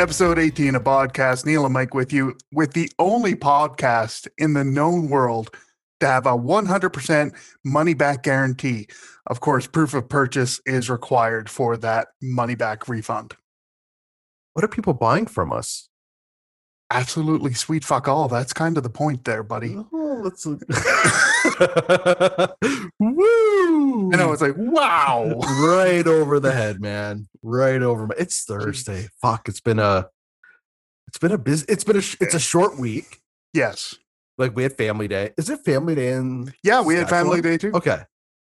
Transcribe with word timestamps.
episode 0.00 0.38
18 0.38 0.76
of 0.76 0.82
Podcast. 0.82 1.44
Neil 1.44 1.66
and 1.66 1.74
Mike 1.74 1.92
with 1.92 2.10
you 2.10 2.34
with 2.50 2.72
the 2.72 2.90
only 2.98 3.34
podcast 3.34 4.26
in 4.38 4.54
the 4.54 4.64
known 4.64 5.10
world 5.10 5.54
to 6.00 6.06
have 6.06 6.24
a 6.24 6.30
100% 6.30 7.36
money 7.66 7.92
back 7.92 8.22
guarantee. 8.22 8.88
Of 9.26 9.40
course, 9.40 9.66
proof 9.66 9.92
of 9.92 10.08
purchase 10.08 10.58
is 10.64 10.88
required 10.88 11.50
for 11.50 11.76
that 11.76 12.08
money 12.22 12.54
back 12.54 12.88
refund. 12.88 13.34
What 14.54 14.64
are 14.64 14.68
people 14.68 14.94
buying 14.94 15.26
from 15.26 15.52
us? 15.52 15.89
Absolutely 16.92 17.54
sweet 17.54 17.84
fuck 17.84 18.08
all. 18.08 18.26
That's 18.26 18.52
kind 18.52 18.76
of 18.76 18.82
the 18.82 18.90
point 18.90 19.24
there, 19.24 19.44
buddy. 19.44 19.76
Oh, 19.92 20.20
let's 20.24 20.44
Woo! 22.98 24.12
I 24.12 24.26
was 24.26 24.42
like, 24.42 24.54
wow. 24.56 25.40
right 25.64 26.06
over 26.06 26.40
the 26.40 26.52
head, 26.52 26.80
man. 26.80 27.28
Right 27.42 27.80
over 27.80 28.08
my. 28.08 28.14
It's 28.18 28.44
Thursday. 28.44 29.08
Fuck. 29.22 29.48
It's 29.48 29.60
been 29.60 29.78
a. 29.78 30.08
It's 31.06 31.18
been 31.18 31.32
a 31.32 31.38
busy. 31.38 31.64
It's 31.68 31.84
been 31.84 31.96
a. 31.96 32.02
It's 32.20 32.34
a 32.34 32.40
short 32.40 32.78
week. 32.78 33.20
Yes. 33.54 33.94
Like 34.36 34.56
we 34.56 34.62
had 34.62 34.76
Family 34.76 35.06
Day. 35.06 35.32
Is 35.36 35.50
it 35.50 35.60
Family 35.64 35.94
Day 35.94 36.12
in? 36.12 36.52
Yeah, 36.62 36.82
we 36.82 36.94
had 36.94 37.08
Family 37.08 37.40
Day 37.40 37.58
too. 37.58 37.72
Okay. 37.72 38.02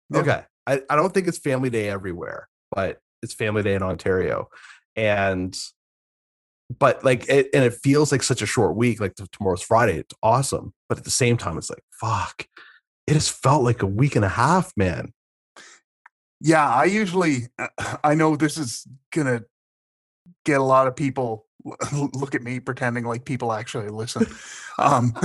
Yeah. 0.10 0.20
Okay. 0.20 0.44
I, 0.68 0.82
I 0.90 0.96
don't 0.96 1.14
think 1.14 1.27
it's 1.27 1.38
Family 1.38 1.70
Day 1.70 1.90
everywhere, 1.90 2.48
but 2.72 3.00
it's 3.24 3.34
Family 3.34 3.64
Day 3.64 3.76
in 3.76 3.84
Ontario, 3.84 4.50
and 4.96 5.58
but 6.80 7.04
like 7.04 7.28
it, 7.30 7.50
and 7.54 7.64
it 7.64 7.74
feels 7.74 8.12
like 8.12 8.24
such 8.24 8.42
a 8.42 8.48
short 8.48 8.76
week. 8.76 9.00
Like 9.00 9.16
tomorrow's 9.32 9.62
Friday. 9.62 10.00
It's 10.00 10.16
awesome, 10.24 10.74
but 10.90 10.98
at 10.98 11.04
the 11.04 11.12
same 11.12 11.38
time, 11.38 11.58
it's 11.58 11.70
like 11.70 11.84
fuck. 12.00 12.48
It 13.08 13.14
has 13.14 13.30
felt 13.30 13.64
like 13.64 13.84
a 13.84 13.88
week 13.88 14.16
and 14.16 14.26
a 14.26 14.30
half, 14.30 14.71
man. 14.76 15.13
Yeah, 16.41 16.68
I 16.68 16.86
usually, 16.86 17.48
I 18.04 18.16
know 18.16 18.36
this 18.36 18.58
is 18.58 18.88
going 19.13 19.27
to 19.27 19.46
get 20.43 20.60
a 20.60 20.63
lot 20.63 20.88
of 20.88 20.96
people 20.96 21.46
look 21.91 22.36
at 22.36 22.43
me 22.43 22.60
pretending 22.60 23.05
like 23.05 23.26
people 23.26 23.52
actually 23.52 23.90
listen. 23.90 24.27
Um, 24.77 25.13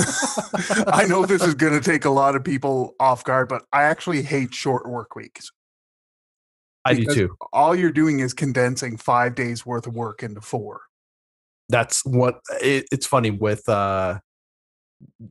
I 0.86 1.04
know 1.06 1.26
this 1.26 1.42
is 1.42 1.54
going 1.54 1.72
to 1.72 1.80
take 1.80 2.04
a 2.04 2.10
lot 2.10 2.34
of 2.34 2.44
people 2.44 2.94
off 2.98 3.24
guard, 3.24 3.48
but 3.48 3.64
I 3.72 3.82
actually 3.82 4.22
hate 4.22 4.54
short 4.54 4.88
work 4.88 5.14
weeks. 5.14 5.50
I 6.84 6.94
do 6.94 7.04
too. 7.06 7.36
All 7.52 7.76
you're 7.76 7.92
doing 7.92 8.20
is 8.20 8.32
condensing 8.32 8.96
five 8.96 9.34
days 9.34 9.66
worth 9.66 9.86
of 9.86 9.94
work 9.94 10.22
into 10.22 10.40
four. 10.40 10.80
That's 11.70 12.04
what 12.04 12.40
it, 12.60 12.86
it's 12.92 13.06
funny 13.06 13.30
with. 13.30 13.68
uh 13.68 14.18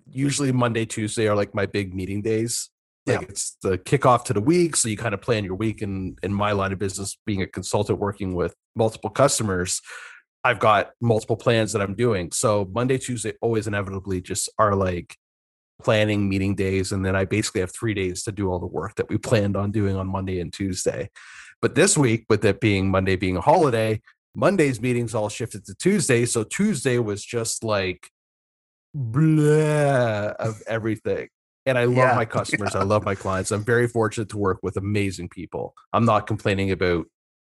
Usually 0.10 0.52
Monday, 0.52 0.86
Tuesday 0.86 1.28
are 1.28 1.36
like 1.36 1.54
my 1.54 1.68
big 1.68 1.94
meeting 1.94 2.24
days. 2.24 2.70
Like 3.06 3.22
Yeah. 3.22 3.28
it's 3.30 3.56
the 3.62 3.78
kickoff 3.78 4.24
to 4.26 4.34
the 4.34 4.42
week, 4.42 4.76
so 4.76 4.90
you 4.90 4.98
kind 4.98 5.14
of 5.14 5.22
plan 5.22 5.44
your 5.44 5.54
week. 5.56 5.84
And 5.84 6.18
in 6.24 6.34
my 6.34 6.54
line 6.54 6.74
of 6.74 6.80
business, 6.80 7.18
being 7.26 7.44
a 7.44 7.48
consultant 7.48 8.00
working 8.00 8.34
with 8.34 8.56
multiple 8.76 9.12
customers, 9.12 9.80
I've 10.44 10.60
got 10.60 10.92
multiple 11.02 11.36
plans 11.38 11.72
that 11.74 11.82
I'm 11.84 11.94
doing. 11.94 12.32
So 12.32 12.68
Monday, 12.74 12.98
Tuesday 12.98 13.34
always 13.42 13.68
inevitably 13.68 14.22
just 14.22 14.50
are 14.58 14.76
like 14.76 15.16
planning 15.84 16.28
meeting 16.28 16.56
days. 16.56 16.92
And 16.92 17.06
then 17.06 17.16
I 17.16 17.26
basically 17.26 17.62
have 17.62 17.72
three 17.74 17.94
days 17.94 18.24
to 18.24 18.32
do 18.32 18.50
all 18.50 18.60
the 18.60 18.66
work 18.66 18.96
that 18.96 19.10
we 19.10 19.18
planned 19.20 19.56
on 19.56 19.72
doing 19.72 19.96
on 19.96 20.08
Monday 20.08 20.40
and 20.40 20.52
Tuesday. 20.52 21.10
But 21.62 21.76
this 21.76 21.96
week, 21.98 22.26
with 22.30 22.44
it 22.44 22.60
being 22.60 22.90
Monday 22.90 23.18
being 23.18 23.38
a 23.38 23.42
holiday, 23.42 24.02
Monday's 24.36 24.82
meetings 24.82 25.16
all 25.16 25.30
shifted 25.30 25.66
to 25.66 25.76
Tuesday. 25.76 26.26
So 26.26 26.44
Tuesday 26.44 26.98
was 27.00 27.24
just 27.24 27.64
like 27.64 28.10
blah 28.94 30.32
of 30.40 30.62
everything. 30.68 31.30
And 31.66 31.78
I 31.78 31.86
love 31.86 31.98
Yeah, 31.98 32.16
my 32.16 32.26
customers. 32.40 32.76
I 32.76 32.84
love 32.84 33.04
my 33.04 33.16
clients. 33.16 33.52
I'm 33.52 33.64
very 33.64 33.88
fortunate 33.88 34.30
to 34.30 34.38
work 34.38 34.60
with 34.64 34.78
amazing 34.78 35.30
people. 35.30 35.74
I'm 35.94 36.06
not 36.06 36.28
complaining 36.28 36.72
about 36.72 37.06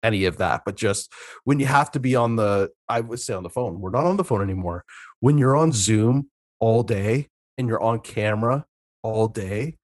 any 0.04 0.26
of 0.26 0.38
that, 0.38 0.62
but 0.66 0.76
just 0.76 1.12
when 1.44 1.60
you 1.60 1.66
have 1.66 1.92
to 1.92 2.00
be 2.00 2.16
on 2.16 2.36
the, 2.36 2.70
I 2.88 3.02
would 3.02 3.20
say 3.20 3.34
on 3.34 3.44
the 3.44 3.50
phone, 3.50 3.82
we're 3.82 3.90
not 3.90 4.06
on 4.06 4.18
the 4.18 4.24
phone 4.24 4.42
anymore. 4.42 4.84
When 5.20 5.38
you're 5.38 5.56
on 5.56 5.72
Zoom 5.72 6.30
all 6.60 6.84
day 6.84 7.28
and 7.58 7.68
you're 7.68 7.82
on 7.82 8.00
camera 8.00 8.66
all 9.02 9.28
day, 9.28 9.78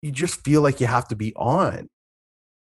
you 0.00 0.12
just 0.12 0.44
feel 0.44 0.62
like 0.62 0.80
you 0.80 0.86
have 0.86 1.08
to 1.08 1.16
be 1.16 1.34
on. 1.34 1.88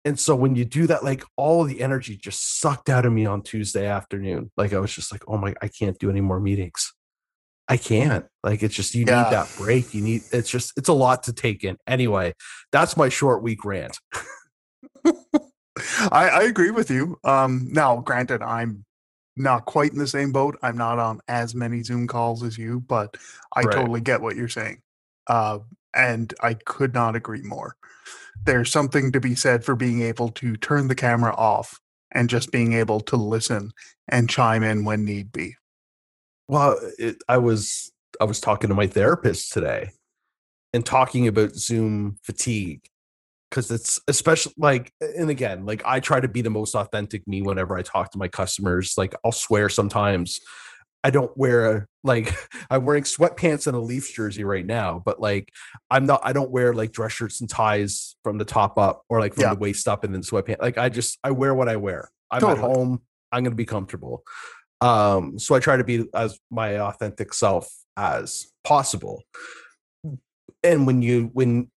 And 0.05 0.19
so 0.19 0.35
when 0.35 0.55
you 0.55 0.65
do 0.65 0.87
that, 0.87 1.05
like 1.05 1.25
all 1.37 1.63
of 1.63 1.69
the 1.69 1.81
energy 1.81 2.17
just 2.17 2.61
sucked 2.61 2.89
out 2.89 3.05
of 3.05 3.13
me 3.13 3.27
on 3.27 3.43
Tuesday 3.43 3.87
afternoon. 3.87 4.51
Like 4.57 4.73
I 4.73 4.79
was 4.79 4.95
just 4.95 5.13
like, 5.13 5.23
oh 5.29 5.37
my, 5.37 5.55
I 5.61 5.69
can't 5.69 5.99
do 5.99 6.09
any 6.11 6.21
more 6.21 6.41
meetings. 6.41 6.93
I 7.69 7.77
can't. 7.77 8.25
Like 8.43 8.63
it's 8.63 8.75
just 8.75 8.95
you 8.95 9.05
Yeah. 9.05 9.25
need 9.25 9.31
that 9.31 9.49
break. 9.57 9.93
You 9.93 10.01
need 10.01 10.23
it's 10.33 10.49
just 10.49 10.73
it's 10.77 10.89
a 10.89 10.95
lot 10.95 11.25
to 11.25 11.33
take 11.33 11.65
in. 11.65 11.77
Anyway, 11.87 12.35
that's 12.73 12.97
my 12.97 13.09
short 13.09 13.43
week 13.43 13.65
rant. 13.65 13.99
I, 16.11 16.29
I 16.29 16.43
agree 16.43 16.71
with 16.71 16.91
you. 16.91 17.19
Um, 17.25 17.69
now, 17.71 17.99
granted, 17.99 18.43
I'm 18.43 18.85
not 19.37 19.65
quite 19.67 19.93
in 19.93 19.99
the 19.99 20.07
same 20.07 20.33
boat. 20.33 20.59
I'm 20.63 20.77
not 20.77 20.99
on 20.99 21.21
as 21.29 21.55
many 21.55 21.83
Zoom 21.83 22.07
calls 22.07 22.43
as 22.43 22.59
you, 22.59 22.81
but 22.81 23.17
I 23.55 23.65
Right. 23.65 23.75
totally 23.75 24.01
get 24.01 24.21
what 24.21 24.37
you're 24.37 24.49
saying. 24.49 24.83
Uh, 25.27 25.61
and 25.95 26.33
I 26.43 26.55
could 26.55 26.95
not 26.95 27.15
agree 27.17 27.43
more. 27.43 27.77
There's 28.45 28.73
something 28.73 29.13
to 29.13 29.21
be 29.21 29.35
said 29.35 29.65
for 29.65 29.75
being 29.75 30.03
able 30.03 30.31
to 30.31 30.57
turn 30.57 30.89
the 30.89 30.95
camera 30.95 31.35
off 31.37 31.79
and 32.13 32.31
just 32.31 32.51
being 32.51 32.73
able 32.73 33.01
to 33.01 33.17
listen 33.17 33.73
and 34.09 34.31
chime 34.31 34.63
in 34.63 34.85
when 34.85 35.05
need 35.05 35.33
be. 35.33 35.57
Well, 36.49 36.79
it, 36.99 37.17
I 37.29 37.39
was 37.39 37.93
I 38.21 38.25
was 38.25 38.41
talking 38.41 38.69
to 38.69 38.75
my 38.75 38.87
therapist 38.87 39.53
today 39.53 39.91
and 40.73 40.85
talking 40.85 41.29
about 41.29 41.55
Zoom 41.55 42.19
fatigue 42.23 42.89
because 43.51 43.71
it's 43.71 44.01
especially 44.09 44.55
like 44.59 44.93
and 45.01 45.31
again 45.31 45.65
like 45.65 45.83
I 45.85 46.01
try 46.01 46.21
to 46.21 46.29
be 46.29 46.43
the 46.43 46.51
most 46.51 46.75
authentic 46.75 47.27
me 47.27 47.43
whenever 47.43 47.77
I 47.77 47.83
talk 47.83 48.13
to 48.13 48.19
my 48.19 48.29
customers. 48.29 48.95
Like 48.97 49.15
I'll 49.25 49.33
swear 49.33 49.69
sometimes. 49.69 50.41
I 51.09 51.11
don't 51.11 51.35
wear 51.39 51.89
like 52.05 52.35
I'm 52.71 52.85
wearing 52.85 53.05
sweatpants 53.05 53.67
and 53.67 53.75
a 53.75 53.81
Leafs 53.81 54.13
jersey 54.13 54.45
right 54.45 54.67
now, 54.67 55.01
but 55.03 55.19
like 55.19 55.51
I'm 55.91 56.05
not 56.05 56.21
I 56.23 56.35
don't 56.35 56.51
wear 56.51 56.75
like 56.75 56.93
dress 56.93 57.13
shirts 57.13 57.41
and 57.41 57.49
ties 57.49 58.15
from 58.23 58.37
the 58.37 58.45
top 58.45 58.79
up 58.79 59.05
or 59.09 59.19
like 59.19 59.33
from 59.33 59.45
Yeah. 59.45 59.55
the 59.55 59.61
waist 59.61 59.89
up 59.89 60.05
and 60.05 60.13
then 60.15 60.21
sweatpants. 60.21 60.61
Like 60.61 60.77
I 60.77 60.91
just 60.91 61.19
I 61.25 61.31
wear 61.31 61.55
what 61.55 61.67
I 61.67 61.77
wear. 61.77 62.11
I'm 62.31 62.43
Totally. 62.43 62.59
at 62.59 62.77
home. 62.77 63.01
I'm 63.33 63.43
gonna 63.43 63.57
be 63.57 63.65
comfortable. 63.65 64.23
Um, 64.83 65.39
so 65.39 65.55
I 65.55 65.61
try 65.61 65.79
to 65.79 65.85
be 65.85 66.05
as 66.13 66.39
my 66.51 66.79
authentic 66.79 67.33
self 67.33 67.67
as 67.97 68.53
possible. 68.65 69.23
And 70.63 70.87
when 70.87 71.01
you 71.01 71.31
when 71.33 71.71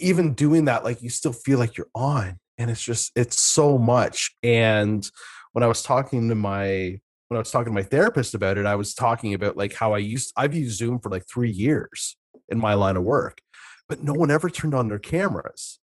even 0.00 0.34
doing 0.34 0.64
that, 0.64 0.82
like 0.82 1.02
you 1.02 1.08
still 1.10 1.32
feel 1.32 1.60
like 1.60 1.76
you're 1.76 1.90
on, 1.94 2.40
and 2.58 2.68
it's 2.68 2.82
just 2.82 3.12
it's 3.14 3.38
so 3.40 3.78
much. 3.78 4.34
And 4.42 5.08
when 5.52 5.62
I 5.62 5.68
was 5.68 5.84
talking 5.84 6.28
to 6.30 6.34
my 6.34 6.98
when 7.28 7.36
I 7.36 7.40
was 7.40 7.50
talking 7.50 7.72
to 7.72 7.74
my 7.74 7.82
therapist 7.82 8.34
about 8.34 8.58
it, 8.58 8.66
I 8.66 8.76
was 8.76 8.94
talking 8.94 9.34
about 9.34 9.56
like 9.56 9.74
how 9.74 9.94
I 9.94 9.98
used 9.98 10.32
I've 10.36 10.54
used 10.54 10.78
Zoom 10.78 11.00
for 11.00 11.10
like 11.10 11.24
three 11.28 11.50
years 11.50 12.16
in 12.48 12.58
my 12.58 12.74
line 12.74 12.96
of 12.96 13.02
work, 13.02 13.40
but 13.88 14.02
no 14.02 14.12
one 14.12 14.30
ever 14.30 14.48
turned 14.48 14.74
on 14.74 14.88
their 14.88 14.98
cameras. 14.98 15.80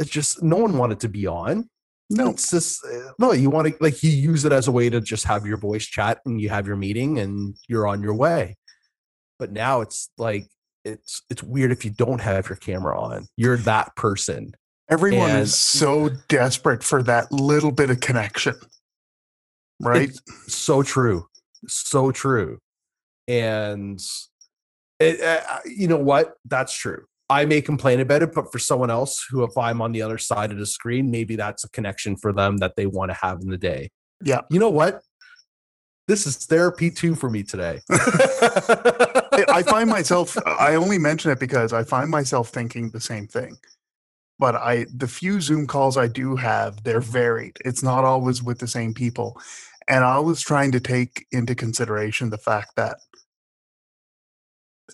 It's 0.00 0.10
just 0.10 0.42
no 0.42 0.56
one 0.56 0.76
wanted 0.78 1.00
to 1.00 1.08
be 1.08 1.26
on. 1.26 1.68
No, 2.10 2.30
It's 2.30 2.50
just 2.50 2.84
uh, 2.84 3.12
no, 3.18 3.32
you 3.32 3.50
want 3.50 3.68
to 3.68 3.74
like 3.80 4.02
you 4.02 4.10
use 4.10 4.44
it 4.44 4.52
as 4.52 4.66
a 4.66 4.72
way 4.72 4.88
to 4.88 5.00
just 5.00 5.24
have 5.24 5.46
your 5.46 5.58
voice 5.58 5.84
chat 5.84 6.20
and 6.24 6.40
you 6.40 6.48
have 6.48 6.66
your 6.66 6.76
meeting 6.76 7.18
and 7.18 7.54
you're 7.68 7.86
on 7.86 8.02
your 8.02 8.14
way. 8.14 8.56
But 9.38 9.52
now 9.52 9.82
it's 9.82 10.08
like 10.16 10.46
it's 10.84 11.22
it's 11.28 11.42
weird 11.42 11.70
if 11.70 11.84
you 11.84 11.90
don't 11.90 12.20
have 12.20 12.48
your 12.48 12.56
camera 12.56 12.98
on. 12.98 13.28
You're 13.36 13.58
that 13.58 13.94
person. 13.94 14.52
everyone 14.88 15.30
and- 15.30 15.40
is 15.40 15.54
so 15.54 16.08
desperate 16.28 16.82
for 16.82 17.02
that 17.02 17.30
little 17.30 17.72
bit 17.72 17.90
of 17.90 18.00
connection. 18.00 18.54
Right? 19.80 20.10
It's 20.10 20.54
so 20.54 20.82
true. 20.82 21.26
So 21.66 22.10
true. 22.10 22.58
And 23.26 24.00
it, 24.98 25.20
uh, 25.20 25.58
you 25.64 25.88
know 25.88 25.98
what? 25.98 26.34
That's 26.44 26.72
true. 26.72 27.04
I 27.30 27.44
may 27.44 27.60
complain 27.60 28.00
about 28.00 28.22
it, 28.22 28.34
but 28.34 28.50
for 28.50 28.58
someone 28.58 28.90
else 28.90 29.24
who, 29.30 29.44
if 29.44 29.56
I'm 29.56 29.82
on 29.82 29.92
the 29.92 30.02
other 30.02 30.18
side 30.18 30.50
of 30.50 30.58
the 30.58 30.66
screen, 30.66 31.10
maybe 31.10 31.36
that's 31.36 31.64
a 31.64 31.68
connection 31.70 32.16
for 32.16 32.32
them 32.32 32.56
that 32.58 32.74
they 32.76 32.86
want 32.86 33.10
to 33.10 33.18
have 33.20 33.40
in 33.42 33.50
the 33.50 33.58
day. 33.58 33.90
Yeah. 34.24 34.40
You 34.50 34.58
know 34.58 34.70
what? 34.70 35.02
This 36.08 36.26
is 36.26 36.38
therapy 36.46 36.90
too 36.90 37.14
for 37.14 37.28
me 37.28 37.42
today. 37.42 37.80
I 37.90 39.44
I 39.48 39.62
find 39.62 39.90
myself 39.90 40.38
I 40.46 40.74
only 40.74 40.98
mention 40.98 41.30
it 41.30 41.38
because 41.38 41.74
I 41.74 41.84
find 41.84 42.10
myself 42.10 42.48
thinking 42.48 42.88
the 42.88 43.00
same 43.00 43.26
thing. 43.26 43.58
But 44.38 44.54
I 44.54 44.86
the 44.94 45.06
few 45.06 45.38
Zoom 45.42 45.66
calls 45.66 45.98
I 45.98 46.06
do 46.06 46.34
have, 46.34 46.82
they're 46.82 47.02
varied. 47.02 47.58
It's 47.62 47.82
not 47.82 48.04
always 48.04 48.42
with 48.42 48.58
the 48.58 48.66
same 48.66 48.94
people. 48.94 49.38
And 49.88 50.04
I 50.04 50.18
was 50.18 50.42
trying 50.42 50.72
to 50.72 50.80
take 50.80 51.26
into 51.32 51.54
consideration 51.54 52.30
the 52.30 52.38
fact 52.38 52.76
that 52.76 52.98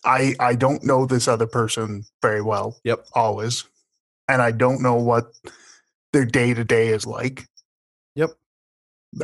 I 0.05 0.35
I 0.38 0.55
don't 0.55 0.85
know 0.85 1.06
this 1.06 1.29
other 1.29 1.46
person 1.46 2.05
very 2.23 2.43
well. 2.43 2.79
Yep. 2.85 3.06
Always. 3.14 3.64
And 4.29 4.41
I 4.41 4.52
don't 4.52 4.82
know 4.82 4.94
what 4.94 5.32
their 6.12 6.25
day 6.25 6.55
to 6.55 6.64
day 6.64 6.88
is 6.88 7.06
like. 7.06 7.46
Yep. 8.14 8.31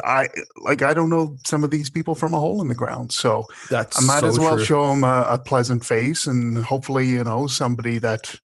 I 0.05 0.29
like 0.63 0.83
I 0.83 0.95
don't 0.95 1.11
know 1.11 1.37
some 1.47 1.65
of 1.65 1.71
these 1.71 1.91
people 1.91 2.15
from 2.15 2.35
a 2.35 2.41
hole 2.41 2.61
in 2.61 2.69
the 2.69 2.75
ground. 2.75 3.13
So 3.13 3.47
That's 3.71 4.03
I 4.03 4.07
might 4.07 4.21
so 4.21 4.27
as 4.27 4.39
well 4.39 4.57
true. 4.57 4.65
show 4.65 4.89
them 4.89 5.05
a, 5.05 5.27
a 5.29 5.39
pleasant 5.39 5.85
face 5.85 6.27
and 6.27 6.59
hopefully, 6.65 7.07
you 7.07 7.25
know, 7.25 7.47
somebody 7.47 7.99
that 7.99 8.35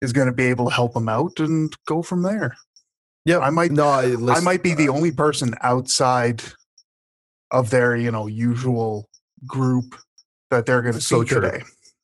is 0.00 0.12
going 0.12 0.26
to 0.26 0.32
be 0.32 0.44
able 0.46 0.68
to 0.68 0.74
help 0.74 0.94
them 0.94 1.08
out 1.08 1.38
and 1.40 1.76
go 1.86 2.02
from 2.02 2.22
there. 2.22 2.56
Yeah, 3.24 3.38
I 3.38 3.50
might- 3.50 3.70
No, 3.72 3.88
I, 3.88 4.14
I 4.28 4.40
might 4.40 4.62
be 4.62 4.74
the 4.74 4.88
only 4.88 5.12
person 5.12 5.54
outside 5.60 6.42
of 7.50 7.70
their 7.70 7.96
you 7.96 8.10
know 8.10 8.26
usual 8.28 9.08
group 9.46 9.96
that 10.50 10.66
they're 10.66 10.82
going 10.82 10.94
to 10.94 11.00
So 11.00 11.22
see 11.22 11.28
true. 11.28 11.40
today. 11.40 11.62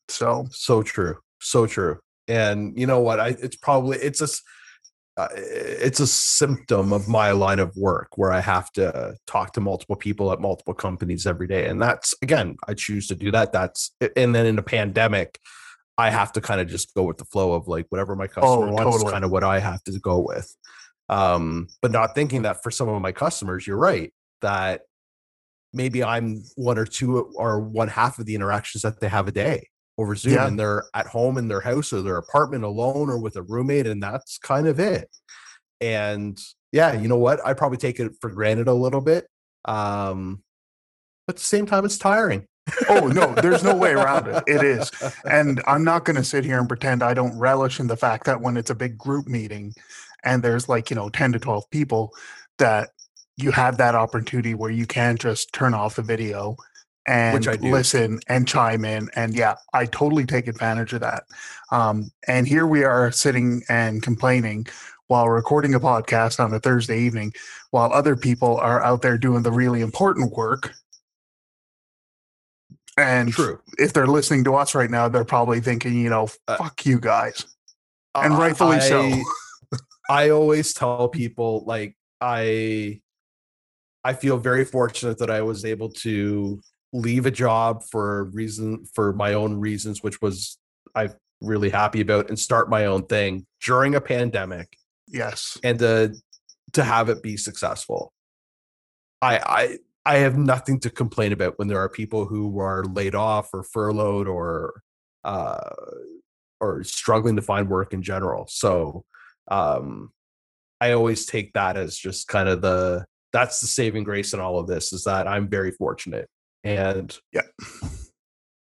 So 0.09 0.47
So 0.51 0.83
true. 0.83 1.19
So 1.41 1.67
true. 1.67 1.99
And 2.29 2.77
you 2.79 2.87
know 2.87 3.01
what? 3.01 3.21
I 3.21 3.29
it's 3.41 3.57
probably 3.57 3.99
it's 3.99 4.21
a 4.21 4.29
uh, 5.19 5.29
it's 5.35 5.99
a 6.01 6.07
symptom 6.07 6.93
of 6.93 7.09
my 7.09 7.31
line 7.31 7.59
of 7.59 7.75
work 7.77 8.09
where 8.19 8.33
I 8.33 8.41
have 8.41 8.71
to 8.73 9.15
talk 9.27 9.53
to 9.55 9.61
multiple 9.61 9.97
people 9.97 10.31
at 10.33 10.41
multiple 10.41 10.75
companies 10.75 11.27
every 11.27 11.47
day. 11.47 11.67
And 11.69 11.81
that's 11.81 12.15
again, 12.23 12.57
I 12.69 12.75
choose 12.75 13.07
to 13.09 13.15
do 13.15 13.31
that. 13.31 13.53
That's 13.53 13.93
and 14.17 14.35
then 14.35 14.45
in 14.47 14.59
a 14.59 14.63
pandemic, 14.63 15.39
I 15.97 16.11
have 16.11 16.33
to 16.33 16.41
kind 16.43 16.61
of 16.61 16.69
just 16.69 16.93
go 16.95 17.05
with 17.05 17.17
the 17.19 17.25
flow 17.25 17.53
of 17.53 17.67
like 17.69 17.87
whatever 17.89 18.15
my 18.17 18.27
customer 18.27 18.67
wants 18.71 18.81
is 18.81 18.87
Oh, 18.87 18.91
totally. 18.99 19.13
kind 19.13 19.25
of 19.25 19.31
what 19.31 19.45
I 19.45 19.59
have 19.61 19.83
to 19.85 19.99
go 20.01 20.19
with. 20.19 20.55
Um, 21.09 21.69
but 21.83 21.93
not 21.93 22.15
thinking 22.15 22.43
that 22.43 22.63
for 22.63 22.71
some 22.71 22.89
of 22.89 23.01
my 23.01 23.13
customers, 23.13 23.67
you're 23.67 23.77
right, 23.77 24.13
that 24.43 24.83
maybe 25.73 26.03
I'm 26.03 26.43
one 26.57 26.79
or 26.79 26.85
two 26.87 27.19
or 27.37 27.61
one 27.61 27.89
half 27.89 28.19
of 28.19 28.27
the 28.27 28.35
interactions 28.35 28.83
that 28.83 29.01
they 29.01 29.09
have 29.09 29.29
a 29.29 29.33
day 29.33 29.69
over 29.99 30.15
Zoom 30.17 30.35
Yeah. 30.35 30.47
and 30.47 30.59
they're 30.59 30.85
at 30.95 31.07
home 31.07 31.39
in 31.39 31.49
their 31.49 31.61
house 31.61 31.93
or 31.93 32.03
their 32.03 32.17
apartment 32.17 32.65
alone 32.65 33.09
or 33.09 33.19
with 33.19 33.37
a 33.37 33.43
roommate, 33.43 33.87
and 33.87 34.03
that's 34.03 34.39
kind 34.39 34.67
of 34.67 34.81
it. 34.81 35.09
And 35.81 36.39
yeah, 36.73 36.93
you 36.99 37.09
know 37.09 37.19
what? 37.19 37.45
I 37.47 37.55
probably 37.55 37.79
take 37.79 38.01
it 38.01 38.13
for 38.21 38.31
granted 38.31 38.69
a 38.69 38.75
little 38.75 39.01
bit. 39.01 39.27
Um, 39.65 40.43
but 41.27 41.35
at 41.35 41.39
the 41.39 41.45
same 41.45 41.67
time, 41.67 41.85
it's 41.85 41.99
tiring. 41.99 42.47
oh 42.89 43.07
no, 43.07 43.33
there's 43.35 43.63
no 43.63 43.77
way 43.77 43.93
around 43.93 44.27
it. 44.27 44.43
It 44.47 44.65
is. 44.65 44.91
And 45.25 45.63
I'm 45.67 45.85
not 45.85 46.05
going 46.05 46.17
to 46.17 46.25
sit 46.25 46.45
here 46.45 46.59
and 46.59 46.69
pretend 46.69 47.03
I 47.03 47.15
don't 47.15 47.37
relish 47.39 47.79
in 47.81 47.87
the 47.87 47.97
fact 47.97 48.25
that 48.27 48.41
when 48.41 48.57
it's 48.57 48.71
a 48.71 48.75
big 48.75 48.99
group 48.99 49.27
meeting 49.29 49.73
and 50.27 50.43
there's 50.43 50.69
like, 50.69 50.91
you 50.91 50.97
know, 50.97 51.09
10 51.09 51.33
to 51.33 51.39
12 51.39 51.71
people, 51.71 52.13
that 52.59 52.91
you 53.37 53.51
have 53.53 53.79
that 53.79 53.95
opportunity 53.95 54.55
where 54.55 54.71
you 54.71 54.87
can 54.87 55.17
just 55.17 55.53
turn 55.53 55.73
off 55.73 55.97
the 55.97 56.03
video 56.03 56.57
and 57.07 57.47
listen 57.63 58.19
and 58.29 58.49
chime 58.49 58.85
in. 58.85 59.09
And 59.15 59.35
yeah, 59.35 59.55
I 59.73 59.87
totally 59.87 60.27
take 60.27 60.49
advantage 60.49 60.93
of 60.93 61.01
that. 61.03 61.23
Um, 61.71 62.11
and 62.27 62.49
here 62.49 62.67
we 62.67 62.83
are 62.83 63.13
sitting 63.13 63.63
and 63.69 64.03
complaining 64.03 64.67
while 65.07 65.29
recording 65.29 65.75
a 65.75 65.81
podcast 65.81 66.43
on 66.43 66.53
a 66.53 66.59
Thursday 66.59 66.99
evening 66.99 67.33
while 67.71 67.93
other 67.93 68.17
people 68.17 68.57
are 68.57 68.83
out 68.83 69.03
there 69.03 69.17
doing 69.17 69.43
the 69.43 69.53
really 69.53 69.81
important 69.83 70.33
work. 70.33 70.75
And 72.99 73.31
True. 73.31 73.61
if 73.79 73.93
they're 73.93 74.07
listening 74.07 74.43
to 74.45 74.55
us 74.55 74.75
right 74.75 74.91
now, 74.91 75.09
they're 75.09 75.25
probably 75.25 75.61
thinking, 75.61 75.95
you 75.95 76.11
know, 76.11 76.29
Uh, 76.49 76.57
fuck 76.57 76.85
you 76.87 76.99
guys. 76.99 77.47
And 78.15 78.35
Uh, 78.35 78.39
rightfully 78.39 78.81
so. 78.81 79.13
I- 80.09 80.31
always 80.31 80.73
tell 80.75 81.09
people 81.09 81.65
like 81.67 81.97
I 82.21 83.01
I 84.05 84.13
feel 84.15 84.37
very 84.39 84.65
fortunate 84.65 85.19
that 85.19 85.31
I 85.31 85.43
was 85.43 85.65
able 85.65 85.91
to 85.91 86.61
leave 86.93 87.27
a 87.27 87.31
job 87.31 87.83
for 87.83 88.25
reason 88.27 88.85
for 88.95 89.13
my 89.13 89.35
own 89.35 89.59
reasons, 89.59 90.03
which 90.03 90.23
was 90.23 90.59
I'm 90.95 91.13
really 91.41 91.71
happy 91.71 92.01
about, 92.01 92.29
and 92.29 92.39
start 92.39 92.71
my 92.71 92.87
own 92.87 93.07
thing 93.07 93.47
during 93.65 93.95
a 93.95 94.01
pandemic 94.01 94.77
Yes. 95.09 95.59
and 95.63 95.79
to 95.81 96.15
to 96.73 96.85
have 96.85 97.09
it 97.09 97.23
be 97.23 97.37
successful. 97.37 98.13
I 99.21 99.39
I 99.39 99.79
I 100.05 100.19
have 100.19 100.37
nothing 100.39 100.79
to 100.81 100.91
complain 100.91 101.33
about 101.33 101.59
when 101.59 101.67
there 101.69 101.81
are 101.81 101.89
people 101.89 102.27
who 102.27 102.61
are 102.61 102.85
laid 102.85 103.15
off 103.17 103.51
or 103.53 103.65
furloughed 103.65 104.29
or 104.29 104.83
uh 105.25 105.71
or 106.61 106.85
struggling 106.85 107.37
to 107.37 107.43
find 107.43 107.69
work 107.69 107.93
in 107.93 108.03
general. 108.03 108.47
So 108.49 109.05
um 109.49 110.11
I 110.81 110.93
always 110.93 111.27
take 111.27 111.53
that 111.55 111.77
as 111.77 111.97
just 111.97 112.29
kind 112.29 112.49
of 112.49 112.61
the 112.61 113.05
that's 113.33 113.61
the 113.61 113.67
saving 113.67 114.05
grace 114.05 114.33
in 114.33 114.41
all 114.41 114.59
of 114.59 114.67
this 114.67 114.93
is 114.93 115.05
that 115.05 115.27
I'm 115.27 115.49
very 115.49 115.71
fortunate. 115.73 116.29
And 116.65 117.17
Yeah. 117.33 117.43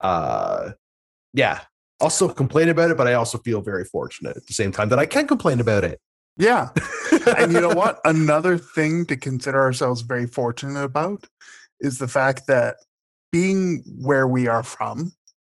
uh 0.00 0.72
yeah. 1.32 1.60
Also 2.00 2.28
complain 2.28 2.68
about 2.68 2.90
it, 2.90 2.96
but 2.96 3.06
I 3.08 3.14
also 3.14 3.38
feel 3.38 3.62
very 3.62 3.84
fortunate 3.84 4.36
at 4.36 4.46
the 4.46 4.52
same 4.54 4.72
time 4.72 4.88
that 4.90 4.98
I 4.98 5.06
can 5.06 5.26
complain 5.26 5.60
about 5.60 5.84
it. 5.84 5.98
Yeah. 6.36 6.68
and 7.38 7.52
you 7.52 7.60
know 7.60 7.74
what? 7.74 8.00
Another 8.04 8.58
thing 8.58 9.06
to 9.06 9.16
consider 9.16 9.58
ourselves 9.60 10.02
very 10.02 10.26
fortunate 10.26 10.82
about 10.82 11.26
is 11.80 11.98
the 11.98 12.08
fact 12.08 12.46
that 12.46 12.76
being 13.32 13.82
where 13.98 14.26
we 14.28 14.46
are 14.46 14.62
from, 14.62 15.12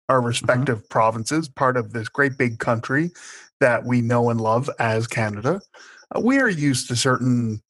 our 0.09 0.21
respective 0.21 0.87
provinces, 0.89 1.47
part 1.47 1.77
of 1.77 1.93
this 1.93 2.09
great 2.09 2.37
big 2.37 2.59
country 2.59 3.11
that 3.61 3.85
we 3.85 4.01
know 4.01 4.29
and 4.29 4.41
love 4.41 4.69
as 4.79 5.07
Canada, 5.07 5.61
uh, 6.13 6.19
we 6.19 6.39
are 6.39 6.49
used 6.49 6.89
to 6.89 6.95
certain 6.95 7.61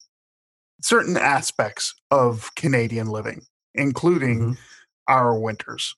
certain 0.82 1.16
aspects 1.16 1.94
of 2.10 2.50
Canadian 2.56 3.06
living, 3.06 3.46
including 3.76 4.40
Mhm. 4.40 4.58
our 5.08 5.38
winters. 5.40 5.96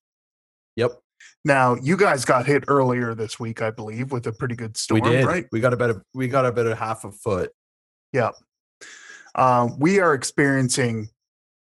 Yep. 0.75 0.99
Now, 1.45 1.75
you 1.75 1.95
guys 1.95 2.25
got 2.25 2.45
hit 2.45 2.65
earlier 2.67 3.15
this 3.15 3.39
week, 3.39 3.61
I 3.61 3.71
believe, 3.71 4.11
with 4.11 4.27
a 4.27 4.33
pretty 4.33 4.55
good 4.55 4.75
storm, 4.75 5.01
we 5.01 5.09
did. 5.09 5.25
right? 5.25 5.47
We 5.53 5.61
got 5.61 5.71
about 5.71 5.91
a 5.91 6.01
we 6.13 6.27
got 6.27 6.45
about 6.45 6.67
a 6.67 6.75
half 6.75 7.05
a 7.05 7.11
foot. 7.13 7.53
Yeah. 8.11 8.31
Um, 9.35 9.79
we 9.79 9.99
are 10.01 10.13
experiencing 10.13 11.09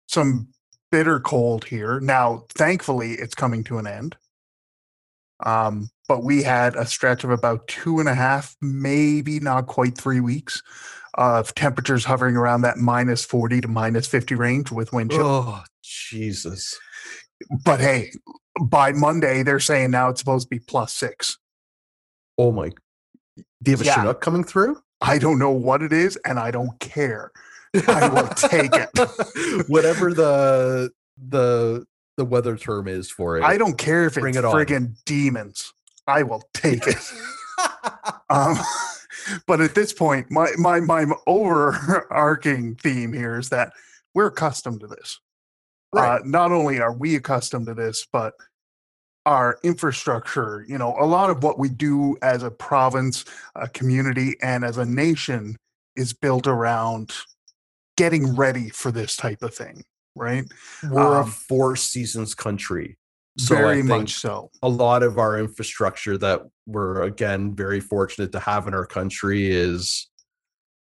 some 0.07 0.47
bitter 0.91 1.19
cold 1.19 1.65
here. 1.65 1.99
Now, 1.99 2.45
thankfully, 2.49 3.13
it's 3.13 3.35
coming 3.35 3.63
to 3.65 3.77
an 3.79 3.85
end. 3.87 4.15
Um, 5.45 5.89
but 6.09 6.23
we 6.23 6.41
had 6.41 6.75
a 6.75 6.87
stretch 6.87 7.23
of 7.23 7.29
about 7.29 7.67
two 7.67 7.99
and 7.99 8.09
a 8.09 8.15
half, 8.15 8.57
maybe 8.61 9.39
not 9.39 9.67
quite 9.67 9.95
three 9.95 10.19
weeks 10.19 10.61
of 11.13 11.53
temperatures 11.53 12.03
hovering 12.03 12.35
around 12.35 12.61
that 12.61 12.77
minus 12.77 13.23
40 13.23 13.61
to 13.61 13.67
minus 13.67 14.07
50 14.07 14.33
range 14.33 14.71
with 14.71 14.91
wind 14.91 15.11
chill. 15.11 15.21
Oh 15.23 15.63
Jesus! 15.83 16.77
But 17.63 17.79
hey, 17.79 18.11
by 18.59 18.91
Monday, 18.91 19.43
they're 19.43 19.59
saying 19.59 19.91
now 19.91 20.09
it's 20.09 20.19
supposed 20.19 20.47
to 20.47 20.55
be 20.55 20.59
plus 20.59 20.93
six. 20.93 21.37
Oh 22.39 22.51
my! 22.51 22.69
Do 23.61 23.71
you 23.71 23.77
have 23.77 23.81
a 23.81 23.85
Yeah. 23.85 23.95
Chinook 23.95 24.19
coming 24.19 24.43
through? 24.43 24.81
I 25.01 25.19
don't 25.19 25.37
know 25.37 25.51
what 25.51 25.83
it 25.83 25.93
is, 25.93 26.17
and 26.25 26.39
I 26.39 26.49
don't 26.49 26.77
care. 26.79 27.31
I 27.87 28.09
will 28.09 28.27
take 28.29 28.71
it. 28.73 29.67
Whatever 29.69 30.11
the 30.13 30.89
the 31.29 31.85
the 32.17 32.25
weather 32.25 32.57
term 32.57 32.87
is 32.87 33.11
for 33.11 33.37
it. 33.37 33.43
I 33.43 33.57
don't 33.57 33.77
care 33.77 34.05
if 34.05 34.15
Bring 34.15 34.35
it's 34.35 34.43
it 34.43 34.47
friggin' 34.47 34.95
demons. 35.05 35.73
I 36.09 36.23
will 36.23 36.43
take 36.53 36.87
it. 36.87 36.97
Um, 38.31 38.57
but 39.47 39.59
at 39.59 39.73
this 39.73 39.91
point, 39.91 40.29
my 40.29 40.51
my 40.57 40.79
my 40.79 41.05
overarching 41.25 42.75
theme 42.75 43.11
here 43.11 43.39
is 43.39 43.49
that 43.49 43.73
we're 44.13 44.27
accustomed 44.27 44.81
to 44.81 44.87
this. 44.87 45.19
Right. 45.91 46.17
Uh, 46.17 46.19
not 46.25 46.51
only 46.51 46.79
are 46.79 46.93
we 46.93 47.15
accustomed 47.15 47.65
to 47.65 47.73
this, 47.73 48.05
but 48.13 48.35
our 49.25 49.57
infrastructure, 49.63 50.63
you 50.67 50.77
know, 50.77 50.95
a 50.99 51.05
lot 51.05 51.31
of 51.31 51.43
what 51.43 51.57
we 51.57 51.69
do 51.69 52.17
as 52.21 52.43
a 52.43 52.51
province, 52.51 53.25
a 53.55 53.67
community, 53.67 54.35
and 54.43 54.63
as 54.63 54.77
a 54.77 54.85
nation 54.85 55.57
is 55.95 56.13
built 56.13 56.45
around 56.45 57.11
getting 57.97 58.35
ready 58.35 58.69
for 58.69 58.91
this 58.91 59.15
type 59.15 59.41
of 59.41 59.53
thing, 59.53 59.83
right? 60.15 60.45
We're 60.83 61.17
a 61.17 61.23
um, 61.23 61.29
four 61.31 61.75
seasons 61.75 62.35
country. 62.35 62.98
So 63.39 63.55
Very 63.55 63.81
much 63.83 64.15
so. 64.15 64.51
a 64.61 64.67
lot 64.69 65.01
of 65.01 65.17
our 65.17 65.39
infrastructure 65.39 66.17
that 66.17 66.41
we're 66.65 67.03
again 67.03 67.55
very 67.55 67.79
fortunate 67.79 68.31
to 68.33 68.39
have 68.39 68.67
in 68.67 68.73
our 68.73 68.85
country 68.85 69.49
is 69.49 70.07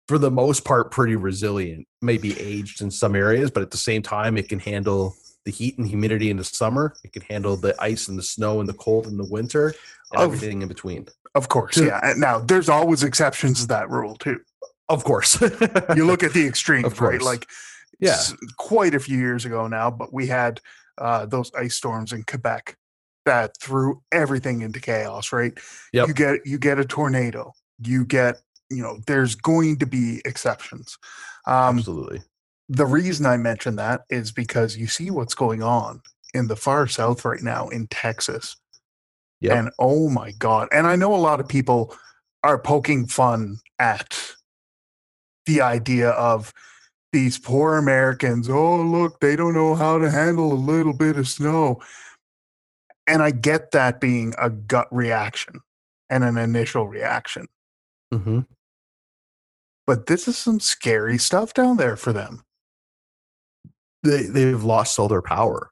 for 0.07 0.17
the 0.17 0.31
most 0.31 0.65
part 0.65 0.91
pretty 0.91 1.15
resilient 1.15 1.87
maybe 2.01 2.37
aged 2.39 2.81
in 2.81 2.89
some 2.89 3.15
areas 3.15 3.51
but 3.51 3.61
at 3.63 3.69
the 3.71 3.77
same 3.77 4.01
time 4.01 4.37
it 4.37 4.49
can 4.49 4.59
handle 4.59 5.15
the 5.45 5.51
heat 5.51 5.77
and 5.77 5.87
humidity 5.87 6.29
in 6.31 6.37
the 6.37 6.43
summer 6.43 6.95
it 7.03 7.13
can 7.13 7.21
handle 7.23 7.55
the 7.55 7.75
ice 7.81 8.07
and 8.07 8.17
the 8.17 8.23
snow 8.23 8.59
and 8.59 8.67
the 8.67 8.73
cold 8.73 9.05
in 9.07 9.15
the 9.17 9.27
winter 9.29 9.67
and 10.11 10.21
Of- 10.21 10.33
everything 10.33 10.61
in 10.63 10.67
between 10.67 11.05
Of 11.35 11.47
course, 11.47 11.75
to- 11.75 11.85
yeah. 11.85 12.13
Now 12.17 12.39
there's 12.39 12.69
always 12.69 13.03
exceptions 13.03 13.61
to 13.61 13.67
that 13.67 13.89
rule 13.89 14.15
too. 14.15 14.39
of 14.89 15.03
course 15.03 15.39
You 15.95 16.05
look 16.05 16.23
at 16.23 16.33
the 16.33 16.45
extremes, 16.51 16.99
right? 16.99 17.21
Like 17.21 17.47
yeah 17.99 18.17
quite 18.57 18.95
a 18.95 18.99
few 18.99 19.17
years 19.19 19.45
ago 19.45 19.67
now, 19.67 19.91
but 19.91 20.11
we 20.11 20.25
had 20.27 20.59
uh, 20.97 21.25
those 21.25 21.51
ice 21.57 21.75
storms 21.75 22.13
in 22.13 22.23
Quebec 22.23 22.75
that 23.25 23.55
threw 23.61 24.01
everything 24.11 24.61
into 24.61 24.79
chaos, 24.79 25.31
right? 25.31 25.57
Yep. 25.93 26.07
You 26.07 26.13
get 26.13 26.39
you 26.45 26.57
get 26.57 26.79
a 26.79 26.85
tornado, 26.85 27.53
you 27.79 28.05
get 28.05 28.41
you 28.69 28.81
know 28.81 28.99
there's 29.07 29.35
going 29.35 29.77
to 29.79 29.85
be 29.85 30.21
exceptions. 30.25 30.97
Um, 31.45 31.77
absolutely 31.77 32.21
the 32.71 32.85
reason 32.85 33.25
I 33.25 33.35
mention 33.35 33.75
that 33.75 34.03
is 34.09 34.31
because 34.31 34.77
you 34.77 34.87
see 34.87 35.11
what's 35.11 35.35
going 35.35 35.61
on 35.61 36.01
in 36.33 36.47
the 36.47 36.55
far 36.55 36.87
south 36.87 37.25
right 37.25 37.41
now 37.41 37.67
in 37.67 37.87
Texas. 37.87 38.55
Yep. 39.41 39.57
And 39.57 39.69
oh 39.77 40.09
my 40.09 40.31
God. 40.39 40.69
And 40.71 40.87
I 40.87 40.95
know 40.95 41.13
a 41.13 41.17
lot 41.17 41.41
of 41.41 41.49
people 41.49 41.93
are 42.43 42.57
poking 42.57 43.07
fun 43.07 43.57
at 43.77 44.17
the 45.45 45.59
idea 45.59 46.11
of 46.11 46.53
these 47.11 47.37
poor 47.37 47.77
Americans. 47.77 48.49
Oh, 48.49 48.81
look, 48.81 49.19
they 49.19 49.35
don't 49.35 49.53
know 49.53 49.75
how 49.75 49.97
to 49.97 50.09
handle 50.09 50.53
a 50.53 50.55
little 50.55 50.93
bit 50.93 51.17
of 51.17 51.27
snow. 51.27 51.81
And 53.07 53.21
I 53.21 53.31
get 53.31 53.71
that 53.71 53.99
being 53.99 54.33
a 54.37 54.49
gut 54.49 54.87
reaction 54.91 55.59
and 56.09 56.23
an 56.23 56.37
initial 56.37 56.87
reaction. 56.87 57.47
hmm 58.13 58.41
But 59.85 60.05
this 60.05 60.27
is 60.27 60.37
some 60.37 60.59
scary 60.59 61.17
stuff 61.17 61.53
down 61.53 61.77
there 61.77 61.97
for 61.97 62.13
them. 62.13 62.43
they 64.03 64.23
they've 64.23 64.63
lost 64.63 64.97
all 64.99 65.07
their 65.07 65.21
power. 65.21 65.69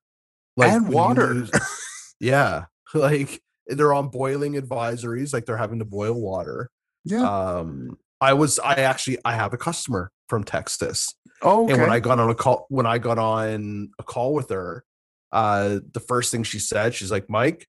And 0.62 0.90
water. 0.90 1.34
lose- 1.36 1.52
yeah, 2.20 2.66
like 2.94 3.42
they're 3.68 3.94
on 3.94 4.10
boiling 4.10 4.56
advisories, 4.56 5.32
like 5.34 5.46
they're 5.46 5.56
having 5.58 5.80
to 5.80 5.86
boil 5.86 6.20
water. 6.20 6.70
Yeah. 7.06 7.24
Um, 7.24 7.98
I 8.20 8.34
was 8.34 8.60
I 8.60 8.74
actually 8.74 9.20
I 9.24 9.36
have 9.36 9.54
a 9.54 9.58
customer 9.58 10.12
from 10.30 10.44
Texas, 10.44 11.14
oh, 11.42 11.64
okay. 11.66 11.74
and 11.74 11.82
when 11.82 11.92
I 11.92 12.00
got 12.00 12.20
on 12.20 12.30
a 12.30 12.36
call 12.36 12.66
when 12.70 12.86
I 12.86 12.98
got 12.98 13.18
on 13.18 13.90
a 14.00 14.04
call 14.04 14.34
with 14.34 14.50
her, 14.50 14.84
uh, 15.32 15.80
the 15.92 16.00
first 16.00 16.32
thing 16.32 16.44
she 16.44 16.60
said, 16.60 16.94
she's 16.94 17.12
like, 17.12 17.30
"Mike, 17.30 17.68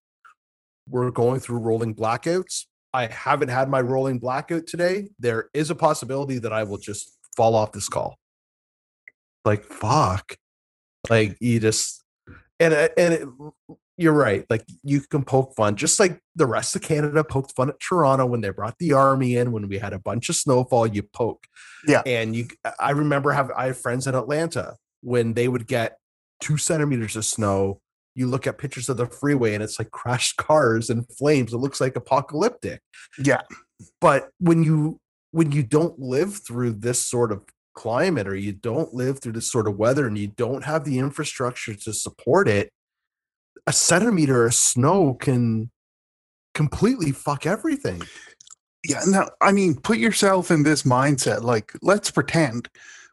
we're 0.89 1.11
going 1.11 1.41
through 1.41 1.59
rolling 1.59 1.95
blackouts. 1.95 2.67
I 2.93 3.07
haven't 3.07 3.49
had 3.49 3.69
my 3.69 3.81
rolling 3.81 4.19
blackout 4.19 4.67
today. 4.67 5.09
There 5.19 5.49
is 5.55 5.71
a 5.71 5.75
possibility 5.75 6.39
that 6.39 6.53
I 6.53 6.65
will 6.65 6.79
just 6.79 7.17
fall 7.37 7.55
off 7.55 7.73
this 7.73 7.89
call." 7.89 8.19
Like 9.45 9.65
fuck, 9.65 10.37
like 11.09 11.37
you 11.41 11.59
just 11.61 12.05
and 12.59 12.75
and 12.75 13.15
it, 13.15 13.29
you're 14.01 14.15
right. 14.15 14.47
Like 14.49 14.65
you 14.83 15.03
can 15.03 15.25
poke 15.25 15.55
fun, 15.55 15.77
just 15.77 16.01
like 16.01 16.19
the 16.35 16.47
rest 16.47 16.75
of 16.75 16.81
Canada 16.81 17.23
poked 17.23 17.53
fun 17.55 17.69
at 17.69 17.79
Toronto 17.81 18.25
when 18.25 18.41
they 18.41 18.49
brought 18.49 18.79
the 18.79 18.95
army 18.95 19.37
in 19.37 19.53
when 19.53 19.69
we 19.69 19.77
had 19.77 19.93
a 19.93 19.99
bunch 19.99 20.31
of 20.31 20.37
snowfall. 20.37 20.87
You 20.87 21.03
poke, 21.03 21.47
Yeah. 21.87 22.01
And 22.07 22.35
you, 22.35 22.49
I 22.81 22.93
remember 22.93 23.33
have 23.33 23.51
I 23.55 23.67
have 23.67 23.79
friends 23.79 24.07
in 24.07 24.15
Atlanta 24.15 24.77
when 25.03 25.35
they 25.35 25.49
would 25.49 25.67
get 25.67 25.99
two 26.41 26.57
centimeters 26.57 27.15
of 27.15 27.27
snow. 27.27 27.83
You 28.15 28.27
look 28.27 28.47
at 28.47 28.57
pictures 28.57 28.89
of 28.89 28.97
the 28.97 29.05
freeway 29.05 29.53
and 29.53 29.63
it's 29.63 29.79
like 29.79 29.91
crashed 29.91 30.37
cars 30.39 30.89
and 30.89 31.07
flames. 31.19 31.53
It 31.53 31.59
looks 31.59 31.79
like 31.79 31.95
apocalyptic. 31.95 32.81
yeah. 33.23 33.43
But 34.01 34.31
when 34.39 34.65
you 34.65 34.99
when 35.33 35.53
you 35.53 35.63
don't 35.63 35.99
live 35.99 36.39
through 36.43 36.73
this 36.73 37.05
sort 37.05 37.33
of 37.33 37.45
climate 37.75 38.27
or 38.27 38.35
you 38.35 38.53
don't 38.53 38.95
live 38.95 39.21
through 39.21 39.33
this 39.33 39.53
sort 39.53 39.69
of 39.69 39.77
weather 39.77 40.07
and 40.07 40.17
you 40.17 40.29
don't 40.29 40.65
have 40.65 40.85
the 40.85 40.99
infrastructure 40.99 41.75
to 41.75 41.93
support 41.93 42.49
it, 42.49 42.73
a 43.71 43.73
centimeter 43.73 44.47
of 44.47 44.53
snow 44.53 45.15
can 45.15 45.71
completely 46.55 47.13
fuck 47.13 47.47
everything. 47.47 48.03
Yeah. 48.85 49.03
No, 49.07 49.31
I 49.41 49.53
mean, 49.53 49.77
put 49.81 49.99
yourself 49.99 50.51
in 50.51 50.65
this 50.65 50.83
mindset. 50.83 51.43
Like, 51.43 51.73
let's 51.81 52.11
pretend 52.11 52.69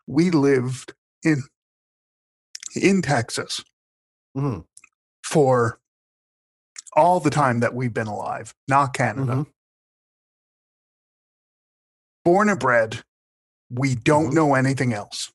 we 0.08 0.32
lived 0.32 0.96
in 1.24 1.44
in 2.76 3.04
Texas 3.04 3.64
Mhm, 4.36 4.66
for 5.24 5.80
all 6.94 7.20
the 7.20 7.30
time 7.30 7.60
that 7.60 7.76
we've 7.76 7.94
been 7.94 8.08
alive, 8.08 8.56
not 8.68 8.96
Canada. 8.96 9.34
mhm. 9.36 9.52
Born 12.26 12.50
and 12.50 12.60
bred, 12.60 13.04
we 13.70 13.94
don't 13.94 14.32
Mhm. 14.32 14.34
know 14.34 14.56
anything 14.56 14.92
else. 14.92 15.32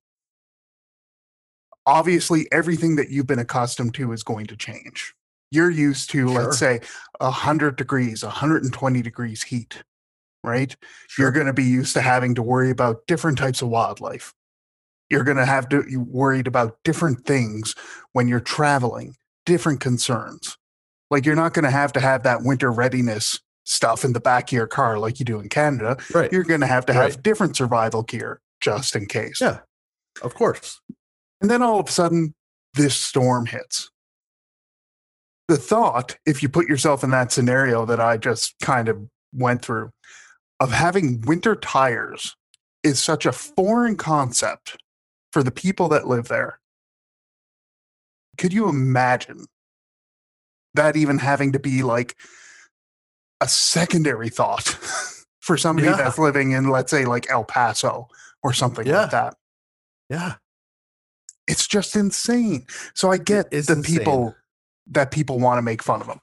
Obviously, 1.87 2.47
everything 2.53 2.97
that 2.97 3.11
you've 3.11 3.27
been 3.27 3.39
accustomed 3.39 3.95
to 3.95 4.13
is 4.13 4.23
going 4.23 4.47
to 4.47 4.57
change. 4.57 5.15
You're 5.51 5.71
used 5.71 6.11
to, 6.11 6.29
let's 6.29 6.59
say, 6.59 6.81
100 7.21 7.77
degrees, 7.77 8.23
120 8.23 9.03
degrees 9.03 9.43
heat, 9.43 9.83
right? 10.43 10.75
You're 11.19 11.31
going 11.33 11.47
to 11.47 11.53
be 11.53 11.65
used 11.65 11.93
to 11.95 12.01
having 12.01 12.35
to 12.37 12.43
worry 12.43 12.71
about 12.71 13.07
different 13.07 13.37
types 13.37 13.61
of 13.61 13.69
wildlife. 13.69 14.33
You're 15.11 15.25
going 15.25 15.37
to 15.37 15.45
have 15.45 15.69
to 15.71 15.83
be 15.83 15.97
worried 15.99 16.47
about 16.47 16.79
different 16.85 17.27
things 17.27 17.75
when 18.13 18.29
you're 18.29 18.41
traveling, 18.41 19.15
different 19.45 19.81
concerns. 19.81 20.57
Like 21.11 21.27
you're 21.27 21.37
not 21.37 21.53
going 21.53 21.65
to 21.65 21.71
have 21.71 21.93
to 21.95 22.01
have 22.01 22.23
that 22.23 22.43
winter 22.43 22.73
readiness 22.73 23.39
stuff 23.65 24.05
in 24.05 24.15
the 24.15 24.21
back 24.21 24.49
of 24.49 24.53
your 24.53 24.67
car 24.67 24.99
like 24.99 25.19
you 25.19 25.27
do 25.27 25.39
in 25.39 25.51
Canada. 25.51 25.99
right. 26.15 26.33
You're 26.33 26.45
going 26.45 26.63
to 26.63 26.67
have 26.67 26.87
to 26.87 26.95
have 26.95 27.03
Right. 27.17 27.23
different 27.23 27.57
survival 27.57 28.03
gear 28.03 28.41
just 28.63 28.97
in 28.97 29.05
case. 29.07 29.39
Yeah. 29.41 29.59
Of 30.23 30.35
course. 30.35 30.81
And 31.43 31.51
then 31.51 31.63
all 31.63 31.81
of 31.81 31.89
a 31.89 31.93
sudden, 31.93 32.35
this 32.75 32.95
storm 32.97 33.47
hits. 33.47 33.91
The 35.49 35.57
thought, 35.57 36.17
if 36.25 36.43
you 36.43 36.49
put 36.49 36.69
yourself 36.69 37.03
in 37.03 37.11
that 37.11 37.33
scenario 37.33 37.85
that 37.85 38.01
I 38.01 38.17
just 38.17 38.55
kind 38.63 38.89
of 38.89 39.09
went 39.35 39.63
through, 39.63 39.91
of 40.61 40.71
having 40.71 41.21
winter 41.23 41.57
tires 41.57 42.37
is 42.85 43.03
such 43.03 43.27
a 43.27 43.33
foreign 43.33 43.97
concept 43.97 44.77
for 45.33 45.43
the 45.43 45.51
people 45.51 45.89
that 45.89 46.07
live 46.07 46.29
there. 46.29 46.61
Could 48.39 48.53
you 48.53 48.69
imagine 48.69 49.47
that 50.75 50.97
even 50.97 51.19
having 51.19 51.53
to 51.53 51.59
be 51.59 51.83
like 51.83 52.17
a 53.41 53.49
secondary 53.49 54.29
thought 54.29 54.65
for 55.41 55.57
somebody 55.57 55.89
Yeah. 55.89 55.97
that's 55.97 56.19
living 56.19 56.53
in, 56.53 56.69
let's 56.71 56.91
say, 56.91 57.05
like 57.05 57.29
El 57.31 57.45
Paso 57.45 58.07
or 58.43 58.53
something 58.53 58.87
Yeah. 58.87 59.03
like 59.03 59.11
that? 59.11 59.35
Yeah. 60.09 60.35
It's 61.47 61.67
just 61.67 61.97
insane. 61.97 62.67
So 62.95 63.11
I 63.11 63.19
get 63.19 63.51
the 63.51 63.57
insane. 63.59 63.83
people 63.83 64.35
that 64.91 65.11
people 65.11 65.39
want 65.39 65.59
to 65.59 65.63
make 65.63 65.83
fun 65.83 66.01
of 66.01 66.07
them. 66.07 66.21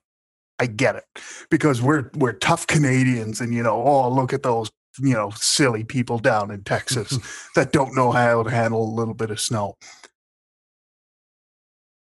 I 0.60 0.66
get 0.66 0.96
it 0.96 1.06
because 1.50 1.82
we're 1.82 2.10
we're 2.16 2.34
tough 2.34 2.68
Canadians, 2.68 3.40
and 3.42 3.54
you 3.54 3.64
know, 3.64 3.82
oh 3.82 4.10
look 4.10 4.34
at 4.34 4.44
those 4.44 4.70
you 5.00 5.14
know 5.14 5.30
silly 5.36 5.84
people 5.86 6.20
down 6.20 6.52
in 6.52 6.64
Texas 6.64 7.18
that 7.56 7.72
don't 7.72 7.96
know 7.96 8.12
how 8.12 8.44
to 8.44 8.50
handle 8.50 8.84
a 8.84 8.94
little 8.94 9.14
bit 9.14 9.32
of 9.32 9.40
snow. 9.40 9.76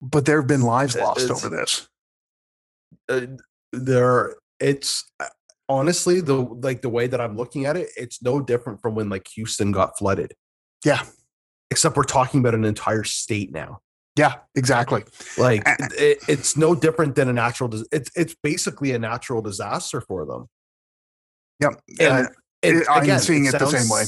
But 0.00 0.24
there 0.26 0.40
have 0.40 0.48
been 0.48 0.62
lives 0.62 0.96
lost 0.96 1.24
it's- 1.24 1.44
over 1.44 1.54
this. 1.54 1.88
uh, 3.08 3.26
there 3.72 4.34
it's 4.60 5.04
uh, 5.20 5.26
honestly 5.68 6.20
the 6.20 6.34
like 6.34 6.80
the 6.80 6.88
way 6.88 7.06
that 7.06 7.20
i'm 7.20 7.36
looking 7.36 7.66
at 7.66 7.76
it 7.76 7.88
it's 7.98 8.22
no 8.22 8.40
different 8.40 8.80
from 8.80 8.94
when 8.94 9.10
like 9.10 9.28
houston 9.28 9.70
got 9.72 9.96
flooded 9.98 10.32
Yeah, 10.86 11.02
except 11.70 11.96
we're 11.96 12.02
talking 12.04 12.40
about 12.40 12.54
an 12.54 12.64
entire 12.64 13.04
state 13.04 13.52
now 13.52 13.80
yeah, 14.16 14.34
exactly. 14.56 15.04
like 15.36 15.62
it, 15.96 16.18
it's 16.26 16.56
no 16.56 16.74
different 16.74 17.14
than 17.14 17.28
a 17.28 17.32
natural 17.32 17.68
dis- 17.68 17.86
it's 17.92 18.10
it's 18.16 18.34
basically 18.42 18.92
a 18.92 18.98
natural 18.98 19.40
disaster 19.42 20.00
for 20.00 20.26
them 20.26 20.46
Yep. 21.60 21.80
and, 22.00 22.26
Uh, 22.26 22.30
and 22.64 22.84
I'm 22.90 23.02
again, 23.04 23.20
seeing 23.20 23.44
it 23.46 23.52
the 23.58 23.66
same 23.66 23.88
way. 23.88 24.04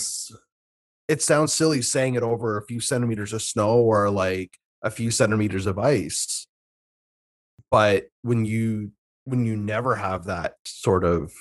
it 1.09 1.23
sounds 1.23 1.53
silly 1.53 1.81
saying 1.83 2.15
it 2.15 2.23
over 2.25 2.57
a 2.59 2.65
few 2.67 2.81
centimeters 2.81 3.33
of 3.33 3.43
snow 3.43 3.79
or 3.79 4.11
like 4.11 4.57
a 4.83 4.91
few 4.91 5.11
centimeters 5.13 5.67
of 5.67 5.79
ice 5.79 6.47
but 7.71 8.07
when 8.23 8.45
you 8.45 8.91
when 9.25 9.45
you 9.45 9.57
never 9.57 9.95
have 9.95 10.25
that 10.25 10.55
sort 10.65 11.05
of 11.05 11.33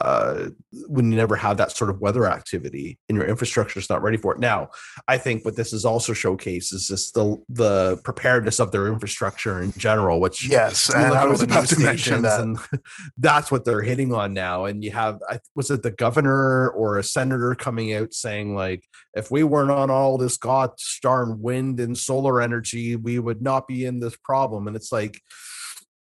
uh 0.00 0.48
when 0.88 1.10
you 1.10 1.16
never 1.16 1.36
have 1.36 1.56
that 1.56 1.72
sort 1.72 1.90
of 1.90 2.00
weather 2.00 2.26
activity 2.26 2.98
and 3.08 3.16
your 3.16 3.26
infrastructure 3.26 3.78
is 3.78 3.88
not 3.88 4.02
ready 4.02 4.16
for 4.16 4.32
it. 4.32 4.40
Now 4.40 4.70
i 5.08 5.18
think 5.18 5.44
what 5.44 5.56
this 5.56 5.72
is 5.72 5.84
also 5.84 6.12
showcases 6.12 6.90
is 6.90 7.12
the 7.12 7.36
the 7.48 8.00
preparedness 8.04 8.58
of 8.58 8.72
their 8.72 8.88
infrastructure 8.88 9.62
in 9.62 9.72
general 9.72 10.20
which 10.20 10.48
yes, 10.48 10.92
and 10.94 11.14
I 11.14 11.26
was 11.26 11.42
about 11.42 11.66
to 11.68 11.80
mention 11.80 12.22
that. 12.22 12.40
and 12.40 12.58
that's 13.18 13.50
what 13.50 13.64
they're 13.64 13.82
hitting 13.82 14.12
on 14.12 14.32
now. 14.32 14.64
And 14.64 14.82
you 14.82 14.90
have 14.92 15.20
I, 15.28 15.38
was 15.54 15.70
it 15.70 15.82
the 15.82 15.90
governor 15.90 16.68
or 16.70 16.98
a 16.98 17.04
senator 17.04 17.54
coming 17.54 17.94
out 17.94 18.14
saying 18.14 18.54
like 18.54 18.84
if 19.14 19.30
we 19.30 19.42
weren't 19.42 19.70
on 19.70 19.90
all 19.90 20.18
this 20.18 20.36
gosh 20.36 21.00
darn 21.02 21.40
wind 21.40 21.80
and 21.80 21.96
solar 21.96 22.40
energy 22.40 22.96
we 22.96 23.18
would 23.18 23.42
not 23.42 23.66
be 23.68 23.84
in 23.84 24.00
this 24.00 24.16
problem. 24.16 24.66
And 24.66 24.76
it's 24.76 24.92
like 24.92 25.20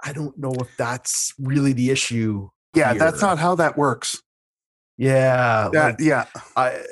i 0.04 0.12
don't 0.12 0.38
know 0.38 0.52
if 0.60 0.68
that's 0.76 1.32
really 1.38 1.72
the 1.72 1.90
issue 1.90 2.48
Yeah, 2.76 2.94
that's 2.94 3.22
not 3.22 3.38
how 3.38 3.54
that 3.56 3.76
works. 3.76 4.22
yeah 4.96 5.68
That 5.72 5.84
like, 5.84 5.96
yeah, 6.00 6.26
I 6.56 6.84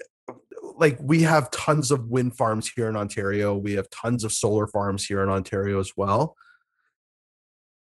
like 0.77 0.99
we 1.01 1.23
have 1.23 1.51
tons 1.51 1.91
of 1.91 2.09
wind 2.09 2.37
farms 2.37 2.71
here 2.75 2.89
in 2.89 2.97
Ontario. 2.97 3.57
We 3.57 3.75
have 3.75 3.89
tons 3.91 4.25
of 4.25 4.33
solar 4.33 4.67
farms 4.67 5.05
here 5.05 5.23
in 5.23 5.29
Ontario 5.29 5.79
as 5.79 5.93
well. 5.97 6.37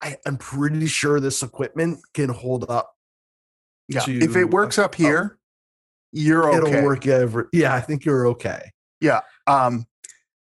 I, 0.01 0.17
I'm 0.25 0.37
pretty 0.37 0.87
sure 0.87 1.19
this 1.19 1.43
equipment 1.43 1.99
can 2.15 2.29
hold 2.29 2.69
up. 2.69 2.95
yeah. 3.87 3.99
to 4.01 4.19
if 4.19 4.35
it 4.35 4.49
works 4.49 4.79
up 4.79 4.95
here, 4.95 5.37
you're 6.11 6.49
okay. 6.49 6.69
It'll 6.69 6.83
work 6.83 7.05
every 7.05 7.45
Yeah, 7.53 7.75
I 7.75 7.81
think 7.81 8.05
you're 8.05 8.27
okay. 8.27 8.71
Yeah 8.99 9.21
um, 9.47 9.85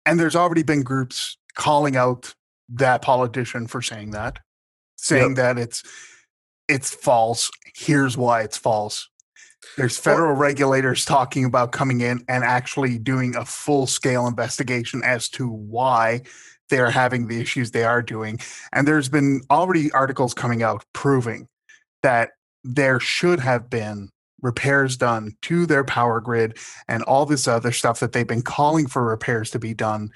and 0.06 0.20
there's 0.20 0.36
already 0.36 0.64
been 0.64 0.84
groups 0.84 1.38
calling 1.56 1.96
out 1.96 2.34
that 2.70 3.02
politician 3.02 3.68
for 3.68 3.82
saying 3.82 4.12
that, 4.12 4.40
saying 4.98 5.36
that 5.36 5.58
it's 5.58 5.84
it's 6.70 6.94
false. 6.94 7.52
Here's 7.76 8.16
why 8.16 8.44
it's 8.44 8.58
false. 8.58 9.10
There's 9.76 9.98
federal 9.98 10.34
regulators 10.34 11.06
talking 11.06 11.46
about 11.46 11.72
coming 11.72 12.02
in 12.02 12.24
and 12.28 12.44
actually 12.44 12.98
doing 12.98 13.36
a 13.36 13.46
full 13.46 13.88
scale 13.88 14.28
investigation 14.28 15.02
as 15.04 15.30
to 15.30 15.48
why 15.48 16.22
they're 16.70 16.92
having 16.92 17.28
the 17.28 17.40
issues 17.40 17.72
they 17.72 17.84
are 17.84 18.02
doing. 18.02 18.40
And 18.72 18.88
there's 18.88 19.10
been 19.10 19.42
already 19.50 19.92
articles 19.92 20.34
coming 20.34 20.64
out 20.64 20.86
proving 20.94 21.48
that 22.04 22.32
there 22.64 23.00
should 23.00 23.40
have 23.40 23.70
been 23.70 24.10
repairs 24.42 24.96
done 24.96 25.34
to 25.44 25.66
their 25.66 25.84
power 25.84 26.22
grid 26.22 26.58
and 26.88 27.04
all 27.04 27.26
this 27.26 27.48
other 27.48 27.72
stuff 27.72 28.00
that 28.00 28.12
they've 28.12 28.28
been 28.28 28.42
calling 28.42 28.88
for 28.88 29.04
repairs 29.04 29.50
to 29.52 29.60
be 29.60 29.74
done 29.74 30.10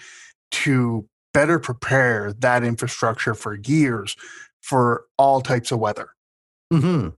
to 0.52 1.08
better 1.34 1.60
prepare 1.60 2.32
that 2.40 2.64
infrastructure 2.64 3.34
for 3.34 3.56
years 3.66 4.16
for 4.62 5.06
all 5.18 5.42
types 5.42 5.72
of 5.72 5.80
weather. 5.80 6.13
Mm-hmm. 6.78 7.10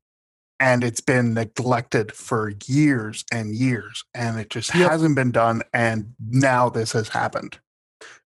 And 0.59 0.83
it's 0.83 1.01
been 1.01 1.33
neglected 1.33 2.13
for 2.13 2.53
years 2.65 3.25
and 3.31 3.53
years, 3.53 4.03
and 4.13 4.39
it 4.39 4.49
just 4.49 4.73
Yep. 4.73 4.89
hasn't 4.89 5.15
been 5.15 5.31
done. 5.31 5.63
And 5.73 6.13
now 6.29 6.69
this 6.69 6.93
has 6.93 7.09
happened. 7.09 7.59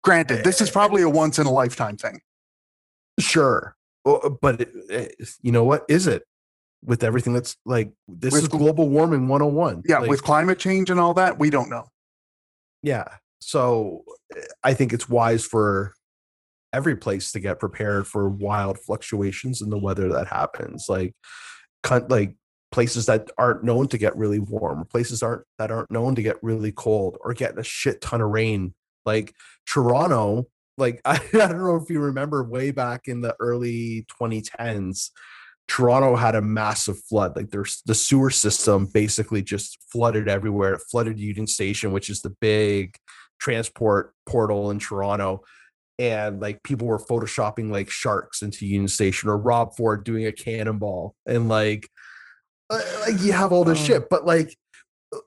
Granted, 0.04 0.44
this 0.44 0.60
is 0.62 0.70
probably 0.70 1.02
a 1.02 1.10
once 1.10 1.40
in 1.40 1.46
a 1.48 1.52
lifetime 1.52 1.96
thing. 1.98 2.20
Sure, 3.20 3.76
but 4.04 4.62
it, 4.62 4.70
it- 4.90 5.30
you 5.42 5.52
know 5.52 5.64
what? 5.64 5.86
Is 5.90 6.08
it 6.08 6.24
with 6.84 7.04
everything 7.04 7.34
that's 7.34 7.58
like 7.66 7.92
this 8.08 8.34
With 8.34 8.44
is 8.44 8.48
global 8.50 8.90
warming 8.90 9.28
101? 9.28 9.84
Yeah, 9.86 10.00
Like, 10.00 10.10
with 10.10 10.24
climate 10.24 10.60
change 10.60 10.90
and 10.90 11.00
all 11.00 11.14
that, 11.16 11.38
we 11.40 11.50
don't 11.50 11.70
know. 11.70 11.86
yeah. 12.84 13.06
So 13.42 14.04
eh, 14.36 14.42
I 14.64 14.74
think 14.74 14.92
it's 14.94 15.08
wise 15.08 15.46
for 15.46 15.94
every 16.74 16.96
place 16.96 17.32
to 17.32 17.40
get 17.40 17.60
prepared 17.60 18.08
for 18.08 18.30
wild 18.30 18.80
fluctuations 18.80 19.62
in 19.62 19.70
the 19.70 19.78
weather 19.78 20.10
that 20.10 20.28
happens. 20.28 20.86
Like, 20.90 21.14
like 22.10 22.36
places 22.72 23.08
that 23.08 23.30
aren't 23.38 23.64
known 23.64 23.88
to 23.88 23.98
get 23.98 24.16
really 24.16 24.40
warm, 24.40 24.86
places 24.86 25.24
aren't 25.24 25.44
that 25.58 25.72
aren't 25.72 25.92
known 25.92 26.16
to 26.16 26.22
get 26.22 26.42
really 26.44 26.72
cold, 26.72 27.18
or 27.22 27.34
get 27.34 27.58
a 27.58 27.64
shit 27.64 28.02
ton 28.02 28.22
of 28.22 28.30
rain. 28.30 28.74
Like 29.06 29.34
Toronto, 29.66 30.48
like 30.78 31.02
I, 31.06 31.16
I 31.34 31.48
don't 31.48 31.64
know 31.64 31.76
if 31.76 31.90
you 31.90 32.00
remember 32.00 32.44
way 32.44 32.72
back 32.72 33.08
in 33.08 33.22
the 33.22 33.36
early 33.40 34.06
2010s. 34.20 35.10
Toronto 35.68 36.16
had 36.16 36.34
a 36.34 36.42
massive 36.42 37.00
flood. 37.04 37.36
Like 37.36 37.52
there's 37.52 37.84
the 37.86 37.94
sewer 37.94 38.32
system 38.32 38.88
basically 38.92 39.44
just 39.44 39.78
flooded 39.92 40.28
everywhere. 40.28 40.74
It 40.74 40.82
flooded 40.90 41.20
Union 41.20 41.46
Station, 41.46 41.92
which 41.92 42.10
is 42.10 42.22
the 42.22 42.32
big 42.42 42.98
transport 43.40 44.14
portal 44.26 44.72
in 44.72 44.80
Toronto. 44.80 45.44
And 46.00 46.40
like 46.40 46.64
people 46.64 46.88
were 46.88 46.98
photoshopping 46.98 47.72
like 47.72 47.90
sharks 47.92 48.42
into 48.42 48.66
Union 48.66 48.88
Station 48.88 49.30
or 49.30 49.38
Rob 49.38 49.76
Ford 49.76 50.04
doing 50.04 50.26
a 50.26 50.32
cannonball. 50.32 51.14
And 51.28 51.48
like 51.50 51.90
uh, 52.72 52.82
like 53.02 53.22
you 53.22 53.34
have 53.34 53.52
all 53.52 53.64
this 53.66 53.80
Oh. 53.82 53.84
shit. 53.84 54.10
But 54.10 54.26
like 54.26 54.56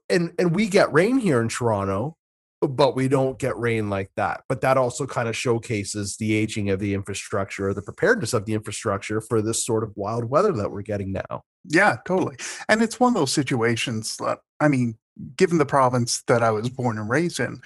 and 0.08 0.32
and 0.38 0.54
we 0.56 0.68
get 0.68 0.92
rain 0.92 1.18
here 1.18 1.40
in 1.42 1.48
Toronto, 1.48 2.16
but 2.60 2.94
we 2.96 3.08
don't 3.08 3.38
get 3.38 3.58
rain 3.58 3.90
like 3.90 4.10
that. 4.16 4.44
But 4.48 4.60
that 4.62 4.78
also 4.78 5.06
kind 5.06 5.28
of 5.28 5.36
showcases 5.36 6.16
the 6.16 6.32
aging 6.34 6.70
of 6.70 6.78
the 6.80 6.94
infrastructure 6.94 7.68
or 7.68 7.74
the 7.74 7.82
preparedness 7.82 8.32
of 8.32 8.46
the 8.46 8.54
infrastructure 8.54 9.20
for 9.20 9.42
this 9.42 9.66
sort 9.66 9.82
of 9.84 9.92
wild 9.96 10.24
weather 10.24 10.52
that 10.52 10.70
we're 10.70 10.82
getting 10.82 11.12
now. 11.12 11.42
Yeah, 11.64 11.96
totally. 12.06 12.36
And 12.68 12.80
it's 12.82 12.98
one 12.98 13.08
of 13.12 13.14
those 13.14 13.32
situations 13.32 14.16
that, 14.18 14.38
I 14.58 14.68
mean, 14.68 14.96
given 15.36 15.58
the 15.58 15.66
province 15.66 16.22
that 16.28 16.42
I 16.42 16.50
was 16.50 16.68
born 16.70 16.98
and 16.98 17.08
raised 17.10 17.38
in, 17.40 17.60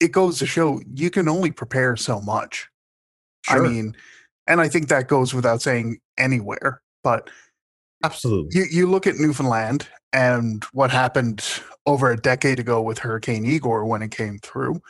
it 0.00 0.12
goes 0.12 0.38
to 0.38 0.46
show 0.46 0.80
you 0.94 1.10
can 1.10 1.28
only 1.28 1.50
prepare 1.50 1.96
so 1.96 2.20
much. 2.20 2.68
I 3.48 3.60
mean, 3.60 3.96
and 4.46 4.60
I 4.60 4.68
think 4.68 4.88
that 4.88 5.08
goes 5.08 5.32
without 5.32 5.62
saying 5.62 5.98
anywhere, 6.18 6.82
but 7.04 7.30
absolutely. 8.02 8.58
you, 8.58 8.66
you 8.70 8.86
look 8.90 9.06
at 9.06 9.16
Newfoundland 9.16 9.86
and 10.12 10.64
what 10.72 10.90
happened 10.90 11.44
over 11.86 12.10
a 12.10 12.16
decade 12.16 12.58
ago 12.58 12.82
with 12.82 12.98
Hurricane 12.98 13.46
Igor 13.46 13.84
when 13.84 14.02
it 14.02 14.10
came 14.10 14.38
through. 14.40 14.80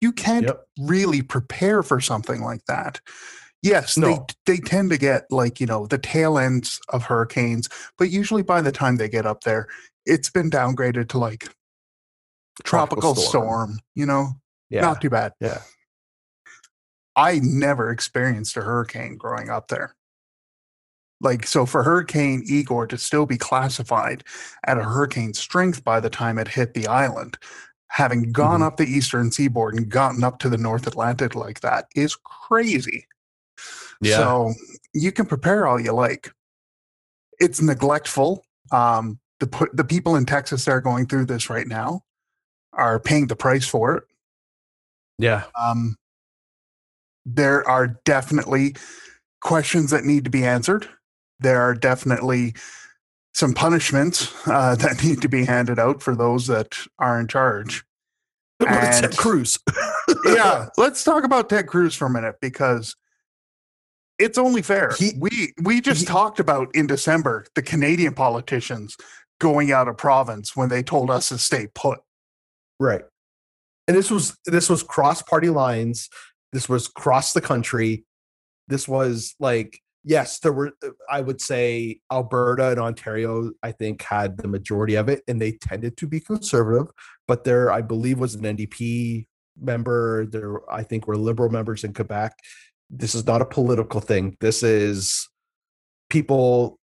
You 0.00 0.12
can't 0.12 0.46
Yep. 0.46 0.64
really 0.78 1.20
prepare 1.22 1.82
for 1.82 2.00
something 2.00 2.42
like 2.42 2.64
that. 2.66 3.00
Yes, 3.62 3.96
No. 3.98 4.26
they 4.46 4.54
they 4.54 4.60
tend 4.60 4.90
to 4.90 4.96
get 4.96 5.26
like, 5.30 5.60
you 5.60 5.66
know, 5.66 5.86
the 5.86 5.98
tail 5.98 6.38
ends 6.38 6.80
of 6.88 7.02
hurricanes, 7.04 7.68
but 7.98 8.08
usually 8.10 8.42
by 8.42 8.62
the 8.62 8.72
time 8.72 8.96
they 8.96 9.08
get 9.08 9.26
up 9.26 9.42
there, 9.42 9.66
it's 10.06 10.30
been 10.30 10.50
downgraded 10.50 11.08
to 11.10 11.18
like 11.18 11.48
tropical, 12.64 13.14
storm. 13.14 13.80
you 13.94 14.06
know, 14.06 14.40
Yeah. 14.68 14.82
not 14.82 15.00
too 15.00 15.10
bad. 15.10 15.32
yeah. 15.40 15.62
I 17.16 17.40
never 17.42 17.90
experienced 17.90 18.56
a 18.56 18.62
hurricane 18.62 19.16
growing 19.16 19.50
up 19.50 19.68
there. 19.68 19.96
Like, 21.20 21.46
so 21.46 21.66
for 21.66 21.82
Hurricane 21.82 22.42
Igor 22.46 22.86
to 22.86 22.96
still 22.96 23.26
be 23.26 23.36
classified 23.36 24.24
at 24.66 24.78
a 24.78 24.84
hurricane 24.84 25.34
strength 25.34 25.84
by 25.84 26.00
the 26.00 26.08
time 26.08 26.38
it 26.38 26.48
hit 26.48 26.72
the 26.72 26.86
island, 26.86 27.36
having 27.88 28.32
gone 28.32 28.60
Mhm. 28.60 28.64
up 28.66 28.76
the 28.78 28.86
eastern 28.86 29.30
seaboard 29.30 29.74
and 29.74 29.90
gotten 29.90 30.24
up 30.24 30.38
to 30.38 30.48
the 30.48 30.56
North 30.56 30.86
Atlantic 30.86 31.34
like 31.34 31.60
that 31.60 31.88
is 31.94 32.16
crazy. 32.16 33.06
Yeah. 34.00 34.16
So 34.16 34.54
you 34.94 35.12
can 35.12 35.26
prepare 35.26 35.66
all 35.66 35.78
you 35.78 35.92
like. 35.92 36.32
It's 37.38 37.60
neglectful. 37.60 38.46
Um, 38.72 39.18
the 39.40 39.68
the 39.74 39.84
people 39.84 40.16
in 40.16 40.24
Texas 40.26 40.64
that 40.64 40.72
are 40.72 40.80
going 40.80 41.06
through 41.06 41.26
this 41.26 41.50
right 41.50 41.66
now 41.66 42.02
are 42.72 43.00
paying 43.00 43.26
the 43.26 43.36
price 43.36 43.66
for 43.66 43.96
it. 43.96 44.04
yeah. 45.18 45.44
Um, 45.60 45.96
there 47.26 47.66
are 47.68 47.98
definitely 48.04 48.74
questions 49.42 49.90
that 49.90 50.04
need 50.04 50.24
to 50.24 50.30
be 50.30 50.44
answered. 50.44 50.88
There 51.38 51.60
are 51.60 51.74
definitely 51.74 52.54
some 53.34 53.52
punishments 53.54 54.32
uh, 54.46 54.74
that 54.76 55.02
need 55.04 55.20
to 55.22 55.28
be 55.28 55.44
handed 55.44 55.78
out 55.78 56.02
for 56.02 56.14
those 56.16 56.46
that 56.46 56.76
are 56.98 57.20
in 57.20 57.28
charge. 57.28 57.84
Ted 58.62 59.16
Cruz. 59.16 59.58
yeah, 60.26 60.68
let's 60.76 61.02
talk 61.04 61.24
about 61.24 61.48
Ted 61.48 61.66
Cruz 61.66 61.94
for 61.94 62.06
a 62.06 62.10
minute 62.10 62.36
because 62.42 62.94
it's 64.18 64.36
only 64.36 64.60
fair. 64.62 64.92
He- 64.98 65.12
we 65.18 65.52
we 65.62 65.80
just 65.80 66.00
he- 66.00 66.06
talked 66.06 66.40
about 66.40 66.68
in 66.74 66.86
December 66.86 67.46
the 67.54 67.62
Canadian 67.62 68.12
politicians 68.14 68.96
going 69.40 69.72
out 69.72 69.88
of 69.88 69.96
province 69.96 70.54
when 70.54 70.68
they 70.68 70.82
told 70.82 71.10
us 71.10 71.28
to 71.30 71.38
stay 71.38 71.68
put. 71.74 72.00
Right. 72.80 73.02
And 73.86 73.96
this 73.96 74.10
was 74.10 74.36
this 74.46 74.70
was 74.70 74.82
cross 74.82 75.22
party 75.22 75.50
lines. 75.50 76.08
This 76.52 76.68
was 76.68 76.88
cross 76.88 77.34
the 77.34 77.40
country. 77.40 78.04
This 78.68 78.88
was 78.88 79.34
like 79.38 79.78
yes, 80.02 80.38
there 80.40 80.52
were 80.52 80.72
uh, 80.84 80.90
I 81.08 81.20
would 81.20 81.40
say 81.40 82.00
Alberta 82.10 82.70
and 82.70 82.80
Ontario 82.80 83.52
I 83.62 83.72
think 83.72 84.02
had 84.02 84.38
the 84.38 84.48
majority 84.48 84.94
of 84.94 85.08
it 85.08 85.22
and 85.28 85.40
they 85.40 85.52
tended 85.52 85.98
to 85.98 86.06
be 86.06 86.20
conservative, 86.20 86.86
but 87.28 87.44
there 87.44 87.70
I 87.70 87.82
believe 87.82 88.18
was 88.18 88.34
an 88.34 88.42
NDP 88.42 89.26
member, 89.60 90.26
there 90.26 90.58
I 90.72 90.82
think 90.82 91.06
were 91.06 91.16
liberal 91.16 91.50
members 91.50 91.84
in 91.84 91.92
Quebec. 91.92 92.32
This 92.88 93.14
is 93.14 93.26
not 93.26 93.42
a 93.42 93.46
political 93.46 94.00
thing. 94.00 94.36
This 94.40 94.62
is 94.62 95.28
people 96.08 96.78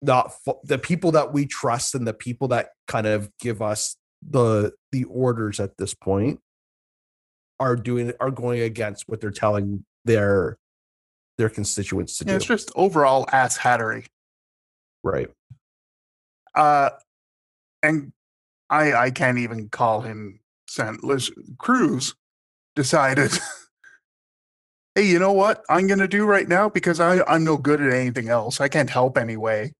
not 0.00 0.32
the 0.64 0.78
people 0.78 1.12
that 1.12 1.32
we 1.32 1.46
trust 1.46 1.94
and 1.94 2.06
the 2.06 2.14
people 2.14 2.48
that 2.48 2.70
kind 2.88 3.06
of 3.06 3.30
give 3.38 3.60
us 3.60 3.96
the 4.28 4.72
the 4.92 5.04
orders 5.04 5.60
at 5.60 5.76
this 5.76 5.94
point 5.94 6.40
are 7.60 7.76
doing 7.76 8.12
are 8.20 8.30
going 8.30 8.60
against 8.60 9.08
what 9.08 9.20
they're 9.20 9.30
telling 9.30 9.84
their 10.04 10.58
their 11.38 11.48
constituents 11.48 12.18
to 12.18 12.24
Yeah, 12.24 12.32
do. 12.32 12.36
it's 12.36 12.44
just 12.46 12.70
overall 12.76 13.26
ass 13.32 13.58
hattery. 13.58 14.06
right. 15.02 15.28
Uh, 16.54 16.90
and 17.82 18.12
I 18.68 18.92
I 18.92 19.10
can't 19.10 19.38
even 19.38 19.68
call 19.68 20.02
him 20.02 20.40
San 20.68 20.98
Liz 21.02 21.30
Cruz 21.58 22.14
decided. 22.76 23.32
hey, 24.94 25.06
you 25.06 25.18
know 25.18 25.32
what 25.32 25.62
I'm 25.70 25.86
gonna 25.86 26.08
do 26.08 26.26
right 26.26 26.48
now 26.48 26.68
because 26.68 27.00
I 27.00 27.22
I'm 27.24 27.44
no 27.44 27.56
good 27.56 27.80
at 27.80 27.92
anything 27.92 28.28
else. 28.28 28.60
I 28.60 28.68
can't 28.68 28.90
help 28.90 29.16
anyway 29.16 29.72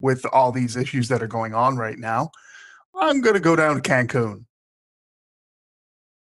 with 0.00 0.24
all 0.32 0.52
these 0.52 0.76
issues 0.76 1.08
that 1.08 1.22
are 1.22 1.26
going 1.28 1.54
on 1.54 1.76
right 1.76 1.98
now. 1.98 2.30
I'm 2.94 3.20
gonna 3.20 3.40
go 3.40 3.56
down 3.56 3.80
to 3.80 3.82
Cancun. 3.82 4.44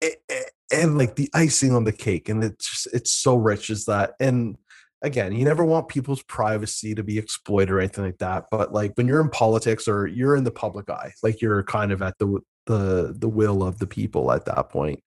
A- 0.03 0.15
a- 0.31 0.45
and 0.71 0.97
like 0.97 1.15
the 1.15 1.29
icing 1.33 1.73
on 1.73 1.83
the 1.85 1.91
cake 1.91 2.29
and 2.29 2.43
it's 2.43 2.69
just 2.69 2.93
it's 2.93 3.11
so 3.11 3.35
rich 3.35 3.69
is 3.69 3.85
that 3.85 4.13
and 4.19 4.57
again 5.01 5.31
you 5.31 5.45
never 5.45 5.63
want 5.63 5.87
people's 5.87 6.21
privacy 6.23 6.93
to 6.93 7.03
be 7.03 7.17
exploited 7.17 7.71
or 7.71 7.79
anything 7.79 8.03
like 8.03 8.17
that 8.17 8.45
but 8.51 8.73
like 8.73 8.91
when 8.95 9.07
you're 9.07 9.21
in 9.21 9.29
politics 9.29 9.87
or 9.87 10.07
you're 10.07 10.35
in 10.35 10.43
the 10.43 10.51
public 10.51 10.89
eye 10.89 11.11
like 11.23 11.41
you're 11.41 11.63
kind 11.63 11.91
of 11.91 12.01
at 12.01 12.17
the 12.19 12.39
the 12.65 13.15
the 13.17 13.29
will 13.29 13.63
of 13.63 13.79
the 13.79 13.87
people 13.87 14.31
at 14.31 14.45
that 14.45 14.69
point 14.69 15.01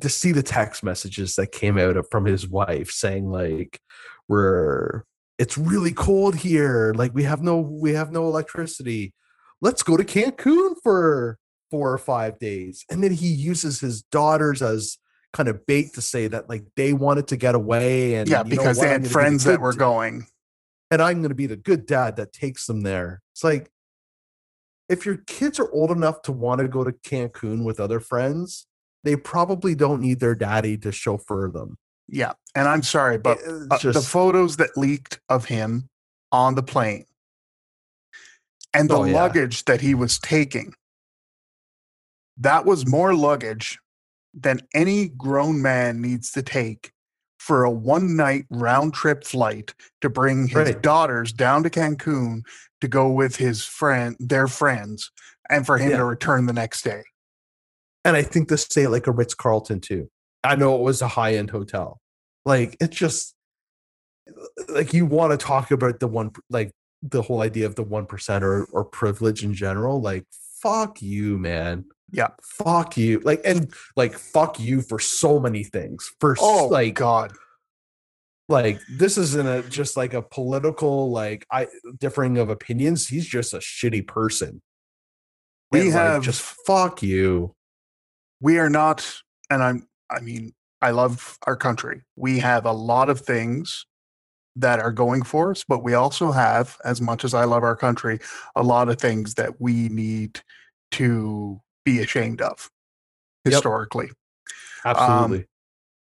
to 0.00 0.08
see 0.08 0.30
the 0.30 0.42
text 0.42 0.84
messages 0.84 1.34
that 1.36 1.52
came 1.52 1.78
out 1.78 1.96
from 2.10 2.26
his 2.26 2.46
wife 2.46 2.90
saying 2.90 3.30
like 3.30 3.80
we're 4.28 5.04
it's 5.38 5.56
really 5.56 5.92
cold 5.92 6.36
here 6.36 6.92
like 6.96 7.14
we 7.14 7.22
have 7.22 7.42
no 7.42 7.58
we 7.58 7.92
have 7.94 8.12
no 8.12 8.24
electricity 8.24 9.14
let's 9.60 9.82
go 9.82 9.96
to 9.96 10.04
cancun 10.04 10.74
for 10.82 11.38
four 11.70 11.92
or 11.92 11.98
five 11.98 12.38
days. 12.38 12.84
And 12.90 13.02
then 13.02 13.12
he 13.12 13.28
uses 13.28 13.80
his 13.80 14.02
daughters 14.02 14.62
as 14.62 14.98
kind 15.32 15.48
of 15.48 15.66
bait 15.66 15.92
to 15.94 16.00
say 16.00 16.28
that 16.28 16.48
like 16.48 16.64
they 16.76 16.92
wanted 16.92 17.28
to 17.28 17.36
get 17.36 17.54
away 17.54 18.14
and 18.14 18.28
yeah, 18.28 18.42
you 18.42 18.50
because 18.50 18.78
they 18.78 18.88
had 18.88 18.94
gonna 18.94 19.00
be 19.00 19.08
the 19.08 19.12
friends 19.12 19.44
that 19.44 19.60
were 19.60 19.74
going. 19.74 20.26
and 20.90 21.02
i'm 21.02 21.18
going 21.18 21.28
to 21.28 21.34
be 21.34 21.46
the 21.46 21.56
good 21.56 21.84
dad 21.84 22.16
that 22.16 22.32
takes 22.32 22.66
them 22.66 22.82
there. 22.82 23.20
It's 23.34 23.44
like 23.44 23.70
if 24.88 25.04
your 25.04 25.18
kids 25.26 25.58
are 25.58 25.70
old 25.72 25.90
enough 25.90 26.22
to 26.22 26.32
want 26.32 26.60
to 26.60 26.68
go 26.68 26.84
to 26.84 26.92
cancun 26.92 27.64
with 27.64 27.80
other 27.80 28.00
friends 28.00 28.66
they 29.04 29.14
probably 29.14 29.76
don't 29.76 30.00
need 30.00 30.18
their 30.18 30.34
daddy 30.34 30.76
to 30.76 30.90
chauffeur 30.90 31.48
them. 31.48 31.78
Yeah, 32.08 32.32
and 32.56 32.66
I'm 32.66 32.82
sorry, 32.82 33.18
but 33.18 33.38
It's 33.38 33.84
uh, 33.84 33.92
the 33.92 34.00
photos 34.00 34.56
that 34.56 34.76
leaked 34.76 35.20
of 35.28 35.44
him 35.44 35.88
on 36.32 36.56
the 36.56 36.62
plane 36.62 37.04
and 38.78 38.90
the 38.90 38.96
Oh, 38.96 39.04
yeah. 39.04 39.14
luggage 39.14 39.64
that 39.64 39.80
he 39.80 39.94
was 39.94 40.18
taking 40.18 40.74
that 42.38 42.66
was 42.66 42.86
more 42.86 43.14
luggage 43.14 43.78
than 44.34 44.60
any 44.74 45.08
grown 45.08 45.62
man 45.62 46.00
needs 46.02 46.30
to 46.32 46.42
take 46.42 46.92
for 47.38 47.64
a 47.64 47.70
one 47.70 48.16
night 48.16 48.44
round 48.50 48.92
trip 48.92 49.24
flight 49.24 49.74
to 50.02 50.10
bring 50.10 50.48
his 50.48 50.54
Right. 50.56 50.82
daughters 50.82 51.32
down 51.32 51.62
to 51.62 51.70
Cancun 51.70 52.42
to 52.80 52.88
go 52.88 53.08
with 53.10 53.36
his 53.36 53.64
friend 53.64 54.16
their 54.18 54.48
friends 54.48 55.10
and 55.48 55.64
for 55.64 55.78
him 55.78 55.90
Yeah. 55.92 55.96
to 55.98 56.04
return 56.04 56.46
the 56.46 56.52
next 56.52 56.82
day 56.82 57.04
And 58.04 58.16
I 58.16 58.22
think 58.22 58.48
the 58.48 58.58
stay 58.58 58.86
like 58.86 59.06
a 59.08 59.12
Ritz 59.12 59.34
Carlton 59.34 59.80
too. 59.80 60.08
I 60.44 60.54
know 60.54 60.76
it 60.76 60.82
was 60.82 61.02
a 61.02 61.08
high 61.08 61.34
end 61.34 61.50
hotel. 61.50 62.00
Like 62.44 62.76
it's 62.80 62.96
just 62.96 63.34
like 64.68 64.92
you 64.94 65.06
want 65.06 65.32
to 65.32 65.36
talk 65.44 65.70
about 65.72 65.98
the 66.00 66.06
one 66.08 66.30
like 66.50 66.70
the 67.02 67.22
whole 67.22 67.42
idea 67.42 67.66
of 67.66 67.74
the 67.76 67.82
one 67.82 68.06
percent 68.06 68.44
or 68.44 68.64
or 68.72 68.84
privilege 68.84 69.44
in 69.44 69.54
general. 69.54 70.00
Like 70.00 70.24
fuck 70.62 71.00
you, 71.02 71.38
man. 71.38 71.84
Yeah. 72.10 72.28
Fuck 72.42 72.96
you. 72.96 73.20
Like 73.20 73.40
and 73.44 73.72
like 73.96 74.14
fuck 74.18 74.58
you 74.60 74.82
for 74.82 74.98
so 74.98 75.38
many 75.40 75.64
things. 75.64 76.10
For 76.20 76.36
Oh 76.40 76.68
like 76.68 76.94
God. 76.94 77.32
like 78.48 78.80
this 78.88 79.18
isn't 79.18 79.46
a 79.46 79.62
just 79.68 79.96
like 79.96 80.14
a 80.14 80.22
political 80.22 81.10
like 81.10 81.46
I 81.50 81.66
differing 81.98 82.38
of 82.38 82.48
opinions. 82.48 83.08
He's 83.08 83.26
just 83.26 83.54
a 83.54 83.58
shitty 83.58 84.06
person. 84.06 84.62
We 85.72 85.80
And, 85.80 85.88
like, 85.90 85.96
have 85.98 86.22
just 86.22 86.42
fuck 86.66 87.02
you. 87.02 87.54
we 88.40 88.58
are 88.58 88.70
not 88.70 89.04
and 89.50 89.62
i'm 89.62 89.88
i 90.10 90.20
mean 90.20 90.52
i 90.82 90.90
love 90.90 91.38
our 91.46 91.56
country 91.56 92.02
we 92.16 92.38
have 92.38 92.66
a 92.66 92.72
lot 92.72 93.08
of 93.10 93.20
things 93.20 93.86
that 94.56 94.80
are 94.80 94.92
going 94.92 95.22
for 95.22 95.50
us 95.50 95.64
but 95.68 95.84
we 95.84 95.94
also 95.94 96.32
have 96.32 96.76
as 96.84 97.00
much 97.00 97.24
as 97.24 97.34
i 97.34 97.44
love 97.44 97.62
our 97.62 97.76
country 97.76 98.18
a 98.56 98.62
lot 98.62 98.88
of 98.88 98.98
things 98.98 99.34
that 99.34 99.60
we 99.60 99.88
need 99.90 100.40
to 100.90 101.60
be 101.84 102.00
ashamed 102.00 102.40
of 102.40 102.70
Yep. 103.44 103.52
historically 103.52 104.06
um, 104.84 104.96
Absolutely. 104.96 105.46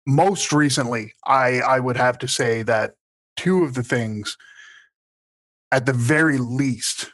most 0.08 0.52
recently 0.54 1.14
i 1.26 1.60
i 1.60 1.80
would 1.80 1.98
have 1.98 2.18
to 2.20 2.28
say 2.28 2.64
that 2.64 2.94
two 3.36 3.64
of 3.64 3.76
the 3.76 3.84
things 3.84 4.38
at 5.72 5.86
the 5.86 5.94
very 5.94 6.38
least 6.38 7.12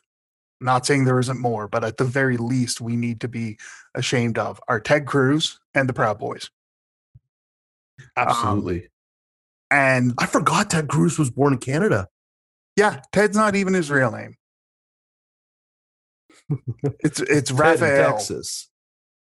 not 0.61 0.85
saying 0.85 1.03
there 1.03 1.19
isn't 1.19 1.41
more 1.41 1.67
but 1.67 1.83
at 1.83 1.97
the 1.97 2.05
very 2.05 2.37
least 2.37 2.79
we 2.79 2.95
need 2.95 3.19
to 3.19 3.27
be 3.27 3.57
ashamed 3.95 4.37
of 4.37 4.61
are 4.69 4.79
ted 4.79 5.05
cruz 5.05 5.59
and 5.73 5.89
the 5.89 5.93
proud 5.93 6.19
boys 6.19 6.49
um, 7.99 8.27
Absolutely. 8.27 8.87
And 9.73 10.13
I 10.19 10.25
forgot 10.27 10.69
Ted 10.69 10.87
Cruz 10.87 11.17
was 11.17 11.29
born 11.31 11.53
in 11.53 11.59
Canada. 11.59 12.07
yeah 12.75 13.01
ted's 13.11 13.35
not 13.37 13.55
even 13.55 13.73
his 13.73 13.89
real 13.91 14.11
name 14.11 14.35
it's 16.99 17.19
it's 17.37 17.51
rafael 17.51 18.11
Texas. 18.13 18.69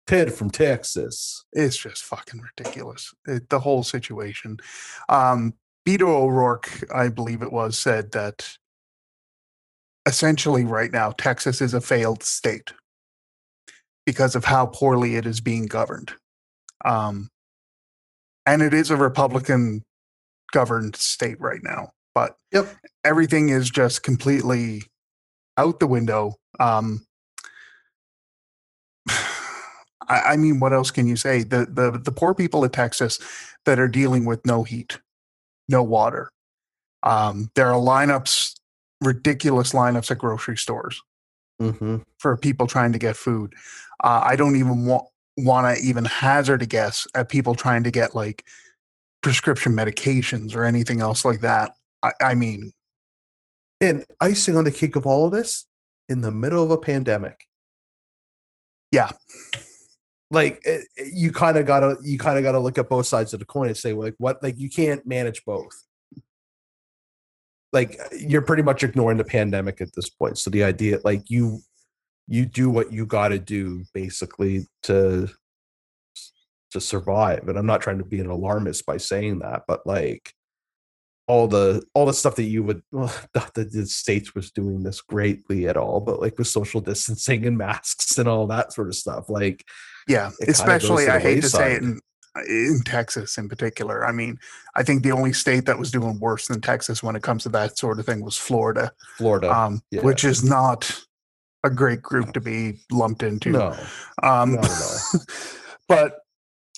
Ted 0.08 0.34
from 0.34 0.50
Texas. 0.50 1.44
it's 1.54 1.78
just 1.78 2.04
fucking 2.04 2.42
ridiculous 2.42 3.14
it, 3.28 3.50
the 3.50 3.60
whole 3.60 3.84
situation 3.84 4.58
um 5.10 5.54
beto 5.88 6.08
o'rourke 6.08 6.70
i 6.94 7.08
believe 7.10 7.42
it 7.42 7.52
was 7.52 7.78
said 7.78 8.12
that 8.12 8.58
essentially 10.06 10.64
right 10.66 10.92
now 10.92 11.12
texas 11.12 11.62
is 11.62 11.74
a 11.74 11.82
failed 11.82 12.24
state 12.24 12.74
because 14.06 14.36
of 14.36 14.46
how 14.46 14.66
poorly 14.66 15.16
it 15.16 15.26
is 15.26 15.42
being 15.42 15.66
governed 15.66 16.14
um 16.86 17.30
and 18.46 18.62
it 18.62 18.74
is 18.74 18.90
a 18.92 18.98
republican 18.98 19.84
governed 20.52 20.96
state 20.96 21.40
right 21.40 21.62
now 21.64 21.92
but 22.14 22.38
Yep. 22.52 22.68
everything 23.04 23.50
is 23.50 23.70
just 23.70 24.04
completely 24.04 24.84
out 25.58 25.80
the 25.80 25.88
window 25.88 26.36
um 26.60 27.06
I, 30.08 30.20
I 30.34 30.38
mean, 30.38 30.60
what 30.60 30.74
else 30.74 30.92
can 30.92 31.08
you 31.08 31.16
say? 31.16 31.44
The 31.44 31.66
the 31.66 32.00
the 32.04 32.12
poor 32.12 32.34
people 32.34 32.64
of 32.64 32.72
Texas 32.72 33.20
that 33.66 33.80
are 33.80 33.88
dealing 33.88 34.26
with 34.26 34.46
no 34.46 34.64
heat, 34.64 35.00
no 35.68 35.82
water. 35.84 36.32
Um, 37.04 37.50
there 37.56 37.68
are 37.74 37.80
lineups, 37.80 38.56
ridiculous 39.02 39.74
lineups 39.74 40.12
at 40.12 40.18
grocery 40.18 40.58
stores 40.58 41.02
Mm-hmm. 41.62 41.98
for 42.20 42.36
people 42.36 42.68
trying 42.68 42.92
to 42.92 43.00
get 43.00 43.16
food. 43.16 43.54
Uh, 44.04 44.22
I 44.24 44.36
don't 44.36 44.58
even 44.58 44.86
want 44.86 45.06
want 45.38 45.76
to 45.78 45.84
even 45.84 46.06
hazard 46.06 46.62
a 46.62 46.66
guess 46.66 47.08
at 47.16 47.30
people 47.30 47.56
trying 47.56 47.84
to 47.84 47.92
get 47.92 48.14
like 48.16 48.46
prescription 49.26 49.74
medications 49.74 50.56
or 50.56 50.64
anything 50.66 51.02
else 51.02 51.26
like 51.26 51.42
that. 51.42 51.72
I, 52.04 52.12
I 52.22 52.36
mean, 52.36 52.72
And 53.82 54.06
icing 54.22 54.56
on 54.56 54.66
the 54.66 54.72
cake 54.72 54.96
of 54.96 55.08
all 55.08 55.26
of 55.26 55.32
this, 55.32 55.66
in 56.08 56.22
the 56.22 56.30
middle 56.30 56.64
of 56.64 56.70
a 56.70 56.78
pandemic. 56.78 57.48
Yeah. 58.92 59.10
Like 60.30 60.62
it, 60.64 60.86
it- 60.96 61.14
you 61.16 61.32
kind 61.32 61.58
of 61.58 61.66
gotta 61.66 61.98
you 62.04 62.20
kind 62.20 62.38
of 62.38 62.44
gotta 62.44 62.60
look 62.60 62.78
at 62.78 62.88
both 62.88 63.08
sides 63.08 63.34
of 63.34 63.40
the 63.40 63.48
coin 63.48 63.68
and 63.70 63.76
say 63.76 63.94
like 63.94 64.14
what 64.20 64.44
like 64.44 64.60
you 64.60 64.70
can't 64.70 65.04
manage 65.08 65.44
both. 65.44 65.74
Like 67.74 67.98
eh, 68.00 68.18
you're 68.28 68.44
pretty 68.44 68.62
much 68.62 68.84
ignoring 68.84 69.18
the 69.18 69.24
pandemic 69.24 69.82
at 69.82 69.96
this 69.96 70.08
point. 70.08 70.38
So 70.38 70.52
the 70.52 70.64
idea 70.64 71.00
like 71.04 71.32
you 71.32 71.62
you 72.28 72.46
do 72.46 72.70
what 72.70 72.94
you 72.94 73.08
got 73.08 73.30
to 73.30 73.40
do 73.40 73.86
basically 73.92 74.68
to 74.84 75.30
to 76.76 76.82
survive. 76.82 77.48
And 77.48 77.58
I'm 77.58 77.66
not 77.66 77.82
trying 77.82 77.98
to 77.98 78.06
be 78.06 78.20
an 78.20 78.30
alarmist 78.30 78.86
by 78.86 78.98
saying 78.98 79.40
that, 79.40 79.64
but 79.68 79.86
like 79.86 80.34
all 81.28 81.48
the 81.48 81.82
all 81.96 82.06
the 82.06 82.14
stuff 82.14 82.36
that 82.36 82.44
you 82.44 82.62
would 82.64 82.84
well, 82.92 83.14
not 83.36 83.54
that 83.56 83.72
the 83.72 83.86
states 83.88 84.36
was 84.36 84.52
doing 84.52 84.84
this 84.84 85.02
greatly 85.02 85.68
at 85.68 85.78
all, 85.78 86.00
but 86.00 86.22
like 86.22 86.38
with 86.38 86.48
social 86.48 86.82
distancing 86.92 87.46
and 87.46 87.58
masks 87.58 88.18
and 88.18 88.30
all 88.30 88.48
that 88.48 88.74
sort 88.74 88.88
of 88.88 88.96
stuff. 88.96 89.30
Like 89.30 89.64
yeah, 90.08 90.28
It 90.28 90.32
kinda 90.32 90.46
goes 90.46 90.60
especially 90.60 91.08
I 91.08 91.20
hate 91.20 91.42
to 91.42 91.50
say 91.50 91.74
it 91.74 91.84
in 91.84 92.00
in 92.48 92.82
Texas 92.84 93.38
in 93.38 93.48
particular. 93.48 94.06
I 94.06 94.12
mean, 94.12 94.38
I 94.76 94.84
think 94.84 95.04
the 95.04 95.14
only 95.14 95.32
state 95.32 95.66
that 95.66 95.80
was 95.80 95.90
doing 95.90 96.20
worse 96.20 96.48
than 96.48 96.60
Texas 96.60 97.02
when 97.02 97.16
it 97.16 97.24
comes 97.24 97.44
to 97.44 97.50
that 97.50 97.78
sort 97.78 97.98
of 97.98 98.06
thing 98.06 98.22
was 98.22 98.38
Florida. 98.38 98.92
Florida. 99.18 99.50
um, 99.50 99.82
yeah. 99.90 100.02
which 100.02 100.26
is 100.26 100.44
not 100.44 101.02
a 101.64 101.70
great 101.70 102.02
group 102.02 102.34
to 102.34 102.42
be 102.42 102.80
lumped 102.92 103.24
into. 103.24 103.52
no, 103.52 103.76
um, 104.22 104.58
but 105.88 106.20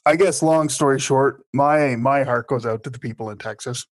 I 0.05 0.15
guess, 0.15 0.41
long 0.41 0.69
story 0.69 0.99
short, 0.99 1.41
my 1.53 1.95
my 1.95 2.23
heart 2.23 2.47
goes 2.47 2.65
out 2.65 2.83
to 2.83 2.89
the 2.89 2.99
people 2.99 3.29
in 3.29 3.37
Texas. 3.37 3.85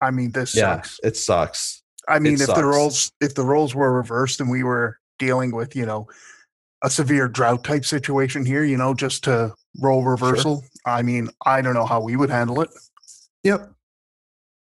I 0.00 0.10
mean, 0.10 0.32
this 0.32 0.54
Yeah, 0.56 0.76
sucks. 0.76 1.00
it 1.04 1.16
sucks. 1.16 1.82
I 2.08 2.18
mean, 2.18 2.34
it 2.34 2.40
if 2.40 2.46
the 2.48 2.54
sucks. 2.54 2.62
roles 2.62 3.12
if 3.20 3.34
the 3.34 3.44
roles 3.44 3.74
were 3.74 3.92
reversed 3.92 4.40
and 4.40 4.50
we 4.50 4.62
were 4.64 4.98
dealing 5.18 5.52
with 5.54 5.76
you 5.76 5.86
know 5.86 6.08
a 6.82 6.88
severe 6.90 7.28
drought 7.28 7.62
type 7.62 7.84
situation 7.84 8.44
here, 8.44 8.64
you 8.64 8.76
know, 8.76 8.94
just 8.94 9.22
to 9.24 9.52
role 9.80 10.02
reversal. 10.04 10.64
I 10.86 11.02
mean, 11.02 11.28
I 11.44 11.60
don't 11.60 11.74
know 11.74 11.84
how 11.86 12.00
we 12.00 12.16
would 12.16 12.30
handle 12.30 12.62
it. 12.62 12.70
Yep. 13.44 13.70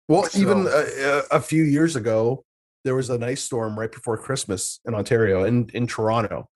Well, 0.09 0.27
even 0.35 0.65
So- 0.65 1.23
a, 1.31 1.35
a 1.35 1.37
a 1.37 1.41
few 1.41 1.63
years 1.63 1.95
ago, 1.95 2.43
there 2.83 2.95
was 2.95 3.09
an 3.09 3.23
ice 3.23 3.41
storm 3.41 3.79
right 3.79 3.91
before 3.91 4.17
Christmas 4.17 4.79
in 4.85 4.93
Ontario 4.93 5.43
and 5.43 5.69
in 5.71 5.87
Toronto. 5.87 6.49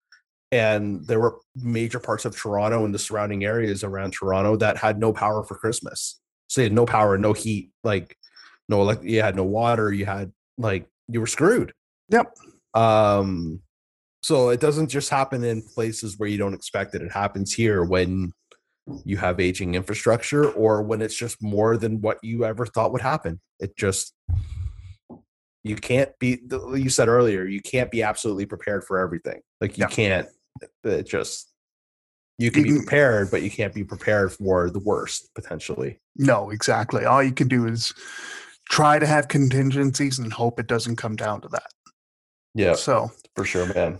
And 0.53 1.07
there 1.07 1.19
were 1.19 1.39
major 1.55 1.99
parts 1.99 2.25
of 2.25 2.37
Toronto 2.37 2.85
and 2.85 2.93
the 2.93 2.99
surrounding 2.99 3.43
areas 3.43 3.83
around 3.83 4.11
Toronto 4.11 4.55
that 4.57 4.77
had 4.77 4.99
no 4.99 5.11
power 5.11 5.43
for 5.43 5.55
Christmas. 5.55 6.21
So 6.47 6.61
you 6.61 6.65
had 6.65 6.73
no 6.73 6.85
power, 6.85 7.17
no 7.17 7.33
heat, 7.33 7.71
like 7.83 8.15
no 8.69 8.81
elect 8.83 9.03
you 9.03 9.23
had 9.23 9.35
no 9.35 9.45
water, 9.45 9.91
you 9.91 10.05
had 10.05 10.31
like 10.59 10.85
you 11.07 11.19
were 11.21 11.27
screwed. 11.27 11.73
Yep. 12.09 12.35
Um 12.75 13.61
so 14.21 14.49
it 14.49 14.59
doesn't 14.59 14.89
just 14.89 15.09
happen 15.09 15.43
in 15.43 15.63
places 15.63 16.19
where 16.19 16.29
you 16.29 16.37
don't 16.37 16.53
expect 16.53 16.93
it. 16.93 17.01
It 17.01 17.11
happens 17.11 17.51
here 17.51 17.83
when 17.83 18.31
you 19.03 19.17
have 19.17 19.39
aging 19.39 19.73
infrastructure 19.73 20.51
or 20.51 20.83
when 20.83 21.01
it's 21.01 21.15
just 21.15 21.41
more 21.41 21.77
than 21.77 21.99
what 21.99 22.19
you 22.21 22.45
ever 22.45 22.67
thought 22.67 22.91
would 22.91 23.01
happen. 23.01 23.41
It 23.59 23.75
just 23.75 24.13
you 25.63 25.75
can't 25.77 26.11
be 26.19 26.41
you 26.75 26.89
said 26.89 27.07
earlier, 27.07 27.43
you 27.43 27.59
can't 27.61 27.89
be 27.89 28.03
absolutely 28.03 28.45
prepared 28.45 28.83
for 28.83 28.99
everything. 28.99 29.41
Like 29.59 29.79
you 29.79 29.85
Yeah. 29.85 29.87
can't 29.87 30.27
it 30.83 31.03
just 31.03 31.49
you 32.39 32.49
can 32.51 32.63
be 32.63 32.77
prepared, 32.77 33.29
but 33.31 33.43
you 33.43 33.51
can't 33.51 33.73
be 33.73 33.83
prepared 33.83 34.33
for 34.33 34.69
the 34.69 34.79
worst 34.79 35.29
potentially. 35.35 35.99
No, 36.15 36.49
exactly. 36.49 37.05
All 37.05 37.21
you 37.21 37.31
can 37.31 37.47
do 37.47 37.67
is 37.67 37.93
try 38.69 38.97
to 38.99 39.05
have 39.05 39.27
contingencies 39.27 40.17
and 40.19 40.33
hope 40.33 40.59
it 40.59 40.67
doesn't 40.67 40.95
come 40.95 41.15
down 41.15 41.41
to 41.41 41.47
that. 41.49 41.67
Yeah, 42.55 42.73
So, 42.73 43.11
for 43.35 43.45
sure, 43.45 43.71
man. 43.73 43.99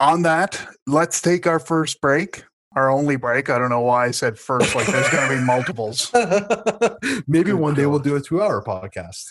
on 0.00 0.22
that, 0.22 0.64
let's 0.86 1.20
take 1.20 1.46
our 1.46 1.58
first 1.58 2.00
break, 2.00 2.44
our 2.76 2.90
only 2.90 3.16
break. 3.16 3.50
I 3.50 3.58
don't 3.58 3.70
know 3.70 3.80
why 3.80 4.06
I 4.06 4.10
said 4.12 4.38
first, 4.38 4.74
like 4.74 4.86
there's 4.86 5.08
going 5.10 5.28
to 5.28 5.36
be 5.36 5.44
multiples. 5.44 6.10
Maybe 7.26 7.52
one 7.52 7.74
day 7.74 7.86
we'll 7.86 7.98
do 7.98 8.16
a 8.16 8.20
two 8.20 8.42
hour 8.42 8.62
podcast. 8.64 9.24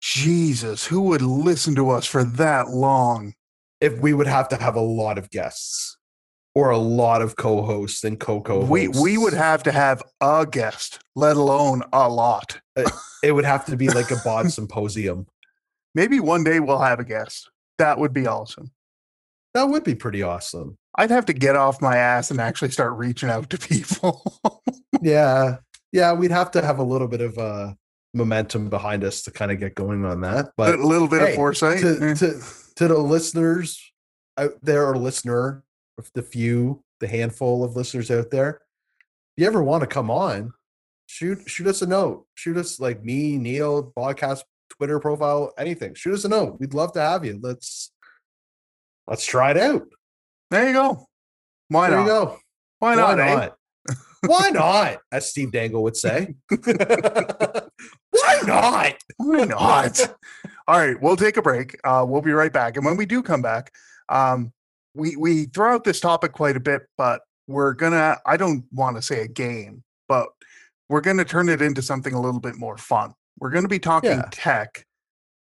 Jesus, 0.00 0.86
who 0.86 1.02
would 1.02 1.22
listen 1.22 1.74
to 1.74 1.90
us 1.90 2.06
for 2.06 2.24
that 2.24 2.68
long? 2.68 3.34
If 3.80 3.98
we 4.00 4.12
would 4.12 4.26
have 4.26 4.48
to 4.50 4.56
have 4.56 4.76
a 4.76 4.80
lot 4.80 5.18
of 5.18 5.30
guests 5.30 5.98
or 6.54 6.70
a 6.70 6.78
lot 6.78 7.22
of 7.22 7.36
co-hosts 7.36 8.04
and 8.04 8.18
co-co-hosts. 8.18 8.70
We 8.70 8.88
we 8.88 9.18
would 9.18 9.32
have 9.32 9.62
to 9.64 9.72
have 9.72 10.02
a 10.20 10.46
guest, 10.46 11.00
let 11.14 11.36
alone 11.36 11.82
a 11.92 12.08
lot. 12.08 12.60
it 13.22 13.32
would 13.32 13.44
have 13.44 13.64
to 13.66 13.76
be 13.76 13.88
like 13.88 14.10
a 14.10 14.16
bod 14.24 14.50
symposium. 14.50 15.26
Maybe 15.94 16.20
one 16.20 16.44
day 16.44 16.60
we'll 16.60 16.78
have 16.80 17.00
a 17.00 17.04
guest. 17.04 17.50
That 17.78 17.98
would 17.98 18.12
be 18.12 18.26
awesome. 18.26 18.72
That 19.54 19.64
would 19.64 19.84
be 19.84 19.94
pretty 19.94 20.22
awesome. 20.22 20.76
I'd 20.96 21.10
have 21.10 21.26
to 21.26 21.32
get 21.32 21.56
off 21.56 21.80
my 21.80 21.96
ass 21.96 22.30
and 22.30 22.40
actually 22.40 22.70
start 22.70 22.96
reaching 22.96 23.30
out 23.30 23.50
to 23.50 23.58
people. 23.58 24.22
Yeah. 25.02 25.58
Yeah, 25.92 26.12
we'd 26.12 26.30
have 26.30 26.50
to 26.50 26.62
have 26.62 26.78
a 26.78 26.82
little 26.82 27.08
bit 27.08 27.22
of 27.22 27.38
uh 27.38 27.72
momentum 28.12 28.68
behind 28.68 29.02
us 29.02 29.22
to 29.22 29.30
kind 29.30 29.50
of 29.50 29.58
get 29.58 29.74
going 29.74 30.04
on 30.04 30.20
that. 30.20 30.50
But 30.58 30.78
a 30.78 30.86
little 30.86 31.08
bit 31.08 31.22
hey, 31.22 31.30
of 31.30 31.36
foresight. 31.36 31.80
to, 31.80 32.10
eh. 32.10 32.14
to 32.14 32.42
to 32.80 32.88
the 32.88 32.98
listeners 32.98 33.92
out 34.38 34.52
there 34.62 34.86
or 34.86 34.96
listener, 34.96 35.62
the 36.14 36.22
few 36.22 36.82
the 37.00 37.06
handful 37.06 37.62
of 37.62 37.76
listeners 37.76 38.10
out 38.10 38.30
there, 38.30 38.62
if 39.36 39.42
you 39.42 39.46
ever 39.46 39.62
want 39.62 39.82
to 39.82 39.86
come 39.86 40.10
on, 40.10 40.54
shoot 41.06 41.40
shoot 41.46 41.66
us 41.66 41.82
a 41.82 41.86
note. 41.86 42.24
Shoot 42.36 42.56
us 42.56 42.80
like 42.80 43.04
me, 43.04 43.36
Neil, 43.36 43.92
podcast, 43.94 44.44
Twitter 44.70 44.98
profile, 44.98 45.52
anything. 45.58 45.92
Shoot 45.92 46.14
us 46.14 46.24
a 46.24 46.30
note. 46.30 46.56
We'd 46.58 46.72
love 46.72 46.94
to 46.94 47.02
have 47.02 47.22
you. 47.22 47.38
Let's 47.42 47.92
let's 49.06 49.26
try 49.26 49.50
it 49.50 49.58
out. 49.58 49.86
There 50.50 50.66
you 50.66 50.72
go. 50.72 51.04
Why 51.68 51.90
there 51.90 51.98
not? 51.98 52.04
you 52.04 52.08
go. 52.08 52.38
Why 52.78 52.94
not? 52.94 53.20
eh? 53.20 53.34
not? 53.34 53.56
Why 54.24 54.48
not? 54.48 54.98
As 55.12 55.28
Steve 55.28 55.52
Dangle 55.52 55.82
would 55.82 55.98
say. 55.98 56.34
Why 58.10 58.40
not? 58.46 58.94
Why 59.18 59.44
not? 59.44 60.14
All 60.70 60.78
right, 60.78 61.02
we'll 61.02 61.16
take 61.16 61.36
a 61.36 61.42
break. 61.42 61.76
Uh, 61.82 62.06
we'll 62.08 62.22
be 62.22 62.30
right 62.30 62.52
back. 62.52 62.76
And 62.76 62.86
when 62.86 62.96
we 62.96 63.04
do 63.04 63.24
come 63.24 63.42
back, 63.42 63.72
um, 64.08 64.52
we 64.94 65.16
we 65.16 65.46
throw 65.46 65.74
out 65.74 65.82
this 65.82 65.98
topic 65.98 66.30
quite 66.30 66.56
a 66.56 66.60
bit, 66.60 66.82
but 66.96 67.22
we're 67.48 67.72
gonna 67.72 68.18
I 68.24 68.36
don't 68.36 68.64
want 68.70 68.94
to 68.94 69.02
say 69.02 69.22
a 69.22 69.26
game, 69.26 69.82
but 70.08 70.28
we're 70.88 71.00
gonna 71.00 71.24
turn 71.24 71.48
it 71.48 71.60
into 71.60 71.82
something 71.82 72.14
a 72.14 72.20
little 72.20 72.38
bit 72.38 72.54
more 72.54 72.76
fun. 72.76 73.14
We're 73.40 73.50
gonna 73.50 73.66
be 73.66 73.80
talking 73.80 74.10
Yeah. 74.12 74.28
tech, 74.30 74.86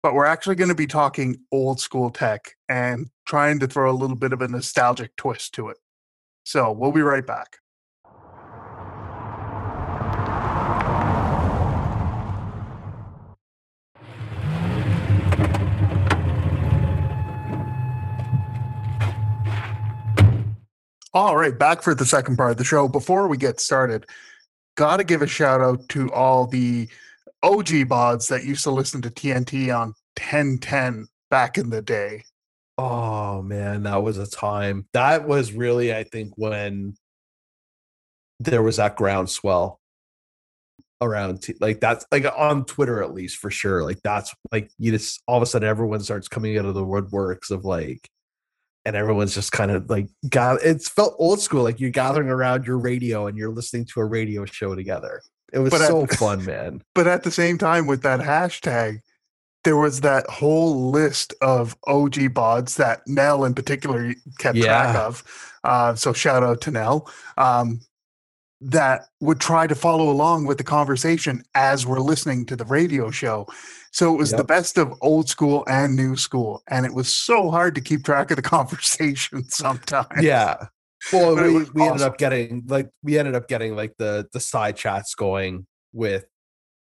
but 0.03 0.13
we're 0.13 0.27
actually 0.27 0.55
gonna 0.55 0.75
be 0.75 0.85
talking 0.85 1.37
old 1.51 1.79
school 1.79 2.11
tech 2.11 2.53
and 2.69 3.09
trying 3.25 3.57
to 3.61 3.67
throw 3.67 3.89
a 3.89 3.97
little 3.97 4.17
bit 4.17 4.33
of 4.33 4.43
a 4.43 4.47
nostalgic 4.47 5.15
twist 5.15 5.51
to 5.55 5.69
it. 5.69 5.77
So 6.43 6.71
we'll 6.71 6.91
be 6.91 7.01
right 7.01 7.25
back. 7.25 7.57
All 21.17 21.35
right, 21.35 21.57
back 21.57 21.81
for 21.81 21.95
the 21.95 22.05
second 22.05 22.37
part 22.37 22.51
of 22.51 22.57
the 22.57 22.63
show. 22.63 22.87
Before 22.87 23.27
we 23.27 23.37
get 23.37 23.59
started, 23.59 24.05
got 24.75 24.97
to 24.97 25.03
give 25.03 25.23
a 25.23 25.27
shout 25.27 25.61
out 25.61 25.89
to 25.89 26.13
all 26.13 26.45
the 26.45 26.87
OG 27.41 27.89
bods 27.89 28.29
that 28.29 28.43
used 28.43 28.63
to 28.65 28.69
listen 28.69 29.01
to 29.01 29.09
TNT 29.09 29.75
on 29.75 29.95
1010 30.19 31.07
back 31.31 31.57
in 31.57 31.71
the 31.71 31.81
day. 31.81 32.23
Oh 32.77 33.41
man, 33.41 33.81
that 33.81 34.03
was 34.03 34.19
a 34.19 34.29
time. 34.29 34.85
That 34.93 35.27
was 35.27 35.53
really, 35.53 35.91
I 35.91 36.03
think, 36.03 36.33
when 36.35 36.95
there 38.39 38.61
was 38.61 38.75
that 38.75 38.95
groundswell 38.95 39.79
around 41.01 41.41
t- 41.41 41.55
like 41.59 41.79
that's 41.79 42.05
like 42.11 42.25
on 42.37 42.63
Twitter 42.65 43.01
at 43.01 43.15
least 43.15 43.37
for 43.37 43.49
sure. 43.49 43.81
Like 43.81 44.03
that's 44.03 44.35
like 44.51 44.69
you 44.77 44.91
just 44.91 45.23
all 45.25 45.37
of 45.37 45.41
a 45.41 45.47
sudden 45.47 45.67
everyone 45.67 46.01
starts 46.01 46.27
coming 46.27 46.59
out 46.59 46.65
of 46.65 46.75
the 46.75 46.85
woodworks 46.85 47.49
of 47.49 47.65
like 47.65 48.07
and 48.87 48.95
everyone's 48.95 49.35
just 49.35 49.51
kind 49.51 49.69
of 49.69 49.89
like 49.89 50.07
got 50.29 50.63
it's 50.63 50.87
felt 50.87 51.13
old 51.19 51.41
school, 51.41 51.61
like 51.61 51.77
you're 51.81 51.89
gathering 51.89 52.29
around 52.29 52.65
your 52.65 52.77
radio 52.77 53.27
and 53.27 53.37
you're 53.37 53.51
listening 53.51 53.83
to 53.83 53.99
a 53.99 54.05
radio 54.05 54.45
show 54.45 54.75
together. 54.75 55.21
It 55.51 55.59
was 55.59 55.71
But 55.71 55.81
at- 55.81 55.87
so 55.89 56.05
fun, 56.07 56.45
man. 56.45 56.81
But 56.95 57.05
at 57.05 57.23
the 57.23 57.31
same 57.31 57.57
time, 57.57 57.85
with 57.85 58.01
that 58.03 58.21
hashtag, 58.21 58.99
there 59.65 59.75
was 59.75 59.99
that 60.01 60.25
whole 60.29 60.89
list 60.89 61.33
of 61.41 61.75
OG 61.85 62.13
bods 62.33 62.77
that 62.77 63.01
Nell 63.07 63.43
in 63.43 63.53
particular 63.53 64.13
kept 64.39 64.57
track 64.57 64.95
of. 64.95 65.23
Uh, 65.65 65.93
so 65.93 66.13
shout 66.13 66.41
out 66.41 66.61
to 66.61 66.71
Nell. 66.71 67.11
Um, 67.37 67.81
that 68.61 69.01
would 69.19 69.41
try 69.41 69.67
to 69.67 69.75
follow 69.75 70.09
along 70.09 70.45
with 70.45 70.57
the 70.57 70.63
conversation 70.63 71.43
as 71.55 71.85
we're 71.85 71.99
listening 71.99 72.45
to 72.45 72.55
the 72.55 72.65
radio 72.65 73.11
show. 73.11 73.47
So 73.97 74.13
it 74.13 74.17
was 74.17 74.29
the 74.31 74.43
best 74.43 74.77
of 74.77 74.93
old 75.01 75.27
school 75.27 75.63
and 75.67 75.95
new 75.95 76.15
school. 76.15 76.61
And 76.69 76.85
it 76.85 76.93
was 76.93 77.11
so 77.11 77.49
hard 77.49 77.73
to 77.73 77.81
keep 77.81 78.03
track 78.05 78.29
of 78.29 78.35
the 78.35 78.43
conversation 78.57 79.43
sometimes. 79.49 80.21
yeah 80.21 80.67
well 81.11 81.35
we, 81.35 81.63
we 81.73 81.81
ended 81.81 82.01
up 82.03 82.17
getting 82.19 82.63
like 82.67 82.89
we 83.01 83.17
ended 83.17 83.33
up 83.33 83.47
getting 83.47 83.75
like 83.75 83.95
the 83.97 84.27
the 84.33 84.39
side 84.39 84.75
chats 84.75 85.15
going 85.15 85.65
with 85.93 86.25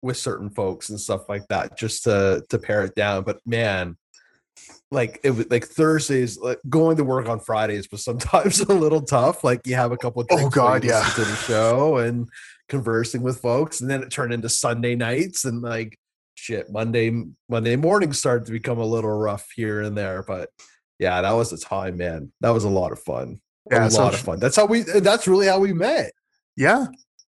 with 0.03 0.19
certain 0.19 0.51
folks 0.51 0.91
and 0.91 1.01
stuff 1.01 1.27
like 1.29 1.47
that 1.49 1.77
just 1.79 2.05
to 2.05 2.45
to 2.51 2.59
pare 2.59 2.83
it 2.85 2.95
down 2.95 3.23
but 3.25 3.39
man 3.47 3.97
like 4.91 5.19
it 5.25 5.31
was 5.31 5.49
like 5.51 5.65
thursdays 5.65 6.39
like 6.39 6.59
going 6.69 6.97
to 6.99 7.05
work 7.05 7.29
on 7.29 7.41
fridays 7.41 7.89
was 7.91 8.05
sometimes 8.05 8.61
a 8.69 8.73
little 8.73 9.03
tough 9.03 9.43
like 9.43 9.67
you 9.67 9.75
have 9.75 9.93
a 9.93 9.97
couple 9.97 10.21
of 10.21 10.29
Oh, 10.31 10.49
God, 10.51 10.85
yeah. 10.85 11.03
to 11.15 11.21
the 11.25 11.37
show 11.37 11.97
and 11.99 12.29
conversing 12.69 13.23
with 13.23 13.41
folks 13.41 13.81
and 13.81 13.89
then 13.91 14.03
it 14.03 14.11
turned 14.11 14.33
into 14.35 14.49
sunday 14.51 14.95
nights 14.95 15.45
and 15.47 15.63
like 15.63 15.99
shit 16.37 16.71
monday 16.71 17.25
monday 17.49 17.75
morning 17.75 18.13
started 18.13 18.47
to 18.47 18.53
become 18.53 18.79
a 18.79 18.85
little 18.85 19.11
rough 19.11 19.51
here 19.55 19.83
and 19.83 19.97
there 19.97 20.23
but 20.23 20.51
yeah 20.99 21.21
that 21.21 21.33
was 21.33 21.51
the 21.51 21.59
time 21.59 21.97
man 21.97 22.31
that 22.41 22.51
was 22.51 22.65
a 22.65 22.69
lot 22.69 22.93
of 22.93 22.99
fun 23.01 23.41
Yeah, 23.71 23.89
a 23.89 23.91
lot 23.91 24.15
of 24.15 24.21
fun. 24.21 24.39
That's 24.39 24.55
how 24.55 24.67
we. 24.67 24.83
Eh, 24.83 25.01
that's 25.01 25.27
really 25.27 25.49
how 25.49 25.59
we 25.59 25.73
met. 25.73 26.13
Yeah. 26.57 26.87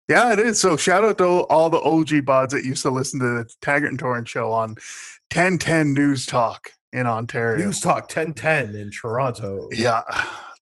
Yeah, 0.09 0.33
it 0.33 0.39
is. 0.39 0.59
So 0.59 0.75
shout 0.75 1.05
out 1.05 1.17
to 1.19 1.25
all 1.25 1.69
the 1.69 1.79
OG 1.79 2.25
bods 2.25 2.49
that 2.49 2.65
used 2.65 2.81
to 2.81 2.89
listen 2.89 3.19
to 3.19 3.25
the 3.25 3.49
Taggart 3.61 3.91
and 3.91 3.99
Torrent 3.99 4.27
show 4.27 4.51
on 4.51 4.69
1010 5.31 5.93
News 5.93 6.25
Talk 6.25 6.71
in 6.91 7.05
Ontario. 7.05 7.63
News 7.63 7.79
Talk 7.79 8.03
1010 8.13 8.75
in 8.75 8.91
Toronto. 8.91 9.69
Yeah. 9.71 10.01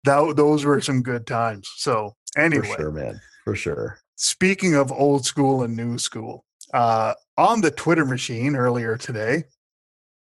That, 0.04 0.34
those 0.36 0.66
were 0.66 0.82
some 0.82 1.04
good 1.04 1.26
times. 1.26 1.72
So 1.76 2.16
anyway, 2.36 2.68
for 2.68 2.76
sure, 2.76 2.92
man. 2.92 3.22
For 3.44 3.56
sure. 3.56 4.00
speaking 4.16 4.76
of 4.76 4.92
old 4.92 5.26
school 5.26 5.64
and 5.64 5.76
new 5.76 5.98
school, 5.98 6.44
uh, 6.74 7.14
on 7.38 7.62
the 7.62 7.72
Twitter 7.72 8.06
machine 8.06 8.56
earlier 8.56 8.98
today, 8.98 9.46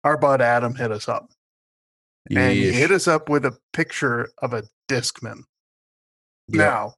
our 0.04 0.16
bud 0.16 0.40
Adam 0.40 0.74
hit 0.74 0.90
us 0.92 1.08
up. 1.08 1.30
And 2.30 2.52
he 2.52 2.72
hit 2.72 2.90
us 2.90 3.08
up 3.08 3.28
with 3.28 3.46
a 3.46 3.56
picture 3.72 4.28
of 4.42 4.52
a 4.52 4.64
Discman. 4.88 5.44
Yeah. 6.48 6.58
Now, 6.58 6.94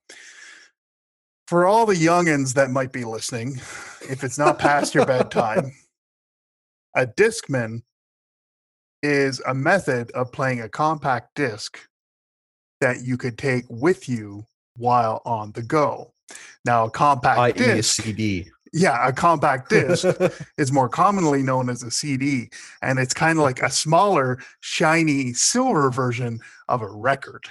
for 1.47 1.67
all 1.67 1.87
the 1.87 1.95
youngins 1.95 2.55
that 2.55 2.71
might 2.71 2.93
be 2.93 3.05
listening, 3.05 3.57
if 4.09 4.25
it's 4.25 4.39
not 4.39 4.59
past 4.59 4.95
your 4.95 5.07
bedtime, 5.07 5.73
a 6.97 7.07
Discman 7.07 7.83
is 9.03 9.41
a 9.47 9.55
method 9.55 10.11
of 10.13 10.33
playing 10.33 10.61
a 10.61 10.69
compact 10.69 11.35
disc 11.35 11.79
that 12.81 13.03
you 13.03 13.17
could 13.17 13.39
take 13.39 13.65
with 13.69 14.09
you 14.09 14.47
while 14.77 15.23
on 15.25 15.53
the 15.53 15.63
go. 15.63 16.13
Now, 16.65 16.87
a 16.87 16.91
compact 16.91 17.39
i.e. 17.39 17.51
a 17.51 17.53
disc, 17.53 18.03
CD. 18.03 18.51
Yeah, 18.73 19.07
a 19.09 19.13
compact 19.13 19.71
disc 19.71 20.07
is 20.59 20.71
more 20.73 20.89
commonly 20.89 21.43
known 21.43 21.69
as 21.71 21.83
a 21.83 21.91
CD, 21.91 22.51
and 22.83 22.99
it's 22.99 23.15
kind 23.15 23.39
of 23.39 23.43
like 23.45 23.63
a 23.63 23.71
smaller, 23.71 24.39
shiny 24.61 25.33
silver 25.33 25.91
version 25.91 26.41
of 26.69 26.83
a 26.83 26.89
record. 26.89 27.45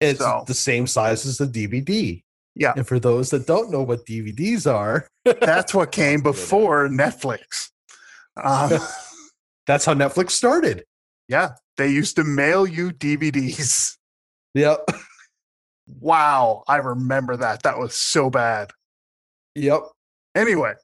it's 0.00 0.18
So- 0.20 0.44
the 0.46 0.54
same 0.54 0.86
size 0.86 1.26
as 1.26 1.38
the 1.38 1.46
DVD. 1.46 2.22
Yeah. 2.54 2.72
And 2.74 2.86
for 2.86 2.98
those 2.98 3.28
that 3.30 3.46
don't 3.46 3.70
know 3.70 3.82
what 3.82 4.06
DVDs 4.06 4.66
are, 4.72 5.06
That's 5.24 5.74
what 5.74 5.92
came 5.92 6.22
before 6.22 6.88
Netflix. 6.88 7.70
Um, 8.42 8.70
that's 9.66 9.84
how 9.84 9.92
Netflix 9.94 10.30
started. 10.30 10.84
yeah, 11.28 11.50
they 11.76 11.88
used 11.88 12.16
to 12.16 12.24
mail 12.24 12.66
you 12.66 12.90
DVDs. 12.92 13.96
Yep. 14.54 14.88
Wow, 16.00 16.64
I 16.66 16.76
remember 16.76 17.36
that. 17.36 17.62
That 17.64 17.78
was 17.78 17.94
so 17.94 18.30
bad. 18.30 18.70
Yep. 19.56 19.80
Anyway, 20.36 20.74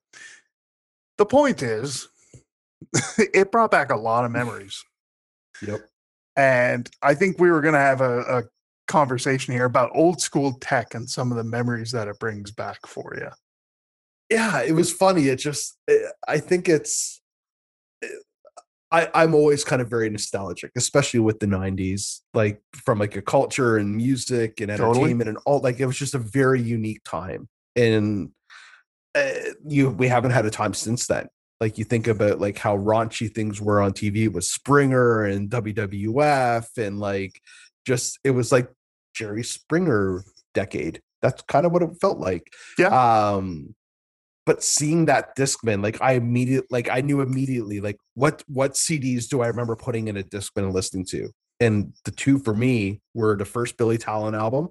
the 1.18 1.26
point 1.26 1.62
is, 1.62 2.08
it 3.18 3.52
brought 3.52 3.70
back 3.70 3.90
a 3.92 3.96
lot 3.96 4.24
of 4.24 4.32
memories. 4.32 4.82
Yep. 5.64 5.88
And 6.36 6.90
I 7.02 7.14
think 7.14 7.38
we 7.38 7.50
were 7.50 7.60
going 7.60 7.74
to 7.74 7.80
have 7.80 8.00
a, 8.00 8.20
a 8.20 8.42
conversation 8.88 9.54
here 9.54 9.64
about 9.64 9.90
old 9.94 10.20
school 10.20 10.54
tech 10.60 10.94
and 10.94 11.08
some 11.08 11.30
of 11.30 11.36
the 11.36 11.44
memories 11.44 11.92
that 11.92 12.08
it 12.08 12.18
brings 12.18 12.50
back 12.50 12.78
for 12.86 13.14
you. 13.16 13.28
yeah 14.28 14.60
it 14.62 14.72
was 14.72 14.92
funny 14.92 15.28
it 15.28 15.36
just 15.36 15.78
eh, 15.88 15.96
i 16.26 16.38
think 16.38 16.68
it's 16.68 17.22
eh, 18.02 18.08
I, 18.90 19.08
I'm 19.14 19.34
always 19.34 19.64
kind 19.64 19.80
of 19.80 19.88
very 19.88 20.10
nostalgic, 20.10 20.72
especially 20.76 21.20
with 21.20 21.40
the 21.40 21.46
'90s, 21.46 22.20
like 22.34 22.60
from 22.74 22.98
like 22.98 23.16
a 23.16 23.22
culture 23.22 23.78
and 23.78 23.96
music 23.96 24.60
and 24.60 24.68
Totally. 24.68 24.90
entertainment 24.90 25.28
and 25.30 25.38
all. 25.46 25.60
Like 25.60 25.80
it 25.80 25.86
was 25.86 25.98
just 25.98 26.14
a 26.14 26.18
very 26.18 26.60
unique 26.60 27.00
time, 27.02 27.48
and 27.74 28.32
uh, 29.14 29.30
you 29.66 29.90
we 29.90 30.08
haven't 30.08 30.30
had 30.30 30.46
a 30.46 30.50
time 30.50 30.74
since 30.74 31.06
then. 31.06 31.26
Like 31.60 31.78
you 31.78 31.84
think 31.84 32.08
about 32.08 32.40
like 32.40 32.58
how 32.58 32.76
raunchy 32.76 33.32
things 33.32 33.60
were 33.60 33.80
on 33.80 33.92
TV 33.92 34.30
with 34.32 34.44
Springer 34.44 35.24
and 35.24 35.50
WWF, 35.50 36.66
and 36.76 36.98
like 36.98 37.40
just 37.86 38.18
it 38.24 38.30
was 38.30 38.50
like 38.50 38.68
Jerry 39.14 39.44
Springer 39.44 40.24
decade. 40.54 41.00
That's 41.20 41.42
kind 41.42 41.66
of 41.66 41.72
what 41.72 41.82
it 41.82 41.90
felt 42.00 42.18
like. 42.18 42.52
Yeah. 42.78 42.88
Um, 42.88 43.74
but 44.44 44.64
seeing 44.64 45.06
that 45.06 45.36
Discman, 45.36 45.82
like 45.82 46.02
I 46.02 46.14
immediately, 46.14 46.66
like 46.70 46.88
I 46.90 47.00
knew 47.00 47.20
immediately, 47.20 47.80
like 47.80 47.98
what 48.14 48.42
what 48.48 48.72
CDs 48.72 49.28
do 49.28 49.40
I 49.40 49.46
remember 49.46 49.76
putting 49.76 50.08
in 50.08 50.16
a 50.16 50.22
Discman 50.22 50.64
and 50.64 50.74
listening 50.74 51.06
to? 51.06 51.30
And 51.60 51.92
the 52.04 52.10
two 52.10 52.38
for 52.38 52.54
me 52.54 53.00
were 53.14 53.36
the 53.36 53.44
first 53.44 53.76
Billy 53.76 53.98
Talent 53.98 54.34
album 54.34 54.70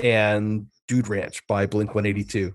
and 0.00 0.66
Dude 0.88 1.08
Ranch 1.08 1.46
by 1.46 1.66
Blink 1.66 1.94
One 1.94 2.06
Eighty 2.06 2.24
Two. 2.24 2.54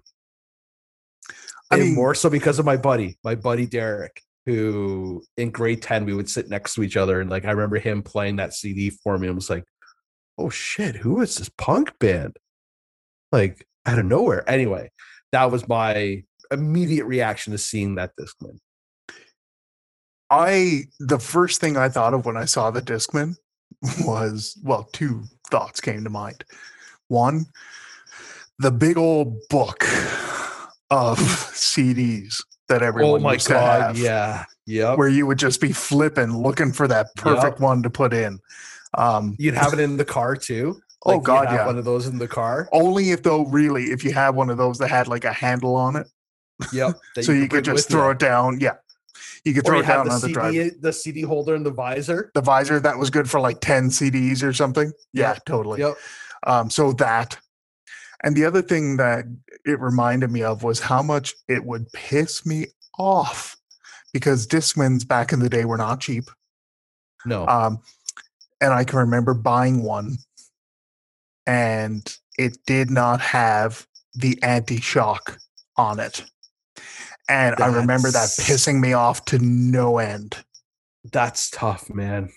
I 1.72 1.76
And 1.78 1.86
mean- 1.86 1.96
more 1.96 2.14
so 2.14 2.30
because 2.30 2.60
of 2.60 2.66
my 2.66 2.78
buddy, 2.78 3.18
my 3.24 3.36
buddy 3.36 3.66
Derek, 3.66 4.22
who 4.46 5.24
in 5.38 5.52
grade 5.52 5.82
ten 5.82 6.06
we 6.06 6.14
would 6.14 6.30
sit 6.30 6.50
next 6.50 6.74
to 6.76 6.84
each 6.84 6.98
other, 6.98 7.22
and 7.22 7.30
like 7.30 7.46
I 7.46 7.52
remember 7.52 7.80
him 7.80 8.04
playing 8.04 8.36
that 8.38 8.54
CD 8.54 8.90
for 8.90 9.18
me. 9.18 9.28
and 9.28 9.36
was 9.36 9.50
like, 9.50 9.64
oh 10.38 10.50
shit, 10.50 10.96
who 10.96 11.22
is 11.22 11.36
this 11.38 11.50
punk 11.50 11.98
band? 12.00 12.38
Like 13.32 13.66
out 13.86 14.00
of 14.00 14.06
nowhere. 14.06 14.48
Anyway, 14.50 14.92
that 15.32 15.52
was 15.52 15.68
my 15.68 16.24
immediate 16.52 17.06
reaction 17.06 17.52
to 17.52 17.58
seeing 17.58 17.96
that 17.96 18.12
Discman. 18.20 18.58
I 20.30 20.84
the 21.00 21.20
first 21.20 21.62
thing 21.62 21.78
I 21.78 21.90
thought 21.90 22.14
of 22.14 22.26
when 22.26 22.38
I 22.38 22.46
saw 22.46 22.72
the 22.72 22.82
Discman 22.82 23.36
was 24.02 24.58
well, 24.64 24.90
two 24.92 25.24
thoughts 25.50 25.80
came 25.82 26.04
to 26.04 26.10
mind. 26.10 26.44
One, 27.08 27.46
the 28.60 28.72
big 28.72 28.98
old 28.98 29.38
book 29.50 29.84
of 30.92 31.18
CDs 31.56 32.44
that 32.70 32.84
everyone 32.84 33.20
oh 33.22 33.24
my 33.24 33.34
used 33.34 33.48
to 33.48 33.54
god, 33.54 33.82
have, 33.82 33.98
yeah. 33.98 34.46
Yep. 34.68 34.98
where 35.00 35.10
you 35.10 35.26
would 35.26 35.40
just 35.40 35.60
be 35.60 35.72
flipping, 35.74 36.38
looking 36.38 36.72
for 36.72 36.88
that 36.88 37.08
perfect 37.18 37.60
one 37.60 37.82
to 37.84 37.90
put 37.90 38.14
in. 38.14 38.40
Um, 38.94 39.36
You'd 39.40 39.56
have 39.56 39.74
it 39.74 39.80
in 39.88 39.98
the 39.98 40.06
car 40.06 40.36
too. 40.36 40.80
Oh, 41.06 41.16
you'd 41.16 41.24
God, 41.24 41.48
have 41.48 41.56
yeah. 41.62 41.66
One 41.66 41.78
of 41.80 41.86
those 41.86 42.06
in 42.08 42.20
the 42.20 42.28
car. 42.28 42.70
only 42.72 43.10
if 43.12 43.24
though, 43.24 43.46
really, 43.48 43.86
if 43.86 44.04
you 44.04 44.14
had 44.14 44.30
one 44.36 44.50
of 44.52 44.58
those 44.58 44.78
that 44.78 44.90
had 44.90 45.08
like 45.08 45.26
a 45.26 45.34
handle 45.34 45.76
on 45.76 45.96
it, 45.96 46.08
Yep. 46.72 46.96
so 47.22 47.32
you, 47.32 47.40
bring 47.40 47.50
could 47.50 47.66
just 47.66 47.88
with 47.88 47.94
you. 47.94 47.98
throw 48.00 48.10
it 48.12 48.20
down. 48.20 48.60
Yeah, 48.62 48.76
you 49.44 49.54
could 49.56 49.66
throw 49.66 49.78
you 49.78 49.84
it 49.84 49.88
down 49.88 50.06
the 50.08 50.14
on 50.14 50.22
the 50.22 50.30
drive. 50.30 50.72
The 50.82 50.94
CD 50.94 51.22
holder 51.24 51.56
and 51.56 51.66
the 51.66 51.72
visor. 51.72 52.32
The 52.36 52.42
visor 52.42 52.80
that 52.82 52.98
was 52.98 53.10
good 53.10 53.28
for 53.30 53.40
like 53.40 53.60
ten 53.62 53.90
CDs 53.90 54.44
or 54.44 54.54
something. 54.54 54.92
Yeah, 55.12 55.34
Yep. 55.34 55.46
totally. 55.46 55.80
Yep. 55.80 55.94
Um, 56.46 56.70
so 56.70 56.92
that, 56.94 57.38
and 58.24 58.36
the 58.36 58.46
other 58.46 58.62
thing 58.62 58.98
that 58.98 59.26
it 59.66 59.80
reminded 59.80 60.32
me 60.32 60.44
of 60.44 60.64
was 60.64 60.80
how 60.80 61.02
much 61.02 61.34
it 61.48 61.66
would 61.66 61.92
piss 61.94 62.46
me 62.46 62.68
off 62.98 63.58
because 64.14 64.48
Discmans 64.48 65.08
back 65.08 65.32
in 65.32 65.40
the 65.40 65.50
day 65.50 65.66
were 65.66 65.78
not 65.78 66.02
cheap. 66.02 66.26
No. 67.26 67.48
Um, 67.48 67.80
and 68.60 68.74
I 68.74 68.84
can 68.84 69.00
remember 69.00 69.34
buying 69.34 69.84
one, 69.84 70.18
and 71.48 72.18
it 72.38 72.58
did 72.66 72.92
not 72.92 73.22
have 73.22 73.88
the 74.14 74.38
anti-shock 74.44 75.38
on 75.78 76.00
it. 76.00 76.24
And 77.30 77.56
I 77.60 77.68
remember 77.68 78.12
that 78.12 78.30
pissing 78.30 78.80
me 78.80 78.94
off 78.94 79.26
to 79.26 79.40
no 79.40 79.98
end. 79.98 80.38
That's 81.12 81.50
tough, 81.50 81.90
man. 81.90 82.30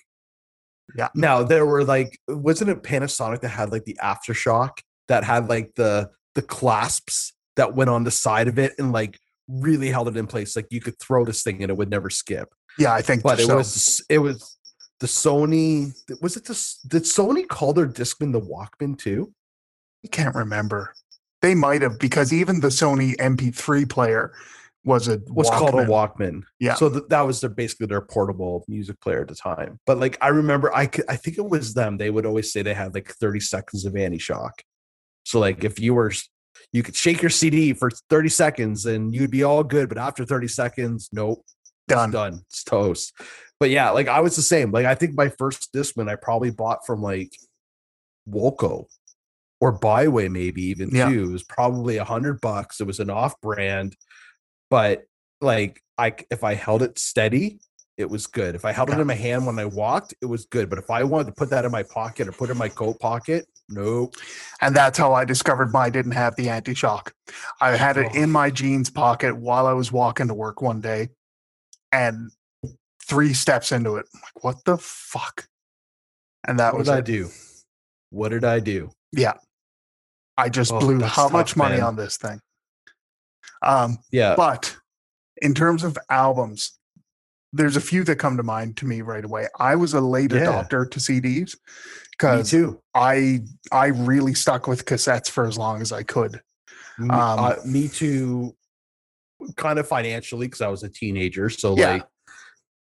Yeah. 0.96 1.08
Now 1.14 1.42
there 1.42 1.66
were 1.66 1.84
like, 1.84 2.18
wasn't 2.28 2.70
it 2.70 2.82
Panasonic 2.82 3.40
that 3.40 3.48
had 3.48 3.72
like 3.72 3.84
the 3.84 3.98
aftershock 4.02 4.78
that 5.08 5.24
had 5.24 5.48
like 5.48 5.74
the 5.74 6.10
the 6.34 6.42
clasps 6.42 7.32
that 7.56 7.74
went 7.74 7.90
on 7.90 8.04
the 8.04 8.10
side 8.10 8.48
of 8.48 8.58
it 8.58 8.72
and 8.78 8.92
like 8.92 9.18
really 9.48 9.90
held 9.90 10.08
it 10.08 10.16
in 10.16 10.26
place. 10.26 10.56
Like 10.56 10.66
you 10.70 10.80
could 10.80 10.98
throw 10.98 11.24
this 11.24 11.42
thing 11.42 11.62
and 11.62 11.70
it 11.70 11.76
would 11.76 11.90
never 11.90 12.10
skip. 12.10 12.52
Yeah, 12.78 12.92
I 12.92 13.02
think 13.02 13.22
But 13.22 13.40
it 13.40 13.48
was 13.48 14.04
it 14.08 14.18
was 14.18 14.56
the 15.00 15.06
Sony. 15.06 15.92
Was 16.20 16.36
it 16.36 16.44
this? 16.44 16.78
Did 16.80 17.04
Sony 17.04 17.46
call 17.46 17.72
their 17.72 17.86
Discman 17.86 18.32
the 18.32 18.40
Walkman 18.40 18.98
too? 18.98 19.32
I 20.04 20.08
can't 20.08 20.34
remember. 20.34 20.92
They 21.40 21.54
might 21.54 21.82
have 21.82 21.98
because 21.98 22.32
even 22.32 22.60
the 22.60 22.68
Sony 22.68 23.16
MP3 23.16 23.88
player 23.88 24.32
was 24.84 25.08
a 25.08 25.20
was 25.28 25.48
called 25.50 25.74
a 25.74 25.84
Walkman. 25.84 26.16
Walkman. 26.16 26.42
Yeah. 26.58 26.74
So 26.74 26.90
th- 26.90 27.04
that 27.08 27.22
was 27.22 27.40
their 27.40 27.50
basically 27.50 27.86
their 27.86 28.00
portable 28.00 28.64
music 28.66 29.00
player 29.00 29.22
at 29.22 29.28
the 29.28 29.34
time. 29.34 29.78
But 29.86 29.98
like 29.98 30.18
I 30.20 30.28
remember, 30.28 30.74
I 30.74 30.86
could, 30.86 31.04
I 31.08 31.16
think 31.16 31.38
it 31.38 31.48
was 31.48 31.74
them. 31.74 31.96
They 31.96 32.10
would 32.10 32.26
always 32.26 32.52
say 32.52 32.62
they 32.62 32.74
had 32.74 32.94
like 32.94 33.10
30 33.10 33.40
seconds 33.40 33.84
of 33.84 33.96
anti 33.96 34.18
shock. 34.18 34.62
So 35.24 35.40
like 35.40 35.64
if 35.64 35.78
you 35.80 35.94
were, 35.94 36.12
you 36.72 36.82
could 36.82 36.96
shake 36.96 37.22
your 37.22 37.30
CD 37.30 37.72
for 37.72 37.90
30 38.10 38.28
seconds 38.28 38.86
and 38.86 39.14
you'd 39.14 39.30
be 39.30 39.42
all 39.42 39.64
good. 39.64 39.88
But 39.88 39.98
after 39.98 40.24
30 40.24 40.48
seconds, 40.48 41.08
nope, 41.12 41.44
done. 41.88 42.08
it's 42.10 42.12
done. 42.12 42.40
It's 42.48 42.64
toast. 42.64 43.12
But 43.60 43.70
yeah, 43.70 43.90
like 43.90 44.08
I 44.08 44.20
was 44.20 44.36
the 44.36 44.42
same. 44.42 44.70
Like 44.70 44.86
I 44.86 44.94
think 44.94 45.16
my 45.16 45.28
first 45.28 45.72
Discman 45.72 46.08
I 46.10 46.16
probably 46.16 46.50
bought 46.50 46.84
from 46.86 47.00
like 47.02 47.32
Woolco 48.28 48.86
or 49.60 49.78
Biway, 49.78 50.30
maybe 50.30 50.62
even 50.64 50.90
Yeah. 50.94 51.08
too. 51.08 51.24
It 51.24 51.32
was 51.32 51.44
probably 51.44 51.96
a 51.96 52.04
hundred 52.04 52.40
bucks. 52.40 52.80
It 52.80 52.86
was 52.86 53.00
an 53.00 53.10
off 53.10 53.40
brand, 53.40 53.96
but 54.70 55.04
like 55.40 55.80
I 55.96 56.14
if 56.30 56.42
I 56.44 56.54
held 56.54 56.82
it 56.82 56.98
steady, 56.98 57.60
it 57.96 58.10
was 58.10 58.26
good. 58.26 58.54
If 58.54 58.64
I 58.64 58.72
held 58.72 58.90
it 58.90 58.98
in 58.98 59.06
my 59.06 59.14
hand 59.14 59.46
when 59.46 59.58
I 59.58 59.64
walked, 59.66 60.14
it 60.20 60.26
was 60.26 60.46
good. 60.46 60.68
But 60.68 60.78
if 60.78 60.90
I 60.90 61.04
wanted 61.04 61.26
to 61.26 61.32
put 61.32 61.50
that 61.50 61.64
in 61.64 61.70
my 61.70 61.82
pocket 61.84 62.26
or 62.28 62.32
put 62.32 62.48
it 62.48 62.52
in 62.52 62.58
my 62.58 62.68
coat 62.68 62.98
pocket, 62.98 63.46
nope. 63.68 64.14
And 64.60 64.74
that's 64.74 64.98
how 64.98 65.12
I 65.12 65.24
discovered 65.24 65.72
mine 65.72 65.92
didn't 65.92 66.12
have 66.12 66.34
the 66.36 66.48
anti 66.48 66.74
shock. 66.74 67.14
I 67.60 67.76
had 67.76 67.96
it 67.96 68.08
Oh. 68.12 68.18
in 68.18 68.30
my 68.30 68.50
jeans 68.50 68.90
pocket 68.90 69.36
while 69.36 69.66
I 69.66 69.72
was 69.72 69.92
walking 69.92 70.26
to 70.28 70.34
work 70.34 70.60
one 70.60 70.80
day. 70.80 71.10
And 71.92 72.32
three 73.06 73.32
steps 73.32 73.70
into 73.70 73.96
it, 73.96 74.06
I'm 74.14 74.20
like, 74.22 74.42
what 74.44 74.64
the 74.64 74.76
fuck? 74.78 75.46
And 76.48 76.58
that 76.58 76.72
What 76.72 76.80
was 76.80 76.88
did 76.88 76.94
I 76.96 77.00
do? 77.00 77.28
What 78.10 78.30
did 78.30 78.44
I 78.44 78.58
do? 78.58 78.90
Yeah. 79.12 79.34
I 80.36 80.48
just 80.48 80.72
Oh, 80.72 80.80
blew 80.80 81.00
how 81.02 81.28
much 81.28 81.50
tough, 81.50 81.56
money 81.56 81.76
man. 81.76 81.84
on 81.86 81.96
this 81.96 82.16
thing. 82.16 82.40
Um, 83.62 83.98
Yeah. 84.10 84.34
But 84.36 84.76
in 85.40 85.54
terms 85.54 85.84
of 85.84 85.96
albums, 86.10 86.76
there's 87.54 87.76
a 87.76 87.80
few 87.80 88.02
that 88.04 88.16
come 88.16 88.36
to 88.36 88.42
mind 88.42 88.76
to 88.78 88.84
me 88.86 89.00
right 89.00 89.24
away. 89.24 89.46
I 89.58 89.76
was 89.76 89.94
a 89.94 90.00
late 90.00 90.32
Yeah. 90.32 90.40
adopter 90.40 90.90
to 90.90 90.98
CDs 90.98 91.56
because. 92.10 92.52
I 92.94 93.40
I 93.72 93.86
really 93.86 94.34
stuck 94.34 94.66
with 94.68 94.84
cassettes 94.84 95.28
for 95.28 95.46
as 95.46 95.56
long 95.58 95.80
as 95.80 95.90
I 95.92 96.02
could. 96.02 96.40
Me, 96.98 97.08
Um, 97.10 97.38
uh, 97.40 97.54
me 97.64 97.88
too, 97.88 98.54
kind 99.56 99.78
of 99.78 99.88
financially 99.88 100.46
because 100.46 100.60
I 100.60 100.68
was 100.68 100.82
a 100.84 100.88
teenager. 100.88 101.48
So 101.50 101.74
Yeah. 101.76 101.94
like, 101.94 102.06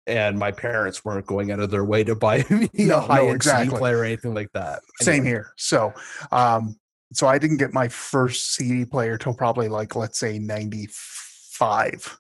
and 0.06 0.40
my 0.40 0.52
parents 0.52 1.04
weren't 1.04 1.26
going 1.26 1.52
out 1.52 1.60
of 1.60 1.70
their 1.72 1.84
way 1.84 2.04
to 2.06 2.16
buy 2.16 2.46
me 2.50 2.70
No, 2.74 3.00
a 3.00 3.02
no, 3.02 3.08
high 3.08 3.26
end 3.26 3.36
exactly. 3.36 3.68
CD 3.68 3.78
player 3.78 3.98
or 4.00 4.04
anything 4.06 4.34
like 4.34 4.52
that. 4.54 4.82
Same 5.02 5.26
here. 5.26 5.52
So 5.58 5.94
um 6.32 6.78
so 7.14 7.28
I 7.28 7.38
didn't 7.38 7.58
get 7.58 7.74
my 7.74 7.88
first 7.90 8.54
CD 8.56 8.86
player 8.86 9.18
till 9.18 9.34
probably 9.34 9.68
like 9.68 9.96
let's 9.96 10.18
say 10.20 10.40
95. 10.40 12.18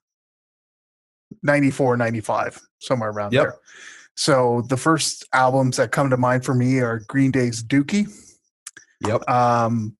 94, 1.44 1.98
95, 1.98 2.60
somewhere 2.80 3.10
around 3.10 3.34
Yep. 3.34 3.44
there. 3.44 3.56
So 4.16 4.64
the 4.70 4.78
first 4.78 5.26
albums 5.34 5.78
that 5.78 5.92
come 5.92 6.10
to 6.10 6.18
mind 6.18 6.44
for 6.46 6.54
me 6.56 6.80
are 6.80 7.00
Green 7.08 7.32
Day's 7.32 7.64
Dookie, 7.64 8.08
Yep. 9.06 9.30
um, 9.30 9.96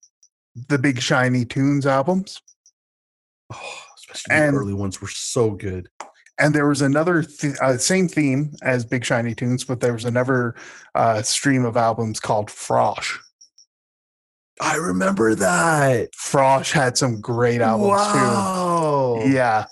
the 0.68 0.80
Big 0.80 1.00
Shiny 1.02 1.46
Tunes 1.46 1.86
albums, 1.86 2.42
Oh, 3.54 3.60
especially 3.98 4.36
And- 4.36 4.56
the 4.56 4.60
early 4.62 4.74
ones 4.74 5.02
were 5.02 5.08
so 5.08 5.52
good. 5.52 5.90
and 6.40 6.54
there 6.54 6.68
was 6.68 6.82
another 6.82 7.24
th- 7.24 7.58
uh, 7.62 7.78
same 7.78 8.08
theme 8.08 8.54
as 8.62 8.86
Big 8.86 9.04
Shiny 9.06 9.34
Tunes, 9.34 9.64
but 9.64 9.80
there 9.80 9.94
was 9.94 10.06
another 10.06 10.54
uh, 10.96 11.22
stream 11.24 11.66
of 11.66 11.76
albums 11.78 12.20
called 12.20 12.50
Frosh. 12.50 13.18
I 14.60 14.76
remember 14.76 15.36
that. 15.36 16.10
Frosh 16.14 16.72
had 16.72 16.98
some 16.98 17.22
great 17.22 17.62
albums 17.62 18.02
too. 18.12 18.18
wow. 18.18 19.20
too. 19.24 19.30
Yeah, 19.32 19.66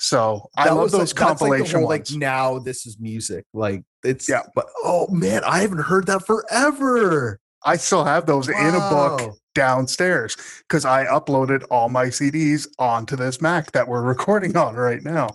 so 0.00 0.48
I 0.56 0.70
love 0.70 0.84
like- 0.84 0.92
those 0.92 1.14
like 1.14 1.16
compilation 1.16 1.80
whole, 1.80 1.88
ones. 1.88 2.10
Like 2.10 2.18
now, 2.18 2.58
this 2.58 2.86
is 2.86 2.98
music. 2.98 3.44
Like 3.52 3.84
it's 4.02 4.28
Yeah. 4.28 4.42
But 4.54 4.66
oh 4.82 5.06
man, 5.08 5.42
I 5.44 5.60
haven't 5.60 5.82
heard 5.82 6.06
that 6.06 6.26
forever. 6.26 7.38
I 7.64 7.76
still 7.76 8.04
have 8.04 8.24
those 8.24 8.48
in 8.48 8.54
a 8.56 8.88
book 8.90 9.36
downstairs 9.54 10.34
because 10.66 10.86
I 10.86 11.04
uploaded 11.04 11.64
all 11.70 11.90
my 11.90 12.06
CDs 12.06 12.66
onto 12.78 13.14
this 13.14 13.42
Mac 13.42 13.72
that 13.72 13.86
we're 13.86 14.02
recording 14.14 14.56
on 14.56 14.74
right 14.74 15.02
now. 15.02 15.28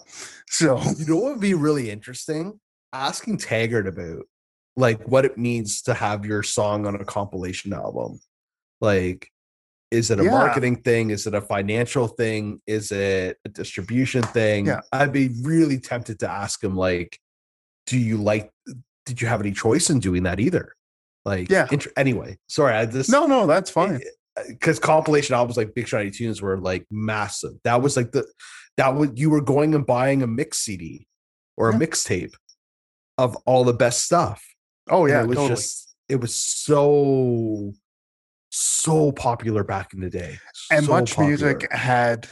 So 0.47 0.81
You 0.97 1.05
know 1.05 1.15
what 1.17 1.33
would 1.33 1.41
be 1.41 1.53
really 1.53 1.91
interesting? 1.91 2.59
Asking 2.91 3.37
Taggart 3.37 3.87
about 3.87 4.23
like 4.75 5.03
what 5.03 5.25
it 5.25 5.37
means 5.37 5.83
to 5.83 5.93
have 5.93 6.25
your 6.25 6.41
song 6.41 6.87
on 6.87 6.95
a 6.95 7.05
compilation 7.05 7.71
album. 7.71 8.19
Like, 8.81 9.29
is 9.91 10.09
it 10.11 10.19
a 10.19 10.23
Yeah. 10.23 10.31
marketing 10.31 10.81
thing? 10.81 11.09
Is 11.11 11.27
it 11.27 11.33
a 11.33 11.41
financial 11.41 12.07
thing? 12.07 12.61
Is 12.67 12.91
it 12.91 13.37
a 13.45 13.49
distribution 13.49 14.23
thing? 14.23 14.65
Yeah. 14.67 14.81
I'd 14.91 15.13
be 15.13 15.29
really 15.41 15.79
tempted 15.79 16.19
to 16.19 16.29
ask 16.29 16.63
him, 16.63 16.75
like, 16.75 17.19
do 17.87 17.97
you 17.97 18.17
like 18.17 18.51
did 19.05 19.21
you 19.21 19.27
have 19.27 19.39
any 19.39 19.51
choice 19.51 19.91
in 19.91 19.99
doing 19.99 20.23
that 20.23 20.39
either? 20.39 20.73
Like, 21.25 21.47
Yeah. 21.49 21.67
int- 21.71 21.85
anyway, 21.95 22.39
sorry, 22.47 22.73
I 22.73 22.87
just 22.87 23.09
no, 23.11 23.27
no, 23.27 23.45
that's 23.45 23.69
fine. 23.69 24.01
because 24.47 24.79
compilation 24.79 25.35
albums 25.35 25.55
like 25.57 25.73
Big 25.75 25.87
Shiny 25.87 26.09
Tunes 26.11 26.41
were 26.41 26.57
like 26.57 26.85
massive. 26.91 27.53
That 27.63 27.81
was 27.83 27.95
like 27.95 28.11
the 28.11 28.25
that 28.77 28.95
was 28.95 29.09
you 29.15 29.29
were 29.29 29.41
going 29.41 29.75
and 29.75 29.85
buying 29.85 30.23
a 30.23 30.27
mix 30.27 30.57
CD 30.57 31.07
or 31.55 31.69
a 31.69 31.73
Yeah. 31.73 31.79
mixtape 31.79 32.33
of 33.19 33.35
all 33.45 33.63
the 33.63 33.73
best 33.73 34.03
stuff. 34.03 34.43
Oh 34.89 35.05
And 35.05 35.09
yeah, 35.13 35.21
it 35.21 35.27
was 35.27 35.35
totally. 35.37 35.55
just 35.55 35.95
it 36.09 36.15
was 36.19 36.35
so 36.35 37.73
so 38.57 39.11
popular 39.11 39.63
back 39.63 39.93
in 39.93 39.99
the 39.99 40.09
day. 40.09 40.39
and 40.71 40.85
So 40.85 40.91
much 40.91 41.17
music 41.17 41.71
had 41.71 42.27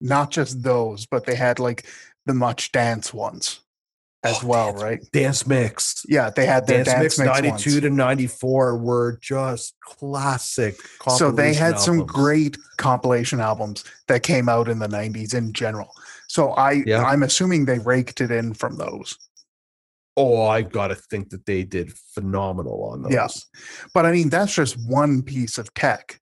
not 0.00 0.30
just 0.30 0.62
those, 0.62 1.06
but 1.06 1.26
they 1.26 1.34
had 1.34 1.58
like 1.58 1.86
the 2.26 2.34
much 2.34 2.72
dance 2.72 3.12
ones 3.12 3.60
as 4.22 4.38
Oh, 4.42 4.46
well, 4.46 4.66
Dance- 4.72 4.82
right? 4.82 5.00
Dance 5.12 5.46
Mix. 5.46 6.04
Yeah, 6.08 6.30
they 6.30 6.46
had 6.46 6.66
their 6.66 6.84
Dance, 6.84 7.18
Mix, 7.18 7.18
92 7.18 7.50
ones. 7.70 7.80
to 7.80 7.90
94 7.90 8.76
were 8.78 9.18
just 9.20 9.74
classic. 9.82 10.76
So 11.16 11.30
they 11.30 11.54
had 11.54 11.78
some 11.80 12.04
great 12.06 12.56
compilation 12.76 13.40
albums 13.40 13.84
that 14.08 14.22
came 14.22 14.48
out 14.48 14.68
in 14.68 14.78
the 14.78 14.88
90s 14.88 15.34
in 15.34 15.52
general. 15.52 15.90
So 16.28 16.52
I 16.52 16.82
Yeah. 16.86 17.02
I'm 17.02 17.22
assuming 17.22 17.64
they 17.64 17.78
raked 17.78 18.20
it 18.20 18.30
in 18.30 18.54
from 18.54 18.76
those. 18.76 19.16
Oh, 20.16 20.46
I've 20.46 20.70
gotta 20.70 20.94
think 20.94 21.30
that 21.30 21.46
they 21.46 21.62
did 21.64 21.92
phenomenal 22.14 22.84
on 22.92 23.02
those. 23.02 23.12
Yeah. 23.12 23.28
But 23.94 24.06
I 24.06 24.12
mean, 24.12 24.28
that's 24.28 24.54
just 24.54 24.76
one 24.86 25.22
piece 25.22 25.56
of 25.56 25.72
tech, 25.74 26.20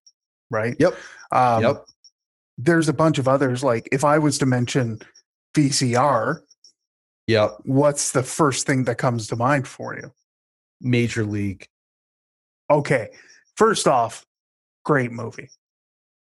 right? 0.51 0.77
Yep. 0.79 0.95
Um, 1.33 1.63
yep. 1.63 1.85
There's 2.59 2.89
a 2.89 2.93
bunch 2.93 3.19
of 3.19 3.27
others. 3.29 3.65
Like 3.65 3.89
if 3.93 4.05
I 4.05 4.19
was 4.19 4.39
to 4.39 4.47
mention 4.47 5.01
VCR, 5.57 6.41
Yep. 7.27 7.59
what's 7.65 8.13
the 8.13 8.23
first 8.23 8.67
thing 8.67 8.85
that 8.85 8.97
comes 8.99 9.27
to 9.29 9.37
mind 9.37 9.67
for 9.67 9.95
you? 9.97 10.13
Major 10.81 11.25
League. 11.25 11.67
Okay. 12.71 13.09
First 13.57 13.89
off, 13.89 14.25
great 14.85 15.11
movie. 15.13 15.51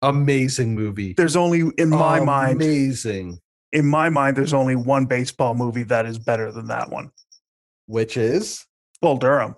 Amazing 0.01 0.73
movie. 0.73 1.13
There's 1.13 1.35
only 1.35 1.63
in 1.77 1.89
my 1.89 2.19
mind, 2.19 2.55
Amazing. 2.61 3.39
in 3.71 3.85
my 3.85 4.09
mind, 4.09 4.35
there's 4.35 4.53
only 4.53 4.75
one 4.75 5.05
baseball 5.05 5.53
movie 5.53 5.83
that 5.83 6.05
is 6.07 6.17
better 6.17 6.51
than 6.51 6.67
that 6.67 6.89
one. 6.89 7.11
Which 7.87 8.17
is 8.17 8.65
Bull 9.01 9.17
Durham. 9.17 9.55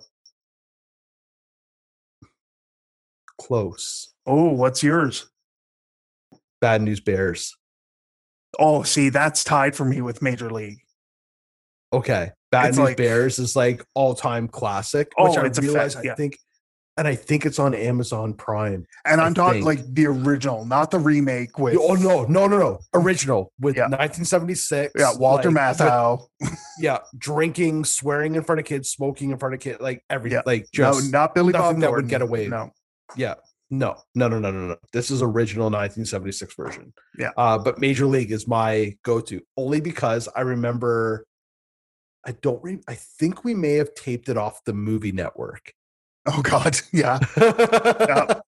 close. 3.38 4.14
Oh, 4.26 4.50
what's 4.52 4.82
yours? 4.82 5.26
Bad 6.60 6.82
News 6.82 7.00
Bears. 7.00 7.54
Oh, 8.58 8.82
see, 8.84 9.08
that's 9.10 9.44
tied 9.44 9.74
for 9.76 9.84
me 9.84 10.00
with 10.00 10.22
Major 10.22 10.50
League. 10.50 10.78
Okay. 11.92 12.30
Bad 12.50 12.68
It's 12.68 12.78
News 12.78 12.84
like- 12.88 12.96
Bears 12.96 13.38
is 13.38 13.54
like 13.56 13.84
all 13.94 14.14
time 14.14 14.48
classic. 14.48 15.12
Oh, 15.18 15.28
which 15.28 15.38
I 15.38 15.46
it's 15.46 15.58
a 15.58 15.62
fa- 15.62 15.66
realize 15.68 15.96
yeah. 16.02 16.12
I 16.12 16.14
think 16.14 16.38
and 16.96 17.08
I 17.08 17.14
think 17.16 17.44
it's 17.44 17.58
on 17.58 17.74
Amazon 17.74 18.34
Prime. 18.34 18.86
And 19.04 19.20
I'm 19.20 19.34
talking 19.34 19.64
like 19.64 19.80
the 19.94 20.06
original, 20.06 20.64
not 20.64 20.90
the 20.90 20.98
remake 20.98 21.58
with 21.58 21.76
Oh 21.80 21.94
no, 21.94 22.24
no, 22.24 22.46
no, 22.46 22.58
no. 22.58 22.78
Original 22.94 23.52
with 23.58 23.76
Yeah. 23.76 23.84
1976. 23.84 24.92
yeah, 24.96 25.12
Walter 25.16 25.50
like, 25.50 25.70
with- 25.78 25.78
Matthau. 25.80 26.26
yeah, 26.78 26.98
drinking, 27.18 27.84
swearing 27.84 28.36
in 28.36 28.44
front 28.44 28.60
of 28.60 28.64
kids, 28.66 28.90
smoking 28.90 29.30
in 29.30 29.38
front 29.38 29.54
of 29.54 29.60
kids, 29.60 29.80
like 29.80 30.04
everything. 30.08 30.36
Yeah. 30.38 30.42
Like 30.46 30.62
No, 30.78 30.92
just 30.92 31.12
not 31.12 31.34
Billy 31.34 31.52
Bob 31.52 31.80
that 31.80 31.90
would 31.90 32.08
get 32.08 32.22
away. 32.22 32.48
No. 32.48 32.70
yeah. 33.16 33.34
No, 33.70 33.96
no, 34.14 34.28
no, 34.28 34.38
no, 34.38 34.52
no, 34.52 34.66
no. 34.68 34.76
This 34.92 35.10
is 35.10 35.20
original 35.22 35.64
1976 35.64 36.54
version. 36.54 36.92
Yeah. 37.18 37.30
Uh, 37.36 37.58
but 37.58 37.80
Major 37.80 38.06
League 38.06 38.30
is 38.30 38.46
my 38.46 38.96
go-to 39.02 39.40
only 39.56 39.80
because 39.80 40.28
I 40.36 40.42
remember 40.42 41.26
I 42.24 42.32
don't 42.32 42.62
re- 42.62 42.80
I 42.86 42.94
think 42.94 43.42
we 43.42 43.52
may 43.54 43.74
have 43.74 43.94
taped 43.94 44.28
it 44.28 44.36
off 44.36 44.62
the 44.64 44.74
movie 44.74 45.12
network. 45.12 45.72
Oh 46.26 46.42
God. 46.42 46.76
Yeah. 46.92 47.18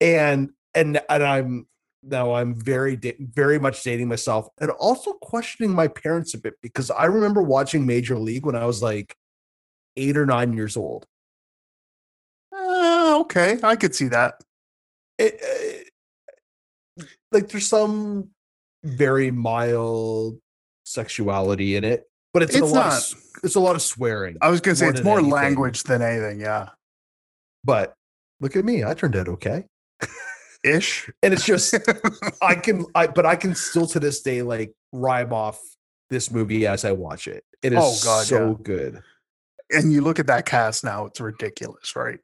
and 0.00 0.50
and 0.74 1.00
and 1.08 1.22
I'm 1.22 1.66
now 2.02 2.34
I'm 2.34 2.54
very 2.54 2.96
very 3.18 3.58
much 3.58 3.82
dating 3.82 4.08
myself 4.08 4.48
and 4.60 4.70
also 4.72 5.12
questioning 5.14 5.74
my 5.74 5.88
parents 5.88 6.34
a 6.34 6.38
bit 6.38 6.54
because 6.62 6.90
I 6.90 7.04
remember 7.06 7.42
watching 7.42 7.86
Major 7.86 8.18
League 8.18 8.44
when 8.46 8.54
I 8.56 8.64
was 8.66 8.82
like 8.82 9.14
eight 9.96 10.16
or 10.16 10.26
nine 10.26 10.52
years 10.52 10.76
old. 10.76 11.06
Uh, 12.54 13.18
okay, 13.20 13.58
I 13.62 13.76
could 13.76 13.94
see 13.94 14.08
that. 14.08 14.40
It, 15.18 15.84
uh, 17.00 17.04
like 17.32 17.48
there's 17.48 17.68
some 17.68 18.30
very 18.84 19.30
mild 19.30 20.38
sexuality 20.84 21.76
in 21.76 21.84
it, 21.84 22.04
but 22.32 22.42
it's, 22.42 22.54
a 22.54 22.58
It's 22.58 22.72
lot. 22.72 22.86
not- 22.90 23.12
Of, 23.12 23.22
it's 23.44 23.54
a 23.56 23.60
lot 23.60 23.74
of 23.76 23.82
swearing. 23.82 24.36
I 24.40 24.48
was 24.48 24.60
gonna 24.60 24.76
say 24.76 24.88
it's 24.88 25.02
more 25.02 25.18
anything. 25.18 25.32
language 25.32 25.82
than 25.82 26.02
anything. 26.02 26.40
Yeah. 26.40 26.68
But 27.66 27.94
look 28.40 28.54
at 28.56 28.64
me, 28.64 28.84
I 28.84 28.94
turned 28.94 29.16
out 29.16 29.28
okay. 29.28 29.64
Ish. 30.64 31.10
And 31.22 31.34
it's 31.34 31.44
just 31.44 31.74
I 32.42 32.54
can 32.54 32.86
I 32.94 33.08
but 33.08 33.26
I 33.26 33.36
can 33.36 33.54
still 33.54 33.86
to 33.88 34.00
this 34.00 34.22
day 34.22 34.42
like 34.42 34.72
rhyme 34.92 35.32
off 35.32 35.60
this 36.10 36.30
movie 36.30 36.66
as 36.66 36.84
I 36.84 36.92
watch 36.92 37.26
it. 37.28 37.44
It 37.62 37.72
is 37.72 37.78
Oh, 37.82 37.96
God, 38.04 38.26
so 38.26 38.48
yeah. 38.48 38.54
good. 38.62 39.02
and 39.72 39.92
you 39.92 40.00
look 40.00 40.18
at 40.18 40.28
that 40.28 40.46
cast 40.46 40.84
now, 40.84 41.06
it's 41.06 41.20
ridiculous, 41.20 41.96
right? 41.96 42.18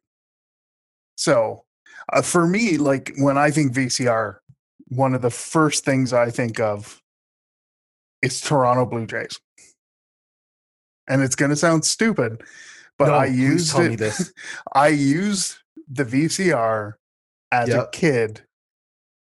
So, 1.16 1.64
uh, 2.12 2.22
for 2.22 2.46
me, 2.46 2.78
like 2.78 3.12
when 3.18 3.36
I 3.36 3.50
think 3.50 3.72
VCR, 3.74 4.36
one 4.88 5.14
of 5.14 5.22
the 5.22 5.30
first 5.30 5.84
things 5.84 6.12
I 6.12 6.30
think 6.30 6.58
of 6.60 7.00
is 8.22 8.40
Toronto 8.40 8.86
Blue 8.86 9.06
Jays. 9.06 9.38
And 11.08 11.22
it's 11.22 11.34
going 11.36 11.50
to 11.50 11.56
sound 11.56 11.84
stupid, 11.84 12.42
but 13.02 13.10
No, 13.10 13.14
I 13.14 13.26
used 13.26 13.72
tell 13.72 13.80
me 13.80 13.94
it, 13.94 13.98
this. 13.98 14.32
I 14.72 14.88
used 14.88 15.56
the 15.90 16.04
VCR 16.04 16.92
as 17.50 17.68
a 17.68 17.88
kid 17.90 18.42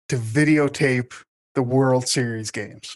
to 0.10 0.18
videotape 0.18 1.14
the 1.56 1.64
World 1.64 2.08
Series 2.08 2.52
games. 2.52 2.96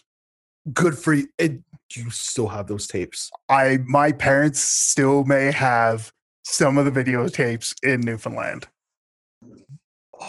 Good 0.72 0.96
for 0.96 1.14
you. 1.14 1.26
And 1.40 1.64
you 1.94 2.10
still 2.10 2.46
have 2.48 2.68
those 2.68 2.86
tapes. 2.86 3.32
I 3.48 3.78
my 3.84 4.12
parents 4.12 4.60
still 4.60 5.24
may 5.24 5.50
have 5.50 6.12
some 6.44 6.78
of 6.78 6.84
the 6.84 7.04
videotapes 7.04 7.74
in 7.82 8.00
Newfoundland. 8.00 8.68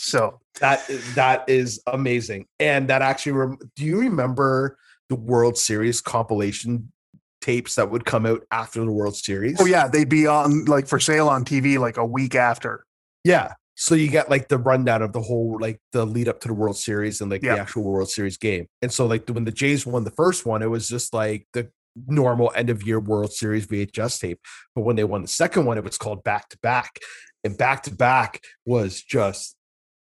So 0.00 0.40
that 0.60 0.88
that 1.16 1.44
is 1.48 1.82
amazing. 1.86 2.46
And 2.60 2.88
that 2.88 3.02
actually 3.02 3.32
rem- 3.32 3.58
do 3.74 3.84
you 3.84 3.98
remember 3.98 4.78
the 5.08 5.16
World 5.16 5.58
Series 5.58 6.00
compilation 6.00 6.92
tapes 7.40 7.74
that 7.76 7.90
would 7.90 8.04
come 8.04 8.26
out 8.26 8.42
after 8.50 8.84
the 8.84 8.92
World 8.92 9.16
Series? 9.16 9.60
Oh 9.60 9.66
yeah, 9.66 9.88
they'd 9.88 10.08
be 10.08 10.26
on 10.26 10.64
like 10.64 10.86
for 10.86 10.98
sale 11.00 11.28
on 11.28 11.44
TV 11.44 11.78
like 11.78 11.96
a 11.96 12.06
week 12.06 12.34
after. 12.34 12.84
Yeah. 13.24 13.52
So 13.80 13.94
you 13.94 14.08
get 14.08 14.28
like 14.28 14.48
the 14.48 14.58
rundown 14.58 15.02
of 15.02 15.12
the 15.12 15.20
whole 15.20 15.56
like 15.60 15.80
the 15.92 16.04
lead 16.04 16.28
up 16.28 16.40
to 16.40 16.48
the 16.48 16.54
World 16.54 16.76
Series 16.76 17.20
and 17.20 17.30
like 17.30 17.42
Yeah. 17.42 17.54
the 17.54 17.60
actual 17.60 17.84
World 17.84 18.10
Series 18.10 18.36
game. 18.36 18.66
And 18.82 18.92
so 18.92 19.06
like 19.06 19.28
when 19.28 19.44
the 19.44 19.52
Jays 19.52 19.86
won 19.86 20.04
the 20.04 20.10
first 20.10 20.44
one, 20.44 20.62
it 20.62 20.66
was 20.70 20.88
just 20.88 21.14
like 21.14 21.46
the 21.52 21.70
normal 22.06 22.50
end 22.56 22.70
of 22.70 22.82
year 22.82 22.98
World 23.00 23.32
Series 23.32 23.66
VHS 23.66 24.20
tape. 24.20 24.40
But 24.74 24.82
when 24.82 24.96
they 24.96 25.04
won 25.04 25.22
the 25.22 25.28
second 25.28 25.64
one, 25.64 25.78
it 25.78 25.84
was 25.84 25.96
called 25.98 26.24
back 26.24 26.48
to 26.48 26.58
back. 26.58 26.98
And 27.44 27.56
back 27.56 27.84
to 27.84 27.94
back 27.94 28.42
was 28.66 29.00
just 29.00 29.54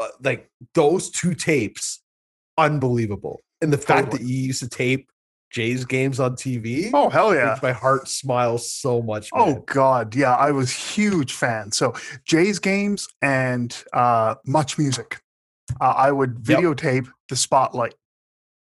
uh, 0.01 0.09
like 0.22 0.51
those 0.74 1.11
two 1.11 1.35
tapes, 1.35 2.03
unbelievable. 2.57 3.41
And 3.61 3.72
the 3.72 3.79
fact 3.79 4.12
that 4.12 4.22
you 4.22 4.35
used 4.35 4.61
to 4.62 4.68
tape 4.68 5.11
Jays 5.51 5.84
games 5.84 6.20
on 6.20 6.36
TV, 6.36 6.90
Oh 6.92 7.09
hell 7.09 7.34
yeah. 7.34 7.59
my 7.62 7.72
heart 7.72 8.07
smiles 8.09 8.70
so 8.70 9.01
much. 9.01 9.30
Oh 9.32 9.62
god, 9.66 10.14
yeah, 10.14 10.34
I 10.36 10.51
was 10.51 10.70
huge 10.70 11.32
fan. 11.32 11.72
So 11.72 11.94
Jays 12.24 12.59
games 12.59 13.09
and 13.22 13.76
uh 13.92 14.34
much 14.44 14.78
music. 14.78 15.20
Uh, 15.80 15.94
I 15.96 16.12
would 16.12 16.44
Yep. 16.46 16.59
videotape 16.61 17.09
the 17.28 17.36
spotlight 17.36 17.94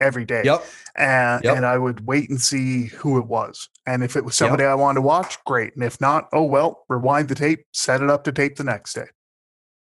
every 0.00 0.24
day. 0.24 0.42
Yep. 0.44 0.64
And 0.96 1.44
Yep. 1.44 1.56
and 1.56 1.66
I 1.66 1.76
would 1.76 2.06
wait 2.06 2.30
and 2.30 2.40
see 2.40 2.86
who 2.86 3.18
it 3.18 3.26
was. 3.26 3.68
And 3.86 4.02
if 4.02 4.16
it 4.16 4.24
was 4.24 4.34
somebody 4.36 4.64
I 4.64 4.74
wanted 4.74 4.96
to 4.96 5.02
watch, 5.02 5.42
great. 5.44 5.74
And 5.74 5.84
if 5.84 6.00
not, 6.00 6.28
oh 6.32 6.44
well, 6.44 6.84
rewind 6.88 7.28
the 7.28 7.34
tape, 7.34 7.66
set 7.74 8.00
it 8.02 8.08
up 8.08 8.24
to 8.24 8.32
tape 8.32 8.56
the 8.56 8.64
next 8.64 8.94
day. 8.94 9.06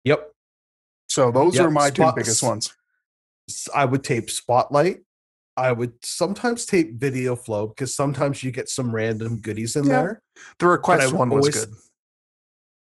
Yep. 0.04 0.30
So 1.08 1.32
those 1.32 1.56
Yep, 1.56 1.66
are 1.68 1.72
my 1.72 1.90
two 1.90 2.12
biggest 2.16 2.44
ones. 2.44 2.74
I 3.74 3.86
would 3.86 4.04
tape 4.04 4.30
Spotlight. 4.30 5.02
I 5.62 5.72
would 5.72 5.94
sometimes 6.04 6.66
tape 6.66 6.96
Video 6.96 7.36
Flow 7.36 7.68
because 7.68 7.94
sometimes 7.94 8.44
you 8.44 8.52
get 8.52 8.68
some 8.68 8.94
random 8.94 9.40
goodies 9.40 9.76
in 9.76 9.86
Yeah. 9.86 9.90
there. 10.02 10.22
The 10.58 10.68
request 10.68 11.14
one 11.14 11.30
was 11.30 11.50
good. 11.50 11.70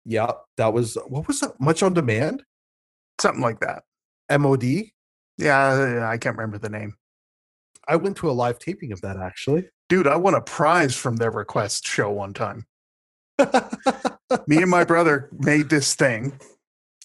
Yeah, 0.06 0.32
that 0.58 0.72
was 0.74 0.98
what 1.08 1.28
was 1.28 1.42
that? 1.42 1.60
Much 1.60 1.84
on 1.84 1.94
demand? 1.94 2.44
Something 3.20 3.42
like 3.42 3.60
that. 3.60 3.84
MOD. 4.30 4.92
Yeah, 5.38 6.08
I 6.10 6.18
can't 6.18 6.38
remember 6.38 6.58
the 6.58 6.70
name. 6.70 6.96
I 7.86 7.98
went 7.98 8.16
to 8.18 8.30
a 8.30 8.32
live 8.32 8.60
taping 8.60 8.94
of 8.94 9.02
that 9.02 9.18
actually. 9.18 9.70
Dude, 9.90 10.08
I 10.08 10.16
won 10.16 10.34
a 10.34 10.42
prize 10.42 10.96
from 10.96 11.18
their 11.18 11.32
request 11.32 11.86
show 11.86 12.10
one 12.12 12.34
time. 12.34 12.66
Me 14.48 14.62
and 14.62 14.70
my 14.70 14.86
brother 14.86 15.30
made 15.38 15.70
this 15.70 15.96
thing 15.96 16.40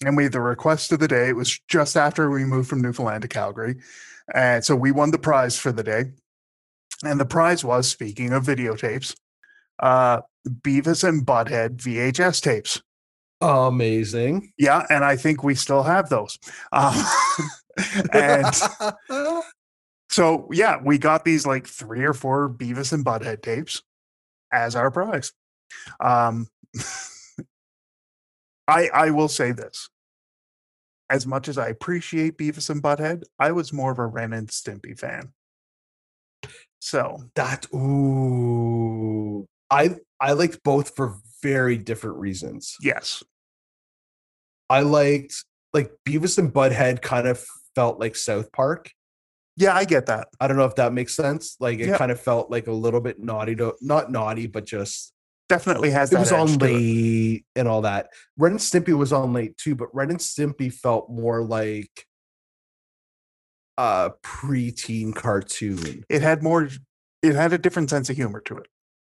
and 0.05 0.17
we 0.17 0.23
had 0.23 0.33
the 0.33 0.41
request 0.41 0.93
of 0.93 1.01
the 1.01 1.09
day. 1.09 1.29
It 1.29 1.37
was 1.37 1.59
just 1.69 1.97
after 1.97 2.31
we 2.31 2.45
moved 2.45 2.69
from 2.69 2.81
Newfoundland 2.81 3.23
to 3.23 3.29
Calgary. 3.29 3.77
And 4.35 4.64
so 4.64 4.76
we 4.76 4.93
won 4.93 5.11
the 5.11 5.18
prize 5.18 5.59
for 5.59 5.72
the 5.72 5.83
day. 5.83 6.12
And 7.03 7.20
the 7.20 7.26
prize 7.26 7.64
was, 7.64 7.89
speaking 7.89 8.33
of 8.33 8.45
videotapes, 8.45 9.14
uh, 9.81 10.20
Beavis 10.47 11.07
and 11.07 11.24
Butthead 11.24 11.76
VHS 11.76 12.43
tapes. 12.43 12.83
Amazing. 13.41 14.53
Yeah, 14.59 14.85
and 14.91 15.05
I 15.05 15.16
think 15.16 15.45
we 15.45 15.55
still 15.55 15.85
have 15.85 16.09
those. 16.09 16.39
Um, 16.72 16.95
and 18.12 18.47
so, 20.11 20.49
yeah, 20.51 20.79
we 20.83 20.99
got 20.99 21.24
these 21.24 21.47
like 21.47 21.66
three 21.66 22.05
or 22.05 22.14
four 22.14 22.49
Beavis 22.49 22.93
and 22.93 23.05
Butthead 23.05 23.43
tapes 23.43 23.83
as 24.53 24.74
our 24.74 24.91
prize. 24.91 25.33
Um, 26.01 26.49
I 28.66 28.89
I 28.93 29.11
will 29.11 29.29
say 29.29 29.53
this: 29.53 29.89
as 31.11 31.27
much 31.27 31.49
as 31.49 31.59
I 31.59 31.69
appreciate 31.69 32.37
Beavis 32.39 32.71
and 32.71 32.83
Butthead, 32.83 33.25
I 33.39 33.53
was 33.53 33.73
more 33.73 33.93
of 33.93 33.99
a 33.99 34.07
Ren 34.07 34.33
and 34.33 34.49
Stimpy 34.49 34.99
fan. 34.99 35.33
So 36.81 37.25
that 37.35 37.67
ooh. 37.75 39.47
I 39.71 39.97
I 40.21 40.33
liked 40.33 40.63
both 40.63 40.95
for 40.97 41.17
very 41.43 41.77
different 41.77 42.17
reasons. 42.19 42.77
yes, 42.81 43.23
I 44.71 44.81
liked 44.83 45.45
like 45.73 45.93
Beavis 46.07 46.39
and 46.39 46.53
Butthead 46.53 47.03
kind 47.03 47.27
of 47.29 47.45
felt 47.75 47.99
like 48.01 48.17
South 48.17 48.51
Park. 48.53 48.91
Yeah, 49.57 49.75
I 49.75 49.85
get 49.85 50.07
that. 50.07 50.29
I 50.41 50.47
don't 50.47 50.57
know 50.57 50.65
if 50.67 50.77
that 50.77 50.93
makes 50.93 51.15
sense. 51.17 51.57
Like 51.59 51.81
it 51.81 51.89
Yeah. 51.89 51.99
kind 51.99 52.13
of 52.13 52.21
felt 52.21 52.51
like 52.51 52.69
a 52.69 52.73
little 52.73 53.01
bit 53.01 53.19
naughty 53.19 53.57
to 53.57 53.75
not 53.81 54.11
naughty, 54.11 54.47
but 54.47 54.65
just 54.65 55.13
Definitely 55.49 55.90
has 55.90 56.12
it 56.12 56.18
was 56.18 56.30
on 56.32 56.59
late 56.59 57.44
and 57.57 57.66
all 57.66 57.82
that. 57.82 58.09
Ren 58.36 58.53
and 58.53 58.61
Stimpy 58.61 58.96
was 58.96 59.12
on 59.12 59.32
late 59.32 59.57
too, 59.57 59.74
but 59.74 59.88
Ren 59.94 60.11
and 60.11 60.18
Stimpy 60.18 60.70
felt 60.72 61.09
more 61.11 61.42
like 61.42 62.05
a 63.78 64.11
preteen 64.22 65.14
cartoon. 65.14 66.05
It 66.09 66.20
had 66.22 66.42
more 66.42 66.68
it 67.22 67.34
had 67.34 67.53
a 67.53 67.59
different 67.59 67.88
sense 67.90 68.11
of 68.11 68.16
humor 68.16 68.40
to 68.42 68.59
it. 68.59 68.66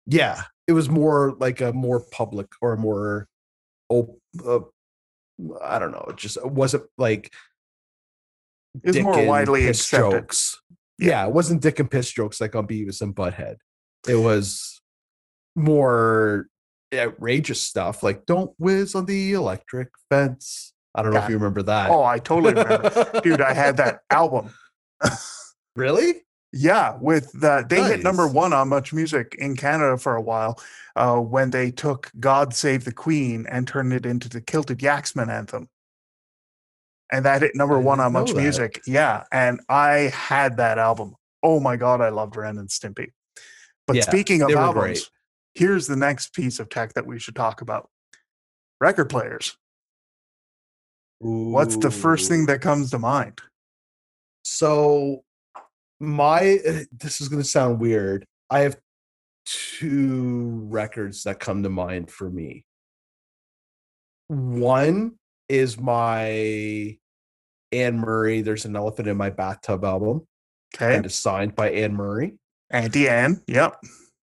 Yeah, 0.06 0.42
it 0.66 0.72
was 0.72 0.88
more 0.88 1.34
like 1.38 1.60
a 1.60 1.72
more 1.72 2.00
public 2.10 2.48
or 2.62 2.76
more 2.76 3.28
op- 3.90 4.18
uh, 4.44 4.60
I 5.62 5.78
don't 5.78 5.92
know. 5.92 6.06
It 6.08 6.16
just 6.16 6.36
it 6.38 6.50
wasn't 6.50 6.84
like 6.96 7.30
It 8.82 8.94
was 8.94 9.00
more 9.00 9.26
widely 9.26 9.66
accepted. 9.68 10.10
jokes. 10.22 10.58
Yeah. 10.98 11.26
it 11.26 11.32
wasn't 11.32 11.60
dick 11.62 11.78
and 11.78 11.90
piss 11.90 12.10
jokes 12.10 12.40
like 12.40 12.54
on 12.54 12.66
Beavis 12.66 13.02
and 13.02 13.14
Butthead. 13.14 13.56
It 14.08 14.14
was 14.16 14.71
more 15.54 16.46
outrageous 16.94 17.60
stuff 17.62 18.02
like 18.02 18.26
"Don't 18.26 18.52
whiz 18.58 18.94
on 18.94 19.06
the 19.06 19.32
electric 19.32 19.88
fence." 20.10 20.72
I 20.94 21.02
don't 21.02 21.12
know 21.14 21.20
if 21.22 21.28
you 21.30 21.36
remember 21.36 21.62
that. 21.62 21.90
Oh, 21.90 22.02
I 22.04 22.18
totally 22.18 22.52
remember. 22.54 23.20
Dude, 23.22 23.40
I 23.40 23.54
had 23.54 23.78
that 23.78 24.00
album. 24.10 24.50
really? 25.74 26.22
Yeah, 26.54 26.98
with 27.00 27.32
the 27.32 27.64
they 27.66 27.82
hit 27.82 28.02
number 28.02 28.28
one 28.28 28.52
on 28.52 28.68
Much 28.68 28.92
Music 28.92 29.34
in 29.38 29.56
Canada 29.56 29.96
for 29.96 30.16
a 30.16 30.20
while 30.20 30.60
uh, 30.96 31.16
when 31.16 31.50
they 31.50 31.70
took 31.70 32.10
"God 32.20 32.54
Save 32.54 32.84
the 32.84 32.92
Queen" 32.92 33.46
and 33.48 33.66
turned 33.66 33.94
it 33.94 34.04
into 34.04 34.28
the 34.28 34.42
Kilted 34.42 34.78
Yaksmen 34.80 35.30
anthem, 35.30 35.70
and 37.10 37.24
that 37.24 37.40
hit 37.40 37.56
number 37.56 37.76
I 37.78 37.80
one 37.80 38.00
on 38.00 38.12
Much 38.12 38.32
that. 38.32 38.36
Music. 38.36 38.82
Yeah, 38.86 39.24
and 39.32 39.60
I 39.70 40.12
had 40.14 40.58
that 40.58 40.76
album. 40.76 41.14
Oh 41.42 41.58
my 41.58 41.76
god, 41.76 42.02
I 42.02 42.10
loved 42.10 42.36
Ren 42.36 42.58
and 42.58 42.68
Stimpy. 42.68 43.12
But 43.86 43.96
Yeah, 43.96 44.02
speaking 44.02 44.42
of 44.42 44.50
albums, 44.50 44.74
great. 44.74 45.08
Here's 45.54 45.86
the 45.86 45.96
next 45.96 46.34
piece 46.34 46.58
of 46.58 46.68
tech 46.68 46.94
that 46.94 47.06
we 47.06 47.18
should 47.18 47.36
talk 47.36 47.60
about: 47.60 47.88
record 48.80 49.08
players. 49.08 49.56
What's 51.18 51.76
the 51.76 51.90
first 51.90 52.28
thing 52.28 52.46
that 52.46 52.60
comes 52.60 52.90
to 52.90 52.98
mind? 52.98 53.40
So 54.44 55.22
my 56.00 56.58
uh, 56.66 56.84
this 56.92 57.20
is 57.20 57.28
going 57.28 57.42
to 57.42 57.48
sound 57.48 57.80
weird. 57.80 58.26
I 58.50 58.60
have 58.60 58.76
two 59.44 60.66
records 60.68 61.22
that 61.24 61.38
come 61.38 61.62
to 61.62 61.68
mind 61.68 62.10
for 62.10 62.28
me. 62.28 62.64
One 64.28 65.12
is 65.48 65.78
my 65.78 66.96
Anne 67.70 67.98
Murray 67.98 68.42
There's 68.42 68.64
an 68.64 68.76
Elephant 68.76 69.08
in 69.08 69.16
My 69.16 69.30
Bathtub 69.30 69.84
album 69.84 70.26
Okay, 70.74 70.96
and 70.96 71.06
it's 71.06 71.14
signed 71.14 71.54
by 71.54 71.70
Anne 71.70 71.94
Murray. 71.94 72.34
Auntie 72.70 73.08
Anne. 73.08 73.42
Yep. 73.46 73.76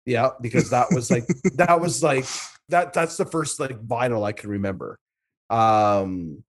Yeah, 0.05 0.29
because 0.41 0.69
that 0.71 0.87
was 0.91 1.09
like 1.09 1.25
that 1.55 1.79
was 1.79 2.03
like 2.03 2.25
that 2.69 2.93
that's 2.93 3.17
the 3.17 3.25
first 3.25 3.59
like 3.59 3.79
vinyl 3.79 4.25
I 4.25 4.31
can 4.31 4.49
remember. 4.49 4.99
Um 5.49 6.43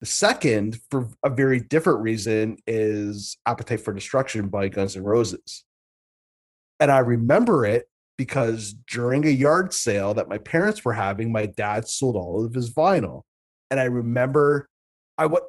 the 0.00 0.06
second, 0.06 0.78
for 0.90 1.08
a 1.24 1.30
very 1.30 1.58
different 1.58 2.00
reason, 2.00 2.58
is 2.66 3.38
Appetite 3.46 3.80
for 3.80 3.94
Destruction 3.94 4.48
by 4.48 4.68
Guns 4.68 4.94
N' 4.94 5.02
Roses. 5.02 5.64
And 6.78 6.90
I 6.90 6.98
remember 6.98 7.64
it 7.64 7.88
because 8.18 8.74
during 8.90 9.26
a 9.26 9.30
yard 9.30 9.72
sale 9.72 10.12
that 10.14 10.28
my 10.28 10.36
parents 10.36 10.84
were 10.84 10.92
having, 10.92 11.32
my 11.32 11.46
dad 11.46 11.88
sold 11.88 12.16
all 12.16 12.44
of 12.44 12.52
his 12.52 12.72
vinyl. 12.72 13.22
And 13.70 13.80
I 13.80 13.84
remember 13.84 14.68
I 15.18 15.26
would 15.26 15.42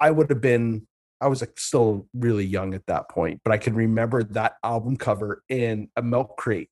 I 0.00 0.10
would 0.10 0.30
have 0.30 0.40
been 0.40 0.86
I 1.24 1.28
was 1.28 1.40
like 1.40 1.58
still 1.58 2.06
really 2.14 2.44
young 2.44 2.74
at 2.74 2.86
that 2.86 3.08
point, 3.08 3.40
but 3.44 3.52
I 3.52 3.58
can 3.58 3.74
remember 3.74 4.22
that 4.24 4.56
album 4.62 4.96
cover 4.96 5.42
in 5.48 5.88
a 5.96 6.02
milk 6.02 6.36
crate. 6.36 6.70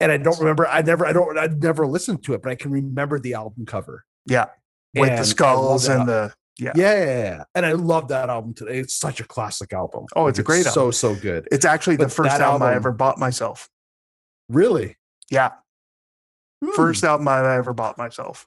And 0.00 0.12
I 0.12 0.18
don't 0.18 0.38
remember, 0.38 0.68
I 0.68 0.82
never, 0.82 1.06
I 1.06 1.12
don't, 1.12 1.38
I 1.38 1.46
never 1.46 1.86
listened 1.86 2.22
to 2.24 2.34
it, 2.34 2.42
but 2.42 2.50
I 2.50 2.54
can 2.54 2.70
remember 2.70 3.18
the 3.18 3.34
album 3.34 3.64
cover. 3.64 4.04
Yeah. 4.26 4.46
With 4.94 5.08
And 5.08 5.18
the 5.18 5.24
skulls 5.24 5.88
and 5.88 6.06
the 6.06 6.34
yeah. 6.58 6.72
Yeah. 6.74 7.44
And 7.54 7.64
I 7.66 7.72
love 7.72 8.08
that 8.08 8.28
album 8.28 8.54
today. 8.54 8.78
It's 8.78 8.94
such 8.94 9.20
a 9.20 9.24
classic 9.24 9.72
album. 9.72 10.06
Oh, 10.14 10.26
it's 10.26 10.38
a 10.38 10.42
great 10.42 10.66
album. 10.66 10.72
So, 10.72 10.90
so 10.90 11.14
good. 11.14 11.48
It's 11.50 11.64
actually 11.64 11.96
the 11.96 12.08
first 12.08 12.30
that 12.30 12.40
album, 12.40 12.68
I 12.68 12.74
ever 12.74 12.92
bought 12.92 13.18
myself. 13.18 13.68
Really? 14.48 14.96
Yeah, 15.30 15.52
Hmm. 16.64 16.70
first 16.74 17.04
album 17.04 17.28
I 17.28 17.56
ever 17.56 17.72
bought 17.72 17.98
myself. 17.98 18.46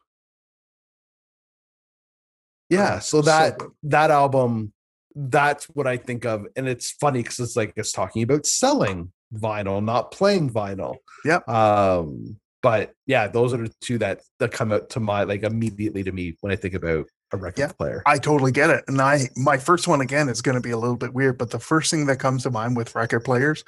Yeah. 2.69 2.95
Oh, 2.95 2.99
So 2.99 3.21
so 3.21 3.21
that 3.23 3.57
good. 3.57 3.71
that 3.83 4.11
album, 4.11 4.73
that's 5.15 5.65
what 5.65 5.87
I 5.87 5.97
think 5.97 6.25
of. 6.25 6.45
And 6.55 6.67
it's 6.67 6.91
funny 6.91 7.21
because 7.23 7.39
it's 7.39 7.55
like 7.55 7.73
it's 7.75 7.91
talking 7.91 8.23
about 8.23 8.45
selling 8.45 9.11
vinyl, 9.33 9.83
not 9.83 10.11
playing 10.11 10.49
vinyl. 10.51 10.97
Yep. 11.25 11.47
Um, 11.49 12.37
but 12.61 12.93
yeah, 13.05 13.27
those 13.27 13.53
are 13.53 13.57
the 13.57 13.73
two 13.81 13.97
that 13.99 14.21
that 14.39 14.51
come 14.51 14.71
out 14.71 14.89
to 14.91 14.99
my 14.99 15.23
like 15.23 15.43
immediately 15.43 16.03
to 16.03 16.11
me 16.11 16.35
when 16.41 16.51
I 16.51 16.55
think 16.55 16.73
about 16.73 17.05
a 17.31 17.37
record 17.37 17.59
Yeah. 17.59 17.71
player. 17.71 18.03
I 18.05 18.17
totally 18.17 18.51
get 18.51 18.69
it. 18.69 18.83
And 18.87 19.01
I 19.01 19.29
my 19.35 19.57
first 19.57 19.87
one 19.87 20.01
again 20.01 20.29
is 20.29 20.41
going 20.41 20.55
to 20.55 20.61
be 20.61 20.71
a 20.71 20.77
little 20.77 20.97
bit 20.97 21.13
weird, 21.13 21.37
but 21.37 21.51
the 21.51 21.59
first 21.59 21.89
thing 21.91 22.05
that 22.07 22.19
comes 22.19 22.43
to 22.43 22.51
mind 22.51 22.75
with 22.75 22.95
record 22.95 23.21
players, 23.21 23.63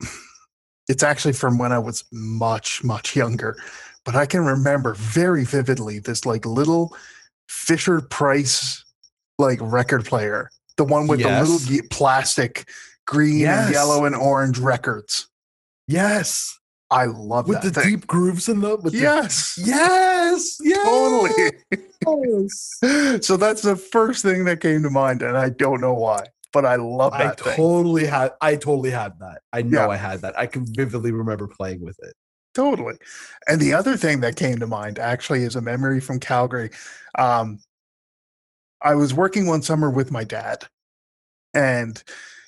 it's 0.88 1.02
actually 1.02 1.32
from 1.32 1.58
when 1.58 1.72
I 1.72 1.78
was 1.78 2.04
much 2.12 2.84
much 2.84 3.16
younger, 3.16 3.56
but 4.04 4.14
I 4.14 4.26
can 4.26 4.44
remember 4.44 4.94
very 4.94 5.44
vividly 5.44 5.98
this 5.98 6.26
like 6.26 6.44
little 6.44 6.94
Fisher 7.48 8.00
Price 8.00 8.84
like 9.38 9.58
record 9.60 10.04
player, 10.04 10.50
the 10.76 10.84
one 10.84 11.06
with 11.06 11.22
the 11.22 11.40
little 11.42 11.88
plastic 11.90 12.68
green 13.06 13.40
Yes. 13.40 13.72
yellow 13.72 14.04
and 14.04 14.14
orange 14.14 14.58
records. 14.58 15.28
Yes. 15.88 16.58
I 16.90 17.06
love 17.06 17.46
that 17.46 17.62
With 17.62 17.62
the 17.74 17.80
thing. 17.82 17.90
deep 17.96 18.06
grooves 18.06 18.48
in 18.48 18.60
them. 18.60 18.80
With 18.82 18.92
the- 18.92 19.00
yes. 19.00 19.58
yes. 19.62 20.58
Yes. 20.62 20.84
Totally. 20.84 21.52
Yes. 22.06 23.26
so 23.26 23.36
that's 23.36 23.62
the 23.62 23.74
first 23.76 24.22
thing 24.22 24.44
that 24.44 24.60
came 24.60 24.82
to 24.82 24.90
mind, 24.90 25.22
and 25.22 25.36
I 25.36 25.48
don't 25.48 25.80
know 25.80 25.94
why, 25.94 26.24
but 26.52 26.64
I 26.64 26.76
love 26.76 27.12
I 27.14 27.24
that 27.24 27.40
thing. 27.40 27.56
totally 27.56 28.06
had 28.06 28.32
I 28.40 28.56
totally 28.56 28.90
had 28.90 29.18
that. 29.20 29.40
I 29.52 29.62
know 29.62 29.80
Yeah. 29.82 29.88
I 29.88 29.96
had 29.96 30.20
that. 30.20 30.38
I 30.38 30.46
can 30.46 30.64
vividly 30.72 31.10
remember 31.10 31.48
playing 31.48 31.80
with 31.84 31.98
it. 32.02 32.14
Totally. 32.54 32.94
And 33.48 33.60
the 33.60 33.74
other 33.74 33.96
thing 33.96 34.20
that 34.20 34.36
came 34.36 34.58
to 34.58 34.66
mind 34.66 34.98
actually 34.98 35.42
is 35.42 35.56
a 35.56 35.60
memory 35.60 36.00
from 36.00 36.20
Calgary. 36.20 36.70
Um, 37.18 37.58
I 38.80 38.94
was 38.94 39.12
working 39.12 39.46
one 39.46 39.62
summer 39.62 39.90
with 39.90 40.10
my 40.10 40.24
dad, 40.24 40.64
and 41.52 42.02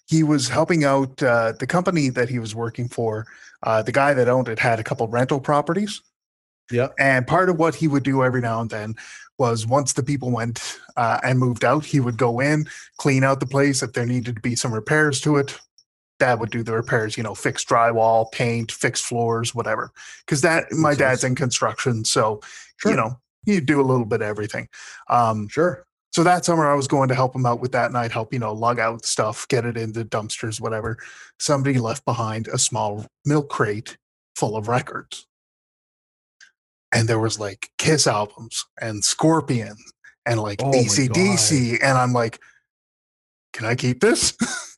he 0.07 0.23
was 0.23 0.49
helping 0.49 0.85
out 0.85 1.21
uh, 1.23 1.53
the 1.59 1.67
company 1.67 2.09
that 2.11 2.29
he 2.29 2.39
was 2.39 2.55
working 2.55 2.89
for. 2.89 3.27
Uh, 3.63 3.83
the 3.83 3.93
guy 3.93 4.15
that 4.15 4.29
owned 4.29 4.49
it 4.49 4.59
had 4.59 4.79
a 4.79 4.85
couple 4.85 5.09
rental 5.09 5.41
properties. 5.41 6.03
Yeah. 6.71 6.89
And 6.99 7.27
part 7.27 7.49
of 7.49 7.59
what 7.59 7.75
he 7.75 7.89
would 7.89 8.03
do 8.03 8.23
every 8.23 8.41
now 8.41 8.61
and 8.61 8.71
then 8.71 8.95
was 9.39 9.67
once 9.67 9.93
the 9.93 10.03
people 10.03 10.31
went 10.31 10.79
uh, 10.97 11.19
and 11.23 11.39
moved 11.39 11.65
out, 11.65 11.85
he 11.85 12.01
would 12.01 12.17
go 12.17 12.41
in, 12.41 12.67
clean 12.97 13.25
out 13.25 13.41
the 13.41 13.47
place. 13.47 13.83
If 13.83 13.93
there 13.93 14.07
needed 14.07 14.37
to 14.37 14.43
be 14.43 14.57
some 14.57 14.73
repairs 14.73 15.21
to 15.23 15.37
it, 15.37 15.59
dad 16.19 16.41
would 16.41 16.51
do 16.51 16.63
the 16.63 16.73
repairs, 16.73 17.17
you 17.17 17.23
know, 17.23 17.35
fix 17.35 17.65
drywall, 17.65 18.31
paint, 18.33 18.73
fix 18.73 19.01
floors, 19.01 19.55
whatever. 19.55 19.91
Because 20.25 20.41
that, 20.43 20.73
my 20.73 20.95
dad's 20.95 21.25
in 21.25 21.35
construction. 21.35 22.05
So, 22.05 22.41
Sure. 22.79 22.91
you 22.93 22.97
know, 22.97 23.19
you 23.45 23.61
do 23.61 23.81
a 23.81 23.83
little 23.85 24.05
bit 24.07 24.23
of 24.23 24.27
everything. 24.29 24.69
Um, 25.09 25.49
Sure. 25.49 25.85
so 26.13 26.23
that 26.25 26.45
summer 26.45 26.67
I 26.67 26.75
was 26.75 26.89
going 26.89 27.09
to 27.11 27.15
help 27.15 27.35
him 27.35 27.45
out 27.47 27.61
with 27.61 27.73
that 27.73 27.87
and 27.87 27.99
I'd 27.99 28.13
help, 28.13 28.33
you 28.33 28.39
know, 28.39 28.53
lug 28.53 28.79
out 28.79 29.05
stuff, 29.05 29.47
get 29.49 29.65
it 29.67 29.77
into 29.77 30.05
dumpsters, 30.05 30.61
whatever. 30.61 30.99
Somebody 31.39 31.79
left 31.79 32.05
behind 32.05 32.49
a 32.49 32.59
small 32.59 33.05
milk 33.25 33.49
crate 33.51 33.97
full 34.35 34.57
of 34.57 34.69
records. 34.69 35.27
And 36.93 37.09
there 37.09 37.19
was 37.19 37.39
like 37.39 37.69
Kiss 37.79 38.07
albums 38.07 38.65
and 38.81 39.05
Scorpion 39.05 39.77
and 40.25 40.41
like 40.41 40.63
Oh 40.63 40.71
ACDC. 40.73 41.79
And 41.83 41.99
I'm 41.99 42.13
like, 42.13 42.39
can 43.53 43.67
I 43.67 43.75
keep 43.75 44.01
this? 44.01 44.35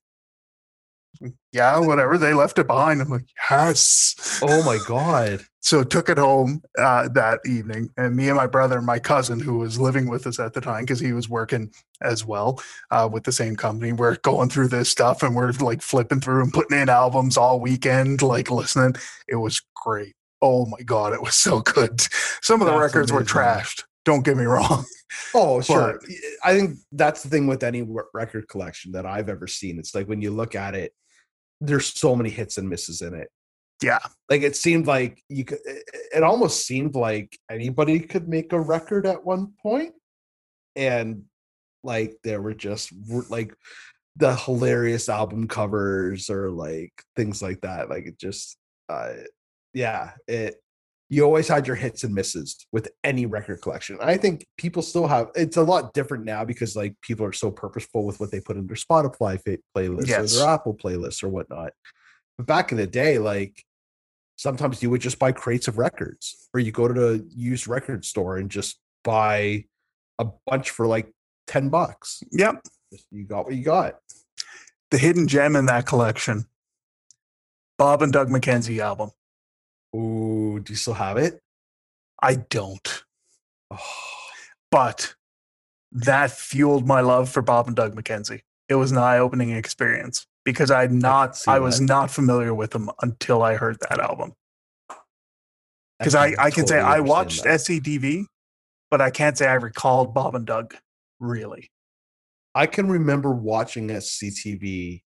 yeah, 1.53 1.79
whatever. 1.79 2.19
They 2.19 2.35
left 2.35 2.59
it 2.59 2.67
behind. 2.67 3.01
I'm 3.01 3.09
like, 3.09 3.27
yes. 3.51 4.41
Oh 4.43 4.63
my 4.65 4.79
god. 4.87 5.41
So 5.61 5.85
took 5.85 6.09
it 6.09 6.19
home 6.19 6.63
uh, 6.79 7.09
that 7.09 7.41
evening, 7.45 7.91
and 7.97 8.17
me 8.17 8.29
and 8.29 8.37
my 8.37 8.47
brother 8.47 8.79
and 8.79 8.87
my 8.87 8.99
cousin, 8.99 9.39
who 9.41 9.59
was 9.59 9.79
living 9.79 10.09
with 10.09 10.27
us 10.27 10.39
at 10.39 10.55
the 10.55 10.61
time, 10.61 10.85
because 10.85 11.01
he 11.01 11.13
was 11.13 11.29
working 11.29 11.71
as 12.01 12.25
well 12.25 12.63
uh, 12.91 13.09
with 13.11 13.25
the 13.25 13.33
same 13.33 13.57
company, 13.57 13.93
we're 13.93 14.17
going 14.17 14.49
through 14.49 14.69
this 14.69 14.89
stuff 14.89 15.23
and 15.23 15.35
we're 15.35 15.53
like 15.53 15.83
flipping 15.83 16.21
through 16.21 16.43
and 16.43 16.53
putting 16.53 16.79
in 16.79 16.89
albums 16.89 17.37
all 17.37 17.61
weekend, 17.61 18.23
like 18.23 18.51
listening. 18.51 18.95
It 19.27 19.37
was 19.37 19.61
great. 19.75 20.15
Oh 20.41 20.67
my 20.67 20.81
god, 20.85 21.13
it 21.13 21.23
was 21.23 21.35
so 21.35 21.61
good. 21.61 22.01
Some 22.41 22.63
of 22.63 22.67
the 22.67 22.73
That's 22.73 22.95
records 22.95 23.13
were 23.13 23.25
trashed. 23.25 23.83
Don't 24.09 24.25
get 24.25 24.39
me 24.39 24.45
wrong. 24.45 24.85
Oh, 25.35 25.61
sure. 25.61 25.99
But- 26.01 26.11
I 26.43 26.55
think 26.57 26.79
that's 26.93 27.23
the 27.23 27.29
thing 27.31 27.47
with 27.47 27.63
any 27.63 27.87
record 28.15 28.47
collection 28.49 28.93
that 28.93 29.05
I've 29.07 29.29
ever 29.29 29.47
seen. 29.47 29.79
It's 29.79 29.95
like 29.95 30.07
when 30.07 30.21
you 30.23 30.31
look 30.31 30.55
at 30.55 30.75
it, 30.75 30.93
there's 31.61 31.87
so 31.99 32.15
many 32.17 32.31
hits 32.31 32.57
and 32.59 32.69
misses 32.69 33.01
in 33.03 33.15
it. 33.15 33.29
Yeah. 33.83 33.99
Like 34.31 34.43
it 34.43 34.55
seemed 34.57 34.87
like 34.87 35.23
you 35.29 35.45
could, 35.45 35.59
it 35.65 36.23
almost 36.23 36.67
seemed 36.67 36.95
like 36.95 37.39
anybody 37.51 38.01
could 38.01 38.29
make 38.29 38.53
a 38.53 38.61
record 38.61 39.07
at 39.07 39.25
one 39.25 39.53
point, 39.63 39.95
And 40.77 41.25
like 41.83 42.17
there 42.25 42.41
were 42.43 42.55
just 42.55 42.93
like 43.31 43.55
the 44.17 44.35
hilarious 44.37 45.09
album 45.09 45.49
covers 45.49 46.29
or 46.31 46.51
like 46.51 46.93
things 47.17 47.41
like 47.43 47.61
that. 47.63 47.89
Like 47.89 48.07
it 48.07 48.19
just 48.19 48.57
uh 48.89 49.15
yeah, 49.75 50.13
it 50.27 50.57
you 51.11 51.25
always 51.25 51.49
had 51.49 51.67
your 51.67 51.77
hits 51.77 52.05
and 52.05 52.15
misses 52.15 52.67
with 52.71 52.89
any 53.03 53.25
record 53.25 53.63
collection. 53.63 53.97
I 54.03 54.17
think 54.19 54.47
people 54.59 54.83
still 54.83 55.07
have 55.07 55.29
it's 55.35 55.57
a 55.57 55.63
lot 55.63 55.95
different 55.95 56.25
now 56.25 56.45
because 56.45 56.77
like 56.77 56.95
people 57.01 57.25
are 57.25 57.33
so 57.33 57.51
purposeful 57.51 58.05
with 58.05 58.21
what 58.21 58.31
they 58.31 58.41
put 58.41 58.57
in 58.57 58.67
their 58.67 58.77
Spotify 58.77 59.41
fa- 59.43 59.59
playlists 59.77 60.07
Yes. 60.09 60.37
or 60.37 60.41
their 60.41 60.49
Apple 60.51 60.75
playlists 60.75 61.23
or 61.23 61.29
whatnot. 61.29 61.73
But 62.37 62.47
back 62.47 62.73
in 62.73 62.79
the 62.79 62.87
day, 62.87 63.19
like 63.19 63.63
sometimes 64.37 64.83
you 64.83 64.91
would 64.91 65.01
just 65.01 65.19
buy 65.19 65.33
crates 65.33 65.67
of 65.67 65.79
records 65.79 66.49
or 66.53 66.61
you 66.61 66.73
go 66.73 66.87
to 66.87 66.95
the 66.95 67.27
used 67.35 67.67
record 67.67 68.05
store 68.05 68.37
and 68.37 68.51
just 68.51 68.79
buy 69.03 69.65
a 70.19 70.27
bunch 70.47 70.71
for 70.71 70.87
like 70.87 71.11
10 71.47 71.71
bucks. 71.71 72.23
Yep. 72.33 72.61
You 73.11 73.25
got 73.25 73.47
what 73.47 73.55
you 73.55 73.65
got. 73.65 73.97
The 74.91 74.99
hidden 74.99 75.27
gem 75.27 75.57
in 75.57 75.67
that 75.67 75.87
collection. 75.87 76.45
Bob 77.79 78.03
and 78.03 78.13
Doug 78.13 78.29
McKenzie 78.29 78.79
album. 78.81 79.11
Ooh, 79.95 80.61
do 80.61 80.73
you 80.73 80.77
still 80.77 80.95
have 80.95 81.17
it? 81.17 81.41
I 82.23 82.37
don't. 82.37 83.05
Oh, 83.71 83.79
But 84.71 85.15
that 85.93 86.31
fueled 86.31 86.87
my 86.87 87.01
love 87.01 87.29
for 87.29 87.43
Bob 87.43 87.67
and 87.67 87.77
Doug 87.77 87.95
McKenzie. 87.95 88.41
It 88.69 88.75
was 88.75 88.93
an 88.93 88.99
eye-opening 88.99 89.51
experience 89.51 90.27
because 90.45 90.71
I'd 90.71 90.93
not 90.93 91.37
see 91.37 91.51
I 91.51 91.59
was 91.59 91.81
not 91.81 92.11
familiar 92.11 92.55
with 92.55 92.73
them 92.73 92.91
until 93.01 93.43
I 93.43 93.55
heard 93.55 93.79
that 93.89 93.99
album. 93.99 94.33
Because 95.99 96.15
I, 96.15 96.35
I 96.39 96.51
can 96.51 96.67
say 96.67 96.79
I 96.79 97.01
watched 97.01 97.45
that. 97.45 97.61
SCTV, 97.61 98.27
but 98.91 99.01
I 99.01 99.11
can't 99.11 99.37
say 99.37 99.47
I 99.47 99.55
recalled 99.55 100.15
Bob 100.15 100.35
and 100.35 100.47
Doug 100.47 100.75
really. 101.19 101.71
I 102.55 102.67
can 102.67 102.89
remember 102.89 103.31
watching 103.31 103.89
SCTV 103.89 105.03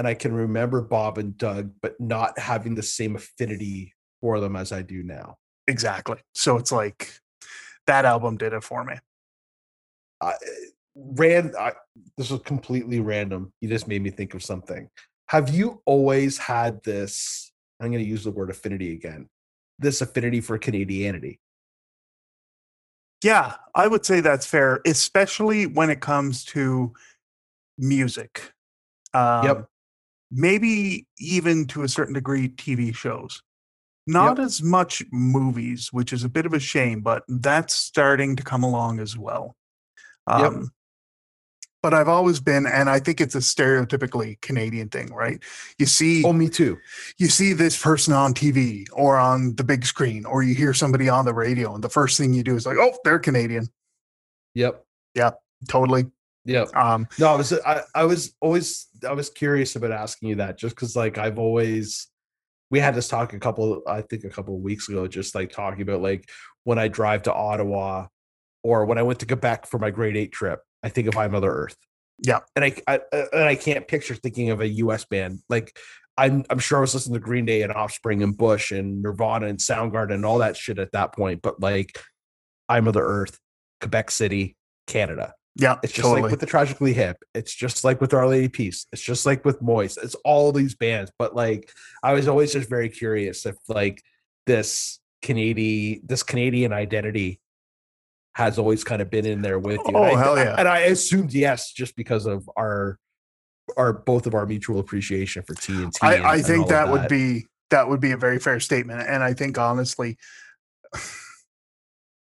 and 0.00 0.08
I 0.08 0.14
can 0.14 0.32
remember 0.32 0.80
Bob 0.80 1.18
and 1.18 1.36
Doug, 1.36 1.72
but 1.82 2.00
not 2.00 2.38
having 2.38 2.74
the 2.74 2.82
same 2.82 3.16
affinity 3.16 3.94
for 4.22 4.40
them 4.40 4.56
as 4.56 4.72
I 4.72 4.80
do 4.80 5.02
now. 5.02 5.36
Exactly. 5.68 6.16
So 6.32 6.56
it's 6.56 6.72
like 6.72 7.20
that 7.86 8.06
album 8.06 8.38
did 8.38 8.54
it 8.54 8.64
for 8.64 8.82
me. 8.82 8.94
I 10.22 10.32
ran 10.94 11.52
I, 11.54 11.72
this 12.16 12.30
was 12.30 12.40
completely 12.40 13.00
random. 13.00 13.52
You 13.60 13.68
just 13.68 13.88
made 13.88 14.02
me 14.02 14.08
think 14.08 14.32
of 14.32 14.42
something. 14.42 14.88
Have 15.28 15.54
you 15.54 15.82
always 15.84 16.38
had 16.38 16.82
this? 16.82 17.52
I'm 17.78 17.90
going 17.90 18.02
to 18.02 18.08
use 18.08 18.24
the 18.24 18.30
word 18.30 18.48
affinity 18.48 18.94
again. 18.94 19.28
This 19.78 20.00
affinity 20.00 20.40
for 20.40 20.56
Canadianity. 20.56 21.40
Yeah, 23.22 23.56
I 23.74 23.86
would 23.86 24.06
say 24.06 24.22
that's 24.22 24.46
fair, 24.46 24.80
especially 24.86 25.66
when 25.66 25.90
it 25.90 26.00
comes 26.00 26.42
to 26.46 26.94
music. 27.76 28.54
Um, 29.12 29.66
Maybe 30.30 31.06
even 31.18 31.66
to 31.68 31.82
a 31.82 31.88
certain 31.88 32.14
degree, 32.14 32.48
TV 32.48 32.94
shows. 32.94 33.42
Not 34.06 34.38
as 34.40 34.62
much 34.62 35.02
movies, 35.12 35.88
which 35.92 36.12
is 36.12 36.24
a 36.24 36.28
bit 36.28 36.46
of 36.46 36.52
a 36.52 36.58
shame, 36.60 37.00
but 37.00 37.22
that's 37.28 37.74
starting 37.74 38.34
to 38.36 38.42
come 38.42 38.62
along 38.64 38.98
as 38.98 39.16
well. 39.16 39.56
Yep. 40.28 40.38
Um, 40.52 40.70
But 41.82 41.94
I've 41.94 42.08
always 42.08 42.40
been, 42.40 42.66
and 42.66 42.90
I 42.90 42.98
think 43.00 43.20
it's 43.22 43.34
a 43.34 43.38
stereotypically 43.38 44.38
Canadian 44.42 44.88
thing, 44.90 45.12
right? 45.14 45.42
You 45.78 45.86
see, 45.86 46.22
Oh, 46.24 46.32
me 46.32 46.48
too. 46.50 46.76
you 47.18 47.28
see 47.28 47.54
this 47.54 47.80
person 47.80 48.12
on 48.12 48.34
TV 48.34 48.84
or 48.92 49.16
on 49.16 49.54
the 49.56 49.64
big 49.64 49.86
screen, 49.86 50.26
or 50.26 50.42
you 50.42 50.54
hear 50.54 50.74
somebody 50.74 51.08
on 51.08 51.24
the 51.24 51.32
radio, 51.32 51.74
and 51.74 51.82
the 51.82 51.88
first 51.88 52.18
thing 52.18 52.34
you 52.34 52.42
do 52.42 52.54
is 52.54 52.66
like, 52.66 52.76
"Oh, 52.78 52.92
they're 53.04 53.18
Canadian." 53.18 53.68
Yep. 54.54 54.84
Yep. 55.14 55.40
Totally. 55.68 56.04
Yep. 56.44 56.74
Um, 56.74 57.06
No, 57.18 57.28
I 57.28 57.36
was 57.36 57.52
I, 57.52 57.82
I 57.94 58.04
was 58.04 58.34
always 58.40 58.88
I 59.06 59.12
was 59.12 59.30
curious 59.30 59.76
about 59.76 59.92
asking 59.92 60.30
you 60.30 60.34
that 60.36 60.58
just 60.58 60.74
because 60.74 60.96
like 60.96 61.18
I've 61.18 61.38
always 61.38 62.08
we 62.70 62.78
had 62.78 62.94
this 62.94 63.08
talk 63.08 63.32
a 63.32 63.38
couple 63.38 63.82
I 63.86 64.02
think 64.02 64.24
a 64.24 64.30
couple 64.30 64.54
of 64.54 64.62
weeks 64.62 64.88
ago, 64.88 65.06
just 65.06 65.34
like 65.34 65.50
talking 65.50 65.82
about 65.82 66.00
like 66.00 66.28
when 66.64 66.78
I 66.78 66.88
drive 66.88 67.22
to 67.24 67.34
Ottawa 67.34 68.06
or 68.62 68.86
when 68.86 68.98
I 68.98 69.02
went 69.02 69.20
to 69.20 69.26
Quebec 69.26 69.66
for 69.66 69.78
my 69.78 69.90
grade 69.90 70.16
eight 70.16 70.32
trip, 70.32 70.60
I 70.82 70.88
think 70.88 71.08
of 71.08 71.16
I 71.16 71.28
Mother 71.28 71.50
Earth. 71.50 71.76
Yeah. 72.22 72.40
And 72.54 72.64
I, 72.64 72.74
I 72.86 73.00
and 73.12 73.44
I 73.44 73.54
can't 73.54 73.88
picture 73.88 74.14
thinking 74.14 74.50
of 74.50 74.60
a 74.60 74.68
US 74.68 75.04
band. 75.04 75.40
Like 75.48 75.76
I'm 76.16 76.44
I'm 76.50 76.58
sure 76.58 76.78
I 76.78 76.82
was 76.82 76.94
listening 76.94 77.14
to 77.14 77.20
Green 77.20 77.44
Day 77.44 77.62
and 77.62 77.72
Offspring 77.72 78.22
and 78.22 78.36
Bush 78.36 78.72
and 78.72 79.02
Nirvana 79.02 79.46
and 79.46 79.58
Soundgarden 79.58 80.14
and 80.14 80.26
all 80.26 80.38
that 80.38 80.56
shit 80.56 80.78
at 80.78 80.92
that 80.92 81.14
point. 81.14 81.42
But 81.42 81.60
like 81.60 81.98
I 82.68 82.80
Mother 82.80 83.04
Earth, 83.04 83.38
Quebec 83.80 84.10
City, 84.10 84.56
Canada. 84.86 85.34
Yeah, 85.56 85.78
It's 85.82 85.92
just 85.92 86.04
totally. 86.04 86.22
like 86.22 86.30
with 86.30 86.40
the 86.40 86.46
Tragically 86.46 86.92
Hip. 86.92 87.18
It's 87.34 87.54
just 87.54 87.84
like 87.84 88.00
with 88.00 88.14
Our 88.14 88.26
Lady 88.26 88.48
Peace. 88.48 88.86
It's 88.92 89.02
just 89.02 89.26
like 89.26 89.44
with 89.44 89.60
Moist. 89.60 89.98
It's 90.02 90.14
all 90.24 90.52
these 90.52 90.74
bands. 90.74 91.10
But 91.18 91.34
like, 91.34 91.70
I 92.02 92.12
was 92.14 92.28
always 92.28 92.52
just 92.52 92.68
very 92.68 92.88
curious 92.88 93.44
if 93.46 93.56
like 93.68 94.02
this 94.46 95.00
Canadian, 95.22 96.02
this 96.04 96.22
Canadian 96.22 96.72
identity 96.72 97.40
has 98.36 98.58
always 98.58 98.84
kind 98.84 99.02
of 99.02 99.10
been 99.10 99.26
in 99.26 99.42
there 99.42 99.58
with 99.58 99.80
you. 99.86 99.96
Oh, 99.96 100.04
and 100.04 100.16
I, 100.16 100.22
hell 100.22 100.36
yeah. 100.36 100.54
And 100.56 100.68
I 100.68 100.78
assumed 100.80 101.32
yes, 101.34 101.72
just 101.72 101.96
because 101.96 102.26
of 102.26 102.48
our, 102.56 102.98
our 103.76 103.92
both 103.92 104.26
of 104.26 104.34
our 104.34 104.46
mutual 104.46 104.78
appreciation 104.78 105.42
for 105.42 105.54
TNT. 105.54 105.96
and- 106.02 106.24
I, 106.24 106.34
I 106.34 106.42
think 106.42 106.64
of 106.64 106.68
that 106.70 106.88
would 106.90 107.08
be 107.08 107.46
that 107.70 107.88
would 107.88 108.00
be 108.00 108.12
a 108.12 108.16
very 108.16 108.38
fair 108.40 108.58
statement, 108.60 109.02
and 109.08 109.22
I 109.22 109.32
think 109.32 109.58
honestly, 109.58 110.16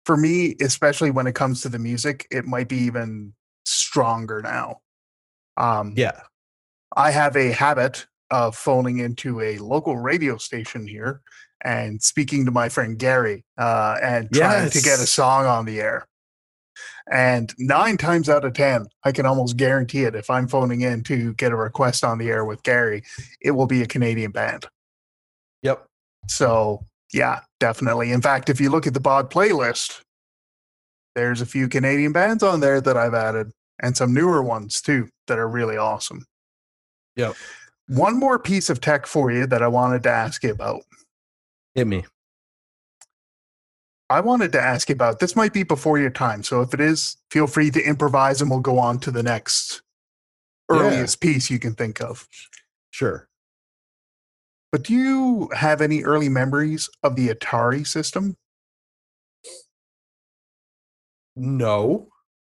for 0.05 0.17
me, 0.17 0.55
especially 0.61 1.11
when 1.11 1.27
it 1.27 1.35
comes 1.35 1.61
to 1.61 1.69
the 1.69 1.79
music, 1.79 2.27
it 2.31 2.45
might 2.45 2.67
be 2.67 2.77
even 2.77 3.33
stronger 3.65 4.41
now. 4.41 4.81
Um, 5.57 5.93
yeah. 5.95 6.21
I 6.95 7.11
have 7.11 7.35
a 7.35 7.51
habit 7.51 8.05
of 8.29 8.55
phoning 8.55 8.99
into 8.99 9.41
a 9.41 9.57
local 9.57 9.97
radio 9.97 10.37
station 10.37 10.87
here 10.87 11.21
and 11.63 12.01
speaking 12.01 12.45
to 12.45 12.51
my 12.51 12.69
friend 12.69 12.97
Gary 12.97 13.43
uh, 13.57 13.97
and 14.01 14.31
trying 14.33 14.69
to 14.69 14.81
get 14.81 14.99
a 14.99 15.05
song 15.05 15.45
on 15.45 15.65
the 15.65 15.79
air. 15.79 16.07
And 17.11 17.53
nine 17.59 17.97
times 17.97 18.29
out 18.29 18.45
of 18.45 18.53
10, 18.53 18.87
I 19.03 19.11
can 19.11 19.25
almost 19.25 19.57
guarantee 19.57 20.03
it. 20.03 20.15
If 20.15 20.29
I'm 20.29 20.47
phoning 20.47 20.81
in 20.81 21.03
to 21.03 21.33
get 21.35 21.51
a 21.51 21.55
request 21.55 22.03
on 22.03 22.17
the 22.17 22.29
air 22.29 22.45
with 22.45 22.63
Gary, 22.63 23.03
it 23.41 23.51
will 23.51 23.67
be 23.67 23.81
a 23.81 23.87
Canadian 23.87 24.31
band. 24.31 24.65
Yep. 25.61 25.85
So, 26.27 26.85
yeah, 27.13 27.41
definitely. 27.61 28.11
In 28.11 28.21
fact, 28.21 28.49
if 28.49 28.59
you 28.59 28.69
look 28.69 28.87
at 28.87 28.93
the 28.93 28.99
bod 28.99 29.29
playlist, 29.29 30.01
there's 31.15 31.39
a 31.41 31.45
few 31.45 31.69
Canadian 31.69 32.11
bands 32.11 32.41
on 32.41 32.59
there 32.59 32.81
that 32.81 32.97
I've 32.97 33.13
added 33.13 33.51
and 33.79 33.95
some 33.95 34.13
newer 34.13 34.41
ones 34.41 34.81
too 34.81 35.07
that 35.27 35.37
are 35.37 35.47
really 35.47 35.77
awesome. 35.77 36.25
Yep. 37.15 37.35
One 37.87 38.19
more 38.19 38.39
piece 38.39 38.69
of 38.69 38.81
tech 38.81 39.05
for 39.05 39.31
you 39.31 39.45
that 39.47 39.61
I 39.61 39.67
wanted 39.67 40.03
to 40.03 40.09
ask 40.09 40.43
you 40.43 40.51
about. 40.51 40.81
Hit 41.75 41.85
me. 41.87 42.05
I 44.09 44.19
wanted 44.21 44.51
to 44.53 44.61
ask 44.61 44.89
you 44.89 44.93
about 44.93 45.19
this 45.19 45.35
might 45.35 45.53
be 45.53 45.63
before 45.63 45.99
your 45.99 46.09
time. 46.09 46.43
So 46.43 46.61
if 46.61 46.73
it 46.73 46.81
is, 46.81 47.17
feel 47.29 47.47
free 47.47 47.69
to 47.71 47.81
improvise 47.81 48.41
and 48.41 48.49
we'll 48.49 48.59
go 48.59 48.79
on 48.79 48.99
to 49.01 49.11
the 49.11 49.23
next 49.23 49.81
Yeah. 50.69 50.77
earliest 50.77 51.21
piece 51.21 51.49
you 51.49 51.59
can 51.59 51.75
think 51.75 52.01
of. 52.01 52.27
Sure. 52.89 53.27
But 54.71 54.83
do 54.83 54.93
you 54.93 55.49
have 55.53 55.81
any 55.81 56.03
early 56.03 56.29
memories 56.29 56.89
of 57.03 57.15
the 57.15 57.27
Atari 57.29 57.85
system? 57.85 58.37
No. 61.35 62.07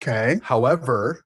Okay. 0.02 0.40
However, 0.44 1.22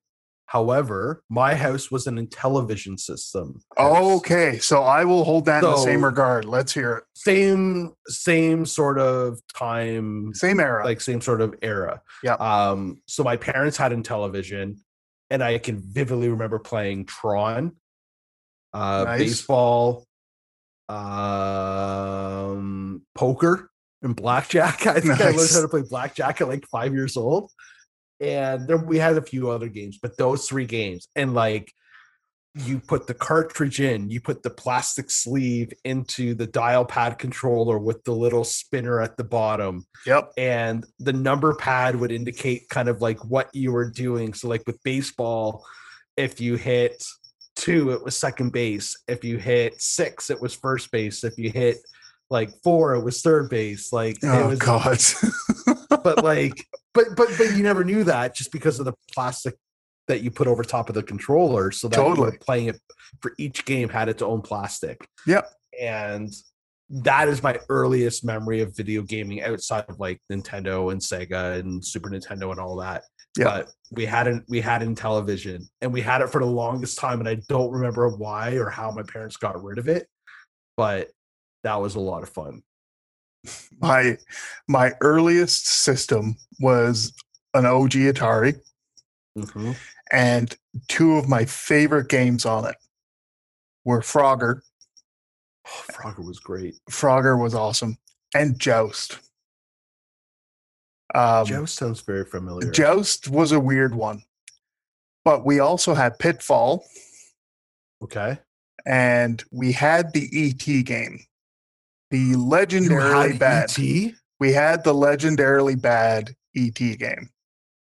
however, 0.46 1.24
my 1.30 1.56
house 1.56 1.92
was 1.92 2.08
an 2.08 2.26
Intellivision 2.26 3.00
system. 3.00 3.62
house. 3.78 4.18
Okay. 4.18 4.60
So 4.60 4.84
I 4.84 5.04
will 5.06 5.24
hold 5.24 5.46
that 5.46 5.64
in 5.64 5.70
the 5.70 5.78
same 5.78 6.04
regard. 6.04 6.46
Let's 6.46 6.74
hear 6.74 6.98
it. 6.98 7.04
Same 7.16 7.94
same 8.08 8.66
sort 8.66 9.00
of 9.00 9.40
time, 9.54 10.34
Same 10.34 10.60
era. 10.60 10.86
like 10.86 11.02
same 11.02 11.22
sort 11.22 11.42
of 11.42 11.56
era. 11.62 12.02
Yeah. 12.24 12.34
Um, 12.36 13.02
so 13.08 13.24
my 13.24 13.36
parents 13.38 13.78
had 13.78 13.92
Intellivision, 13.92 14.78
and 15.30 15.44
I 15.44 15.58
can 15.58 15.82
vividly 15.84 16.30
remember 16.30 16.60
playing 16.60 17.06
Tron, 17.06 17.74
uh, 18.74 19.04
Nice. 19.06 19.20
baseball, 19.20 20.06
um, 20.90 21.02
poker, 23.16 23.70
and 24.02 24.16
blackjack. 24.16 24.88
I 24.88 25.00
think 25.00 25.20
I 25.20 25.26
learned 25.26 25.38
Nice. 25.38 25.56
how 25.56 25.62
to 25.62 25.68
play 25.68 25.84
blackjack 25.88 26.42
at 26.42 26.48
like 26.48 26.66
five 26.68 26.94
years 26.94 27.18
old. 27.18 27.52
And 28.20 28.68
then 28.68 28.86
we 28.86 28.98
had 28.98 29.16
a 29.18 29.22
few 29.22 29.50
other 29.50 29.70
games, 29.70 29.98
but 30.02 30.18
those 30.18 30.48
three 30.48 30.66
games, 30.66 31.08
and 31.16 31.34
like 31.34 31.72
you 32.56 32.80
put 32.80 33.08
the 33.08 33.14
cartridge 33.14 33.80
in, 33.80 34.10
you 34.10 34.20
put 34.20 34.44
the 34.44 34.50
plastic 34.50 35.10
sleeve 35.10 35.72
into 35.86 36.34
the 36.34 36.48
dial 36.48 36.84
pad 36.84 37.18
controller 37.18 37.78
with 37.78 38.04
the 38.04 38.12
little 38.12 38.44
spinner 38.44 39.00
at 39.02 39.16
the 39.18 39.24
bottom 39.24 39.86
yep. 40.06 40.32
and 40.38 40.86
the 40.98 41.14
number 41.14 41.54
pad 41.56 41.96
would 41.96 42.12
indicate 42.12 42.68
kind 42.70 42.90
of 42.90 43.02
like 43.02 43.24
what 43.24 43.50
you 43.54 43.72
were 43.72 43.90
doing. 43.90 44.34
So, 44.34 44.50
like 44.50 44.64
with 44.66 44.82
baseball, 44.84 45.64
if 46.18 46.42
you 46.42 46.56
hit 46.56 47.04
two, 47.60 47.92
it 47.92 48.04
was 48.04 48.16
second 48.16 48.52
base. 48.52 48.98
If 49.08 49.24
you 49.24 49.38
hit 49.38 49.82
six, 49.82 50.30
it 50.30 50.42
was 50.42 50.54
first 50.56 50.92
base. 50.92 51.24
If 51.24 51.38
you 51.38 51.50
hit 51.52 51.78
like 52.30 52.52
four, 52.64 52.96
it 52.96 53.04
was 53.04 53.22
third 53.22 53.50
base. 53.50 53.92
Like, 53.92 54.18
it 54.24 54.28
Oh 54.28 54.48
was, 54.50 54.60
God. 54.60 55.00
but 56.04 56.24
like, 56.24 56.66
but 56.94 57.06
but 57.16 57.30
but 57.38 57.56
you 57.56 57.64
never 57.64 57.84
knew 57.84 58.04
that 58.06 58.36
just 58.36 58.52
because 58.52 58.80
of 58.80 58.86
the 58.86 58.94
plastic 59.14 59.56
that 60.08 60.22
you 60.22 60.32
put 60.32 60.48
over 60.48 60.64
top 60.64 60.90
of 60.90 60.96
the 60.96 61.04
controller 61.04 61.72
so 61.72 61.88
that 61.88 61.98
you 61.98 62.04
Totally. 62.04 62.32
were 62.32 62.38
playing 62.40 62.68
it 62.68 62.80
for 63.22 63.34
each 63.38 63.64
game 63.66 63.90
had 63.90 64.10
its 64.10 64.24
own 64.24 64.42
plastic. 64.42 65.08
Yep. 65.28 65.48
And 65.80 66.34
that 66.90 67.28
is 67.28 67.44
my 67.44 67.60
earliest 67.70 68.26
memory 68.26 68.62
of 68.62 68.76
video 68.76 69.04
gaming 69.04 69.44
outside 69.44 69.86
of 69.88 70.00
like 70.00 70.20
Nintendo 70.32 70.92
and 70.92 71.00
Sega 71.00 71.60
and 71.60 71.86
Super 71.86 72.10
Nintendo 72.10 72.50
and 72.50 72.60
all 72.60 72.76
that. 72.78 73.04
Yeah. 73.38 73.46
But 73.46 73.72
we 73.92 74.06
had 74.06 74.28
it 74.28 74.44
we 74.48 74.60
had 74.62 74.82
it 74.82 74.90
Intellivision 74.90 75.68
and 75.82 75.92
we 75.94 76.02
had 76.02 76.22
it 76.22 76.30
for 76.30 76.40
the 76.40 76.46
longest 76.48 76.98
time 77.00 77.20
and 77.20 77.30
I 77.30 77.36
don't 77.48 77.72
remember 77.72 78.10
why 78.10 78.56
or 78.56 78.70
how 78.70 78.92
my 78.92 79.04
parents 79.04 79.38
got 79.38 79.62
rid 79.64 79.78
of 79.78 79.88
it. 79.88 80.08
But 80.78 81.10
that 81.64 81.76
was 81.76 81.96
a 81.96 82.00
lot 82.00 82.24
of 82.24 82.30
fun. 82.30 82.64
my 83.80 84.18
my 84.68 84.94
earliest 85.02 85.68
system 85.68 86.36
was 86.60 87.14
an 87.54 87.66
OG 87.66 87.92
Atari, 88.12 88.60
Mhm. 89.38 89.76
and 90.12 90.56
two 90.88 91.14
of 91.18 91.28
my 91.30 91.46
favorite 91.46 92.10
games 92.10 92.46
on 92.46 92.66
it 92.66 92.76
were 93.86 94.02
Frogger. 94.02 94.62
Oh, 95.66 95.84
Frogger 95.92 96.26
was 96.26 96.40
great. 96.40 96.76
Frogger 96.92 97.42
was 97.42 97.54
awesome, 97.56 97.98
and 98.36 98.60
Joust. 98.60 99.20
Um, 101.16 101.46
Joust 101.46 101.76
sounds 101.76 102.02
very 102.02 102.26
familiar. 102.26 102.70
Joust 102.72 103.28
was 103.30 103.52
a 103.52 103.60
weird 103.60 103.96
one, 103.96 104.24
but 105.26 105.46
we 105.46 105.60
also 105.60 105.94
had 105.94 106.20
Pitfall, 106.20 106.86
okay. 108.04 108.38
and 108.86 109.44
we 109.52 109.72
had 109.72 110.14
the 110.14 110.30
ET 110.32 110.84
game, 110.86 111.20
the 112.12 112.34
legendarily 112.34 113.38
bad. 113.40 113.72
ET? 113.78 114.14
We 114.40 114.54
had 114.54 114.84
the 114.84 114.94
legendarily 114.94 115.80
bad 115.82 116.36
ET 116.56 116.76
game. 116.76 117.30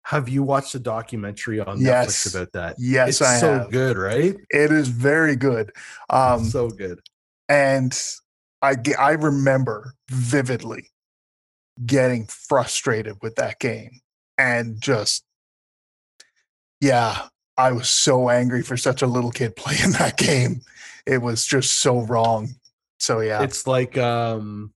Have 0.04 0.28
you 0.28 0.42
watched 0.42 0.74
a 0.74 0.80
documentary 0.80 1.60
on 1.60 1.80
Yes. 1.80 2.26
Netflix 2.26 2.34
about 2.34 2.52
that? 2.52 2.76
Yes, 2.78 3.06
I 3.06 3.08
it's 3.08 3.22
I 3.22 3.38
so 3.38 3.58
have. 3.60 3.70
good, 3.70 3.96
right? 3.98 4.34
It 4.48 4.72
is 4.72 4.88
very 4.88 5.36
good. 5.36 5.70
Um, 6.08 6.44
so 6.44 6.68
good. 6.68 7.00
and 7.48 7.96
I 8.62 8.74
I 8.98 9.12
remember 9.12 9.94
vividly 10.10 10.89
getting 11.84 12.26
frustrated 12.26 13.16
with 13.22 13.36
that 13.36 13.58
game 13.58 14.00
and 14.38 14.80
just 14.80 15.24
yeah, 16.80 17.28
I 17.56 17.72
was 17.72 17.90
so 17.90 18.30
angry 18.30 18.62
for 18.62 18.76
such 18.76 19.02
a 19.02 19.06
little 19.06 19.30
kid 19.30 19.54
playing 19.56 19.92
that 19.92 20.16
game. 20.16 20.62
It 21.06 21.20
was 21.20 21.44
just 21.44 21.76
so 21.76 22.00
wrong. 22.00 22.48
So 22.98 23.20
yeah, 23.20 23.42
It's 23.42 23.66
like 23.66 23.96
um 23.98 24.72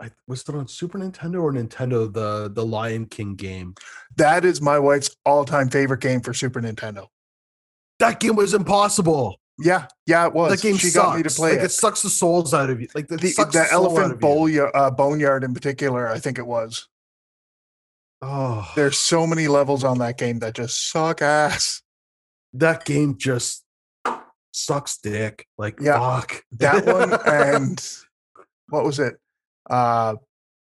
I 0.00 0.10
was 0.28 0.42
it 0.48 0.54
on 0.54 0.68
Super 0.68 0.98
Nintendo 0.98 1.42
or 1.42 1.52
Nintendo 1.52 2.12
the 2.12 2.50
the 2.52 2.64
Lion 2.64 3.06
King 3.06 3.34
game. 3.34 3.74
that 4.16 4.44
is 4.44 4.60
my 4.60 4.78
wife's 4.78 5.10
all-time 5.24 5.68
favorite 5.68 6.00
game 6.00 6.20
for 6.20 6.32
Super 6.32 6.60
Nintendo. 6.60 7.06
That 7.98 8.20
game 8.20 8.36
was 8.36 8.54
impossible. 8.54 9.40
Yeah, 9.60 9.86
yeah, 10.06 10.26
it 10.26 10.32
was. 10.34 10.52
that 10.52 10.62
game 10.66 10.76
she 10.76 10.88
sucks. 10.88 11.04
got 11.06 11.16
me 11.16 11.22
to 11.24 11.30
play 11.30 11.50
like 11.52 11.58
it. 11.60 11.64
it. 11.64 11.70
sucks 11.72 12.02
the 12.02 12.10
souls 12.10 12.54
out 12.54 12.70
of 12.70 12.80
you. 12.80 12.88
Like 12.94 13.08
the, 13.08 13.16
The, 13.16 13.28
the 13.50 13.64
soul 13.66 13.86
elephant 13.96 14.22
you. 14.52 14.62
uh, 14.64 14.90
boneyard 14.90 15.42
in 15.44 15.52
particular, 15.54 16.08
I 16.08 16.18
think 16.20 16.38
it 16.38 16.46
was. 16.46 16.86
Oh, 18.20 18.70
There's 18.74 18.98
so 18.98 19.26
many 19.26 19.46
levels 19.48 19.84
on 19.84 19.98
that 19.98 20.18
game 20.18 20.40
that 20.40 20.54
just 20.54 20.90
suck 20.90 21.22
ass. 21.22 21.82
that 22.52 22.84
game 22.84 23.16
just 23.16 23.64
sucks 24.52 24.98
dick. 24.98 25.46
Like 25.56 25.78
Yeah. 25.80 25.98
fuck. 25.98 26.42
that 26.52 26.84
one 26.86 27.12
and 27.26 27.98
what 28.68 28.84
was 28.84 28.98
it 28.98 29.16
uh 29.70 30.16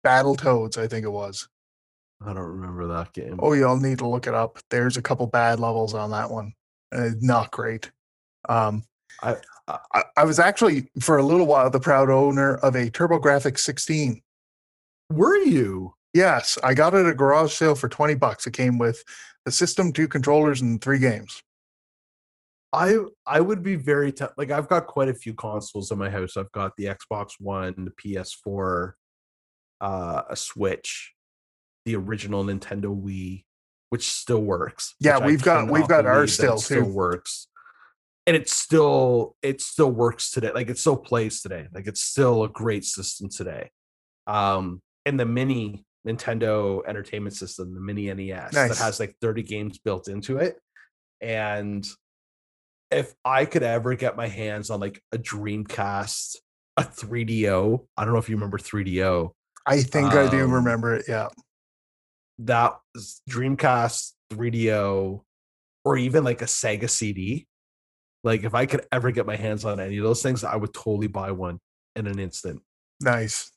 Battle 0.04 0.34
Toads, 0.36 0.76
i 0.78 0.86
think 0.86 1.04
it 1.04 1.10
was 1.10 1.48
I 2.24 2.32
don't 2.32 2.38
remember 2.42 2.86
that 2.88 3.12
game. 3.12 3.38
oh 3.42 3.52
you'll 3.52 3.76
need 3.78 3.98
to 3.98 4.08
look 4.08 4.26
it 4.26 4.34
up 4.34 4.58
there's 4.70 4.96
a 4.96 5.02
couple 5.02 5.26
bad 5.26 5.58
levels 5.60 5.94
on 5.94 6.10
that 6.10 6.30
one 6.30 6.52
uh, 6.92 7.10
not 7.20 7.50
great 7.50 7.90
um 8.48 8.82
I- 9.22 9.36
I, 9.92 10.04
I 10.16 10.24
was 10.24 10.38
actually 10.38 10.88
for 11.00 11.18
a 11.18 11.22
little 11.22 11.46
while 11.46 11.68
the 11.68 11.78
proud 11.80 12.08
owner 12.08 12.54
of 12.56 12.74
a 12.74 12.90
TurboGrafx 12.90 13.58
16 13.58 14.22
Were 15.10 15.36
you? 15.36 15.92
yes 16.14 16.56
i 16.62 16.72
got 16.72 16.94
it 16.94 17.04
at 17.04 17.12
a 17.12 17.14
garage 17.14 17.52
sale 17.52 17.74
for 17.74 17.88
20 17.88 18.14
bucks 18.14 18.46
it 18.46 18.52
came 18.54 18.78
with 18.78 19.02
the 19.44 19.52
system 19.52 19.92
two 19.92 20.08
controllers 20.08 20.62
and 20.62 20.80
three 20.80 20.98
games 20.98 21.42
I 22.72 22.98
I 23.26 23.40
would 23.40 23.62
be 23.62 23.76
very 23.76 24.12
te- 24.12 24.26
like 24.36 24.50
I've 24.50 24.68
got 24.68 24.86
quite 24.86 25.08
a 25.08 25.14
few 25.14 25.32
consoles 25.32 25.90
in 25.90 25.96
my 25.96 26.10
house. 26.10 26.36
I've 26.36 26.52
got 26.52 26.72
the 26.76 26.84
Xbox 26.84 27.30
One, 27.40 27.74
the 27.86 27.92
PS4, 27.92 28.92
uh, 29.80 30.22
a 30.28 30.36
Switch, 30.36 31.14
the 31.86 31.96
original 31.96 32.44
Nintendo 32.44 32.94
Wii, 32.94 33.44
which 33.88 34.06
still 34.06 34.42
works. 34.42 34.94
Yeah, 35.00 35.18
we've 35.24 35.42
got- 35.42 35.70
we've 35.70 35.88
got 35.88 36.04
ours 36.04 36.36
that 36.36 36.52
it 36.52 36.58
still, 36.58 36.84
works, 36.84 37.46
and 38.28 38.36
it 38.36 38.48
still 38.48 39.34
it 39.42 39.60
still 39.60 39.90
works 39.90 40.30
today. 40.30 40.52
Like 40.54 40.68
it 40.68 40.78
still 40.78 40.96
plays 40.96 41.40
today. 41.40 41.66
Like 41.74 41.86
it's 41.86 42.02
still 42.02 42.44
a 42.44 42.48
great 42.48 42.84
system 42.84 43.28
today. 43.30 43.70
Um, 44.26 44.82
and 45.06 45.18
the 45.18 45.24
mini 45.24 45.84
Nintendo 46.06 46.82
Entertainment 46.86 47.34
System, 47.34 47.74
the 47.74 47.80
mini 47.80 48.12
NES, 48.12 48.52
that 48.52 48.76
has 48.78 49.00
like 49.00 49.16
30 49.22 49.42
games 49.42 49.78
built 49.78 50.06
into 50.08 50.36
it, 50.36 50.58
and 51.22 51.86
if 52.90 53.14
I 53.24 53.44
could 53.46 53.62
ever 53.62 53.94
get 53.94 54.16
my 54.16 54.28
hands 54.28 54.70
on 54.70 54.80
like 54.80 55.02
a 55.12 55.18
Dreamcast, 55.18 56.36
a 56.76 56.82
3DO, 56.84 57.86
I 57.96 58.04
don't 58.04 58.12
know 58.12 58.18
if 58.18 58.28
you 58.28 58.36
remember 58.36 58.58
3DO. 58.58 59.30
i 59.66 59.82
think 59.82 60.12
i 60.14 60.30
do 60.30 60.44
Um, 60.44 60.52
remember 60.52 60.94
it 60.94 61.04
yeah 61.08 61.28
That 62.40 62.78
Dreamcast, 63.28 64.12
3DO, 64.32 65.20
or 65.84 65.96
even 65.98 66.24
like 66.24 66.40
a 66.40 66.46
Sega 66.46 66.88
CD. 66.88 67.46
Like 68.24 68.44
if 68.44 68.54
I 68.54 68.66
could 68.66 68.86
ever 68.90 69.10
get 69.10 69.26
my 69.26 69.36
hands 69.36 69.64
on 69.64 69.80
any 69.80 69.98
of 69.98 70.04
those 70.04 70.22
things, 70.22 70.44
I 70.44 70.56
would 70.56 70.74
totally 70.74 71.06
buy 71.06 71.30
one 71.32 71.60
in 71.96 72.06
an 72.06 72.18
instant. 72.18 72.62
nice 73.00 73.50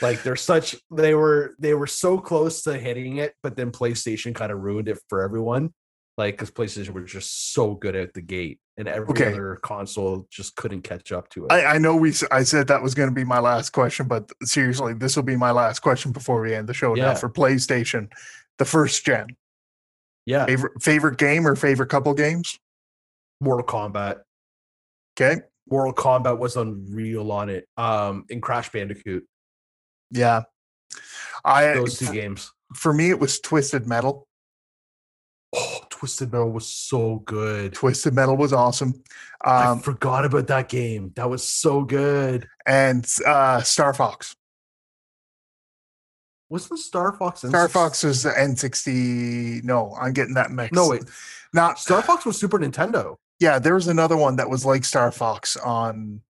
Like 0.00 0.22
they're 0.22 0.36
such 0.36 0.76
they 0.90 1.14
were 1.14 1.54
they 1.58 1.74
were 1.74 1.86
so 1.86 2.18
close 2.18 2.62
to 2.62 2.78
hitting 2.78 3.16
it, 3.16 3.34
but 3.42 3.56
then 3.56 3.72
PlayStation 3.72 4.34
kind 4.34 4.52
of 4.52 4.60
ruined 4.60 4.88
it 4.88 4.98
for 5.08 5.22
everyone. 5.22 5.72
Like 6.16 6.34
because 6.34 6.50
PlayStation 6.50 6.90
were 6.90 7.02
just 7.02 7.52
so 7.52 7.74
good 7.74 7.94
at 7.96 8.12
the 8.14 8.20
gate, 8.20 8.58
and 8.76 8.86
every 8.88 9.10
Okay. 9.12 9.32
other 9.32 9.56
console 9.62 10.26
just 10.30 10.56
couldn't 10.56 10.82
catch 10.82 11.12
up 11.12 11.28
to 11.30 11.46
it. 11.46 11.52
I, 11.52 11.64
I 11.64 11.78
know 11.78 11.96
we. 11.96 12.12
I 12.30 12.42
said 12.42 12.68
that 12.68 12.82
was 12.82 12.94
going 12.94 13.08
to 13.08 13.14
be 13.14 13.24
my 13.24 13.38
last 13.40 13.70
question, 13.70 14.06
but 14.08 14.30
seriously, 14.42 14.94
this 14.94 15.16
will 15.16 15.22
be 15.22 15.36
my 15.36 15.50
last 15.52 15.80
question 15.80 16.12
before 16.12 16.40
we 16.42 16.54
end 16.54 16.68
the 16.68 16.74
show. 16.74 16.94
Now 16.94 16.96
Yeah. 16.96 17.14
for 17.14 17.28
PlayStation, 17.28 18.08
the 18.58 18.64
first 18.64 19.04
gen 19.04 19.36
yeah, 20.26 20.46
favorite 20.46 20.82
favorite 20.82 21.18
game 21.18 21.46
or 21.46 21.56
favorite 21.56 21.88
couple 21.88 22.14
games. 22.14 22.58
Mortal 23.40 23.66
Kombat. 23.66 24.20
Okay, 25.16 25.40
Mortal 25.68 25.94
Kombat 25.94 26.38
was 26.38 26.56
unreal 26.56 27.30
on 27.32 27.48
it. 27.48 27.66
Um, 27.76 28.24
in 28.28 28.40
Crash 28.40 28.70
Bandicoot, 28.70 29.26
yeah. 30.10 30.42
I 31.44 31.74
those 31.74 31.98
two 31.98 32.12
games. 32.12 32.52
for 32.74 32.92
me 32.92 33.10
it 33.10 33.18
was 33.18 33.40
Twisted 33.40 33.86
Metal. 33.86 34.26
Oh, 35.54 35.80
Twisted 35.88 36.32
Metal 36.32 36.50
was 36.50 36.66
so 36.66 37.22
good. 37.24 37.74
Twisted 37.74 38.14
Metal 38.14 38.36
was 38.36 38.52
awesome, 38.52 39.02
I 39.42 39.66
um, 39.66 39.80
forgot 39.80 40.24
about 40.24 40.48
that 40.48 40.68
game. 40.68 41.12
That 41.16 41.30
was 41.30 41.48
so 41.48 41.82
good. 41.82 42.48
and 42.66 43.06
uh, 43.26 43.62
Star 43.62 43.94
Fox. 43.94 44.34
Wasn't 46.50 46.78
Star 46.78 47.12
Fox? 47.12 47.44
in 47.44 47.50
Star 47.50 47.68
Fox 47.68 48.02
was 48.02 48.22
the 48.22 48.30
N60. 48.30 49.62
No, 49.64 49.94
I'm 50.00 50.12
getting 50.12 50.34
that 50.34 50.50
mixed. 50.50 50.72
No, 50.72 50.88
wait. 50.88 51.02
not 51.52 51.78
Star 51.78 52.02
Fox 52.02 52.24
was 52.24 52.38
Super 52.38 52.58
Nintendo. 52.58 53.16
Yeah, 53.40 53.58
there 53.58 53.74
was 53.74 53.86
another 53.88 54.16
one 54.16 54.36
that 54.36 54.50
was 54.50 54.64
like 54.64 54.84
Star 54.84 55.12
Fox 55.12 55.56
on 55.56 56.20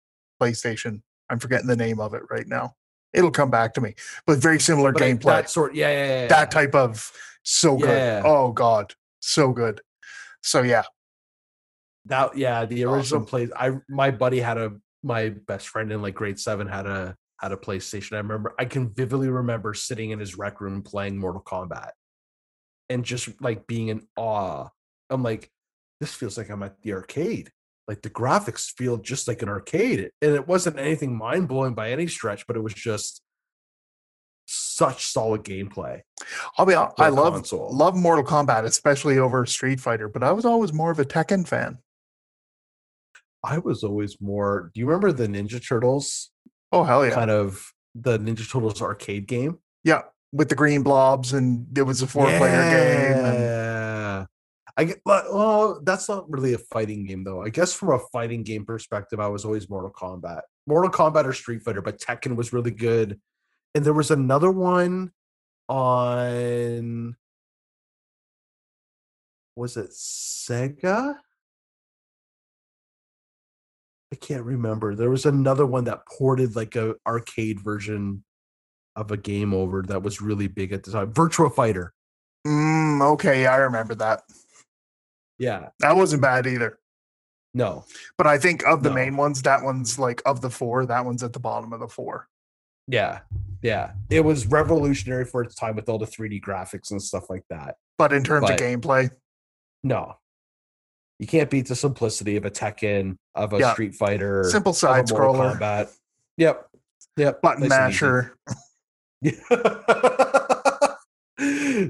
PlayStation. 0.40 1.02
I'm 1.30 1.38
forgetting 1.38 1.66
the 1.66 1.76
name 1.76 2.00
of 2.00 2.14
it 2.14 2.22
right 2.30 2.46
now. 2.46 2.74
It'll 3.14 3.30
come 3.30 3.50
back 3.50 3.72
to 3.74 3.80
me, 3.80 3.94
but 4.26 4.38
very 4.38 4.60
similar 4.60 4.92
But 4.92 5.02
gameplay. 5.02 5.22
That 5.24 5.50
sort. 5.50 5.74
Yeah, 5.74 5.88
yeah, 5.90 6.06
yeah. 6.22 6.26
that 6.28 6.50
type 6.50 6.74
of 6.74 7.10
so 7.42 7.76
good. 7.78 7.88
Yeah. 7.88 8.22
Oh 8.24 8.52
god, 8.52 8.94
so 9.20 9.52
good. 9.52 9.80
So 10.42 10.62
yeah, 10.62 10.84
That 12.04 12.36
yeah, 12.36 12.66
the 12.66 12.84
original 12.84 13.22
Awesome. 13.22 13.24
play. 13.24 13.48
I 13.56 13.78
my 13.88 14.10
buddy 14.10 14.40
had 14.40 14.58
a 14.58 14.72
my 15.02 15.30
best 15.30 15.68
friend 15.68 15.90
in 15.90 16.02
like 16.02 16.14
grade 16.14 16.38
seven 16.38 16.66
had 16.66 16.86
a 16.86 17.16
had 17.40 17.52
a 17.52 17.56
PlayStation. 17.56 18.12
I 18.12 18.18
remember 18.18 18.54
I 18.58 18.66
can 18.66 18.90
vividly 18.90 19.28
remember 19.30 19.72
sitting 19.72 20.10
in 20.10 20.18
his 20.18 20.36
rec 20.36 20.60
room 20.60 20.82
playing 20.82 21.16
Mortal 21.16 21.42
Kombat, 21.42 21.90
and 22.90 23.04
just 23.04 23.40
like 23.40 23.66
being 23.66 23.88
in 23.88 24.06
awe. 24.16 24.68
I'm 25.08 25.22
like, 25.22 25.50
this 26.00 26.14
feels 26.14 26.36
like 26.38 26.48
I'm 26.50 26.62
at 26.62 26.80
the 26.82 26.92
arcade. 26.92 27.50
Like 27.86 28.02
the 28.02 28.10
graphics 28.10 28.70
feel 28.76 28.98
just 28.98 29.26
like 29.28 29.40
an 29.42 29.48
arcade, 29.48 30.10
and 30.20 30.34
it 30.34 30.46
wasn't 30.46 30.78
anything 30.78 31.16
mind 31.16 31.48
blowing 31.48 31.74
by 31.74 31.90
any 31.90 32.06
stretch, 32.06 32.46
but 32.46 32.54
it 32.56 32.60
was 32.62 32.74
just 32.74 33.22
such 34.46 35.06
solid 35.06 35.42
gameplay. 35.44 36.00
I'll 36.58 36.66
be. 36.66 36.74
hon- 36.74 36.92
for 36.96 37.02
I 37.04 37.08
a 37.08 37.10
love 37.10 37.34
console. 37.34 37.74
love 37.74 37.96
Mortal 37.96 38.24
Kombat, 38.24 38.64
especially 38.64 39.18
over 39.18 39.44
Street 39.46 39.80
Fighter. 39.80 40.08
But 40.08 40.22
I 40.22 40.32
was 40.32 40.44
always 40.44 40.72
more 40.72 40.90
of 40.90 40.98
a 40.98 41.04
Tekken 41.04 41.46
fan. 41.48 41.78
I 43.44 43.58
was 43.58 43.84
always 43.84 44.20
more. 44.20 44.70
Do 44.74 44.80
you 44.80 44.86
remember 44.86 45.12
the 45.12 45.26
Ninja 45.26 45.66
Turtles? 45.66 46.30
Oh 46.72 46.84
hell 46.84 47.04
yeah, 47.06 47.14
kind 47.14 47.30
of 47.30 47.72
the 47.94 48.18
Ninja 48.18 48.50
Turtles 48.50 48.82
arcade 48.82 49.26
game. 49.26 49.58
yeah. 49.84 50.02
With 50.30 50.50
the 50.50 50.54
green 50.54 50.82
blobs, 50.82 51.32
and 51.32 51.66
it 51.78 51.80
was 51.84 52.02
a 52.02 52.06
four 52.06 52.26
player 52.26 52.38
game. 52.70 53.24
And 53.24 53.38
Yeah. 53.38 53.67
I 54.78 54.84
get 54.84 55.00
well, 55.04 55.80
that's 55.82 56.08
not 56.08 56.30
really 56.30 56.54
a 56.54 56.58
fighting 56.58 57.04
game 57.04 57.24
though. 57.24 57.42
I 57.42 57.48
guess 57.48 57.74
from 57.74 57.90
a 57.90 57.98
fighting 58.12 58.44
game 58.44 58.64
perspective, 58.64 59.18
I 59.18 59.26
was 59.26 59.44
always 59.44 59.68
Mortal 59.68 59.90
Kombat. 59.90 60.42
Mortal 60.68 60.90
Kombat 60.90 61.24
or 61.24 61.32
Street 61.32 61.62
Fighter, 61.62 61.82
but 61.82 61.98
Tekken 61.98 62.36
was 62.36 62.52
really 62.52 62.70
good. 62.70 63.20
And 63.74 63.84
there 63.84 63.92
was 63.92 64.12
another 64.12 64.52
one 64.52 65.10
on 65.68 67.16
was 69.56 69.76
it 69.76 69.90
Sega? 69.90 71.16
I 74.12 74.16
can't 74.16 74.44
remember. 74.44 74.94
There 74.94 75.10
was 75.10 75.26
another 75.26 75.66
one 75.66 75.84
that 75.84 76.06
ported 76.06 76.54
like 76.54 76.76
a 76.76 76.94
arcade 77.04 77.58
version 77.60 78.22
of 78.94 79.10
a 79.10 79.16
game 79.16 79.52
over 79.52 79.82
that 79.82 80.04
was 80.04 80.22
really 80.22 80.46
big 80.46 80.72
at 80.72 80.84
the 80.84 80.92
time. 80.92 81.12
Virtua 81.12 81.52
Fighter. 81.52 81.92
Mm, 82.46 83.02
okay, 83.14 83.46
I 83.46 83.56
remember 83.56 83.96
that. 83.96 84.22
Yeah. 85.38 85.68
That 85.80 85.96
wasn't 85.96 86.22
bad 86.22 86.46
either. 86.46 86.78
No. 87.54 87.84
But 88.16 88.26
I 88.26 88.38
think 88.38 88.64
of 88.66 88.82
the 88.82 88.90
No. 88.90 88.94
main 88.94 89.16
ones, 89.16 89.42
that 89.42 89.62
one's 89.62 89.98
like 89.98 90.20
of 90.26 90.40
the 90.40 90.50
four, 90.50 90.84
that 90.86 91.04
one's 91.04 91.22
at 91.22 91.32
the 91.32 91.40
bottom 91.40 91.72
of 91.72 91.80
the 91.80 91.88
four. 91.88 92.28
Yeah. 92.86 93.20
Yeah. 93.62 93.92
It 94.10 94.20
was 94.20 94.46
revolutionary 94.46 95.24
for 95.24 95.42
its 95.42 95.54
time 95.54 95.76
with 95.76 95.88
all 95.88 95.98
the 95.98 96.06
3D 96.06 96.40
graphics 96.42 96.90
and 96.90 97.02
stuff 97.02 97.28
like 97.30 97.44
that. 97.50 97.76
But 97.96 98.12
in 98.12 98.22
terms 98.24 98.46
But- 98.48 98.60
of 98.60 98.66
gameplay, 98.66 99.10
No. 99.84 100.16
You 101.20 101.26
can't 101.26 101.50
beat 101.50 101.66
the 101.68 101.74
simplicity 101.76 102.36
of 102.36 102.44
a 102.44 102.50
Tekken, 102.50 103.16
of 103.34 103.52
a 103.52 103.58
Yeah. 103.58 103.72
Street 103.72 103.94
Fighter, 103.94 104.44
simple 104.44 104.72
side 104.72 105.06
scroller, 105.06 105.58
Kombat. 105.58 105.92
Yep. 106.36 106.68
Yep. 107.16 107.42
button 107.42 107.62
nice 107.68 107.70
masher. 107.70 108.36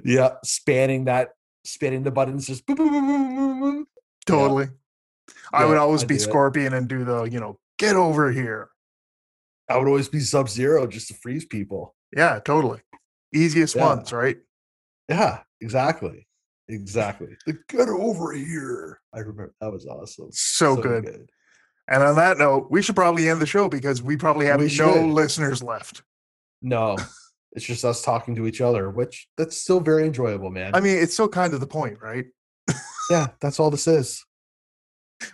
yeah, 0.04 0.36
spanning 0.44 1.04
that, 1.06 1.30
spanning 1.68 2.02
the 2.02 2.10
buttons, 2.10 2.46
just 2.46 2.66
boom, 2.66 2.76
boom, 2.76 2.90
boom, 2.90 3.06
boom, 3.06 3.36
boom, 3.36 3.60
boom. 3.60 3.86
Totally. 4.26 4.68
I 5.52 5.64
would 5.64 5.78
always 5.78 6.02
I 6.02 6.06
be 6.06 6.14
do 6.16 6.20
it. 6.20 6.24
Scorpion 6.24 6.74
and 6.74 6.88
do 6.88 7.04
the, 7.04 7.24
you 7.24 7.40
know, 7.40 7.58
get 7.78 7.96
over 7.96 8.30
here. 8.32 8.70
I 9.68 9.76
would 9.76 9.86
always 9.88 10.08
be 10.08 10.20
Sub 10.20 10.48
Zero 10.48 10.86
just 10.86 11.08
to 11.08 11.14
freeze 11.14 11.44
people. 11.44 11.94
Yeah, 12.16 12.38
totally. 12.44 12.80
Easiest 13.34 13.74
Yeah. 13.76 13.86
ones, 13.86 14.12
right? 14.12 14.38
Yeah, 15.08 15.40
exactly, 15.60 16.26
exactly. 16.68 17.36
The 17.46 17.58
get 17.68 17.88
over 17.88 18.32
here. 18.32 19.00
I 19.14 19.18
remember 19.20 19.54
that 19.60 19.70
was 19.72 19.86
awesome. 19.86 20.28
So, 20.32 20.76
good. 20.76 21.28
And 21.90 22.02
on 22.02 22.16
that 22.16 22.36
note, 22.38 22.68
we 22.70 22.82
should 22.82 22.96
probably 22.96 23.28
end 23.28 23.40
the 23.40 23.46
show 23.46 23.68
because 23.68 24.02
we 24.02 24.16
probably 24.16 24.46
have 24.46 24.60
We 24.60 24.66
no 24.66 24.68
should. 24.68 25.06
listeners 25.06 25.62
left. 25.62 26.02
No, 26.60 26.96
it's 27.52 27.64
just 27.64 27.84
us 27.84 28.02
talking 28.02 28.34
to 28.36 28.46
each 28.46 28.60
other, 28.60 28.90
which 28.90 29.28
that's 29.36 29.56
still 29.60 29.80
very 29.80 30.04
enjoyable, 30.06 30.50
man. 30.50 30.74
I 30.74 30.80
mean, 30.80 30.98
it's 30.98 31.14
still 31.14 31.28
kind 31.28 31.54
of 31.54 31.60
the 31.60 31.66
point, 31.66 31.98
right? 32.00 32.26
yeah, 33.10 33.28
that's 33.40 33.58
all 33.58 33.70
this 33.70 33.86
is. 33.86 34.24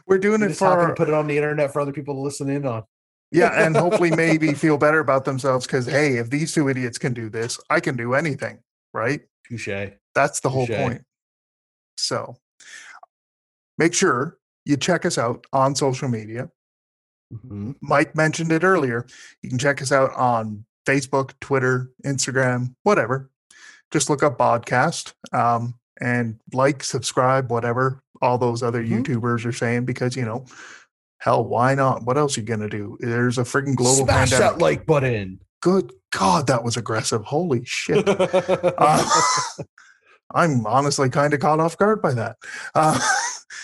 We're 0.07 0.19
doing 0.19 0.41
We 0.41 0.47
it 0.47 0.49
just 0.51 0.61
happen 0.61 0.85
to 0.85 0.87
for 0.93 0.95
put 0.97 1.09
it 1.09 1.15
on 1.15 1.27
the 1.27 1.37
internet 1.37 1.73
for 1.73 1.81
other 1.81 1.93
people 1.93 2.15
to 2.15 2.21
listen 2.21 2.49
in 2.49 2.65
on. 2.67 2.85
yeah, 3.33 3.67
and 3.67 3.77
hopefully 3.77 4.11
maybe 4.11 4.55
feel 4.65 4.79
better 4.79 5.01
about 5.01 5.25
themselves 5.25 5.67
because 5.67 5.87
hey, 5.87 6.17
if 6.17 6.31
these 6.31 6.53
two 6.55 6.69
idiots 6.69 6.99
can 6.99 7.13
do 7.13 7.29
this, 7.29 7.59
I 7.69 7.81
can 7.81 7.97
do 7.97 8.15
anything, 8.15 8.61
right? 8.95 9.21
Touche. 9.49 9.69
That's 10.15 10.41
the 10.41 10.49
whole 10.49 10.67
point. 10.67 11.03
So 11.99 12.37
make 13.77 13.93
sure 13.93 14.39
you 14.65 14.77
check 14.77 15.05
us 15.05 15.19
out 15.19 15.47
on 15.53 15.75
social 15.75 16.09
media. 16.09 16.49
Mhm. 17.33 17.75
Mike 17.83 18.15
mentioned 18.17 18.53
it 18.53 18.65
earlier. 18.65 19.07
You 19.43 19.51
can 19.51 19.59
check 19.59 19.83
us 19.83 19.91
out 19.93 20.15
on 20.15 20.65
Facebook, 20.87 21.33
Twitter, 21.41 21.91
Instagram, 22.05 22.75
whatever. 22.83 23.31
Just 23.91 24.11
look 24.11 24.23
up 24.23 24.39
podcast 24.39 25.13
um, 25.33 25.75
and 26.01 26.39
like, 26.53 26.83
subscribe, 26.83 27.51
whatever 27.51 28.03
all 28.23 28.39
those 28.39 28.63
other 28.63 28.83
Mhm. 28.83 29.05
YouTubers 29.05 29.45
are 29.45 29.53
saying 29.53 29.85
because, 29.85 30.17
you 30.17 30.25
know, 30.25 30.47
hell, 31.19 31.45
why 31.45 31.75
not? 31.75 32.05
What 32.05 32.17
else 32.17 32.37
are 32.37 32.41
you 32.41 32.47
going 32.47 32.61
to 32.61 32.69
do? 32.69 32.97
There's 33.01 33.39
a 33.39 33.43
freaking 33.43 33.77
global 33.77 34.05
Smash 34.07 34.31
pandemic. 34.31 34.55
that 34.59 34.63
like 34.63 34.87
button. 34.87 35.41
Good 35.61 35.93
God, 36.11 36.47
that 36.47 36.65
was 36.65 36.77
aggressive. 36.77 37.23
Holy 37.25 37.63
shit. 37.65 38.07
Uh, 38.09 39.05
I'm 40.35 40.67
honestly 40.67 41.11
kind 41.11 41.35
of 41.35 41.41
caught 41.41 41.61
off 41.61 41.77
guard 41.77 42.01
by 42.03 42.15
that. 42.15 42.37
Uh, 42.75 42.99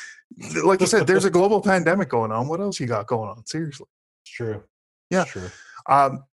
like 0.64 0.82
I 0.82 0.84
said, 0.84 1.06
there's 1.06 1.24
a 1.24 1.30
global 1.30 1.60
pandemic 1.60 2.08
going 2.08 2.32
on. 2.32 2.48
What 2.48 2.60
else 2.60 2.80
you 2.80 2.86
got 2.86 3.06
going 3.06 3.30
on? 3.30 3.44
Seriously. 3.46 3.86
It's 4.24 4.32
true. 4.32 4.62
Yeah. 5.10 5.22
It's 5.22 5.30
true. 5.30 5.50
Um, 5.88 6.24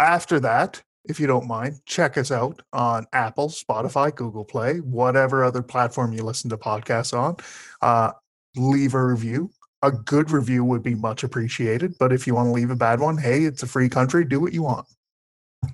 after 0.00 0.40
that, 0.40 0.82
if 1.08 1.18
you 1.18 1.26
don't 1.26 1.46
mind, 1.46 1.80
check 1.86 2.18
us 2.18 2.30
out 2.30 2.60
on 2.72 3.06
Apple, 3.12 3.48
Spotify, 3.48 4.14
Google 4.14 4.44
Play, 4.44 4.78
whatever 4.78 5.42
other 5.42 5.62
platform 5.62 6.12
you 6.12 6.22
listen 6.22 6.50
to 6.50 6.56
podcasts 6.56 7.16
on. 7.18 7.36
Uh, 7.80 8.12
leave 8.56 8.94
a 8.94 9.04
review. 9.04 9.50
A 9.82 9.90
good 9.90 10.30
review 10.30 10.64
would 10.64 10.82
be 10.82 10.94
much 10.94 11.24
appreciated. 11.24 11.94
But 11.98 12.12
if 12.12 12.26
you 12.26 12.34
want 12.34 12.48
to 12.48 12.52
leave 12.52 12.70
a 12.70 12.76
bad 12.76 13.00
one, 13.00 13.16
hey, 13.16 13.44
it's 13.44 13.62
a 13.62 13.66
free 13.66 13.88
country. 13.88 14.24
Do 14.24 14.40
what 14.40 14.52
you 14.52 14.62
want. 14.62 14.86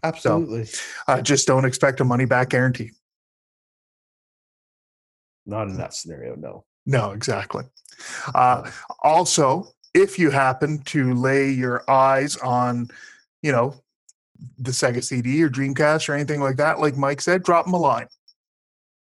Absolutely. 0.02 0.66
Uh, 1.08 1.20
just 1.20 1.46
don't 1.46 1.64
expect 1.64 2.00
a 2.00 2.04
money 2.04 2.24
back 2.24 2.50
guarantee. 2.50 2.92
Not 5.46 5.68
in 5.68 5.76
that 5.76 5.94
scenario, 5.94 6.36
no. 6.36 6.64
No, 6.86 7.10
exactly. 7.12 7.64
Uh, 8.34 8.70
also, 9.02 9.68
if 9.94 10.18
you 10.18 10.30
happen 10.30 10.78
to 10.84 11.14
lay 11.14 11.50
your 11.50 11.88
eyes 11.88 12.36
on, 12.36 12.88
you 13.42 13.52
know, 13.52 13.74
the 14.58 14.70
Sega 14.72 15.02
CD 15.02 15.42
or 15.42 15.48
Dreamcast 15.50 16.08
or 16.08 16.14
anything 16.14 16.40
like 16.40 16.56
that, 16.56 16.80
like 16.80 16.96
Mike 16.96 17.20
said, 17.20 17.42
drop 17.42 17.64
them 17.66 17.74
a 17.74 17.78
line. 17.78 18.06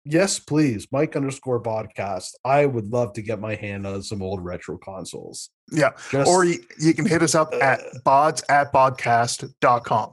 Yes, 0.04 0.38
please. 0.38 0.86
Mike 0.90 1.16
underscore 1.16 1.62
podcast. 1.62 2.30
I 2.44 2.64
would 2.64 2.86
love 2.86 3.12
to 3.14 3.22
get 3.22 3.40
my 3.40 3.54
hand 3.56 3.86
on 3.86 4.02
some 4.02 4.22
old 4.22 4.42
retro 4.42 4.78
consoles. 4.78 5.50
Yeah. 5.70 5.90
Just, 6.10 6.28
or 6.30 6.44
you, 6.44 6.60
you 6.80 6.94
can 6.94 7.04
hit 7.04 7.22
us 7.22 7.34
up 7.34 7.52
at 7.60 7.80
Uh. 7.80 7.98
bods 8.06 8.42
at 8.48 8.72
bodcast.com. 8.72 10.12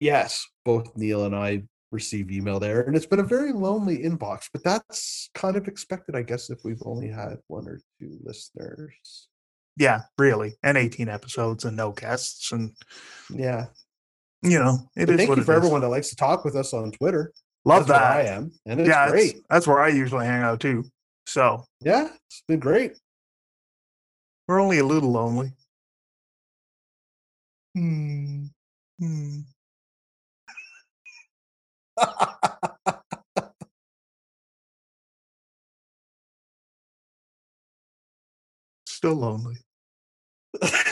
yes, 0.00 0.44
both 0.64 0.96
Neil 0.96 1.24
and 1.26 1.36
I 1.36 1.62
receive 1.92 2.30
email 2.30 2.58
there, 2.60 2.82
and 2.82 2.94
it's 2.96 3.06
been 3.06 3.20
a 3.20 3.24
very 3.24 3.52
lonely 3.52 3.98
inbox, 3.98 4.48
but 4.52 4.62
that's 4.64 5.30
kind 5.34 5.56
of 5.56 5.68
expected, 5.68 6.14
I 6.16 6.22
guess, 6.22 6.50
if 6.50 6.58
we've 6.64 6.82
only 6.84 7.08
had 7.08 7.38
one 7.46 7.66
or 7.68 7.80
two 8.00 8.18
listeners. 8.24 9.28
Yeah, 9.76 10.00
really. 10.18 10.56
And 10.64 10.76
18 10.76 11.08
episodes 11.08 11.64
and 11.64 11.76
no 11.76 11.92
guests. 11.92 12.50
And, 12.52 12.72
Yeah. 13.32 13.66
You 14.42 14.58
know, 14.58 14.78
it 14.96 15.06
thank 15.06 15.28
what 15.28 15.38
you 15.38 15.44
for 15.44 15.52
is. 15.52 15.56
everyone 15.58 15.80
that 15.82 15.88
likes 15.88 16.08
to 16.10 16.16
talk 16.16 16.44
with 16.44 16.54
us 16.56 16.72
on 16.72 16.90
Twitter. 16.92 17.32
Love 17.64 17.86
That's 17.86 18.00
where 18.00 18.10
I 18.10 18.22
am, 18.22 18.52
and 18.66 18.80
it's 18.80 18.88
yeah, 18.88 19.10
great. 19.10 19.36
that's 19.50 19.66
where 19.66 19.80
I 19.80 19.88
usually 19.88 20.24
hang 20.26 20.42
out 20.42 20.60
too. 20.60 20.84
So 21.26 21.64
Yeah, 21.80 22.08
it's 22.28 22.42
been 22.48 22.60
great. 22.60 22.96
we're 24.46 24.60
only 24.60 24.78
a 24.78 24.84
little 24.84 25.10
lonely. 25.10 25.52
Hmm. 27.74 28.44
Hmm. 28.98 29.40
Still 38.86 39.14
lonely. 39.14 39.56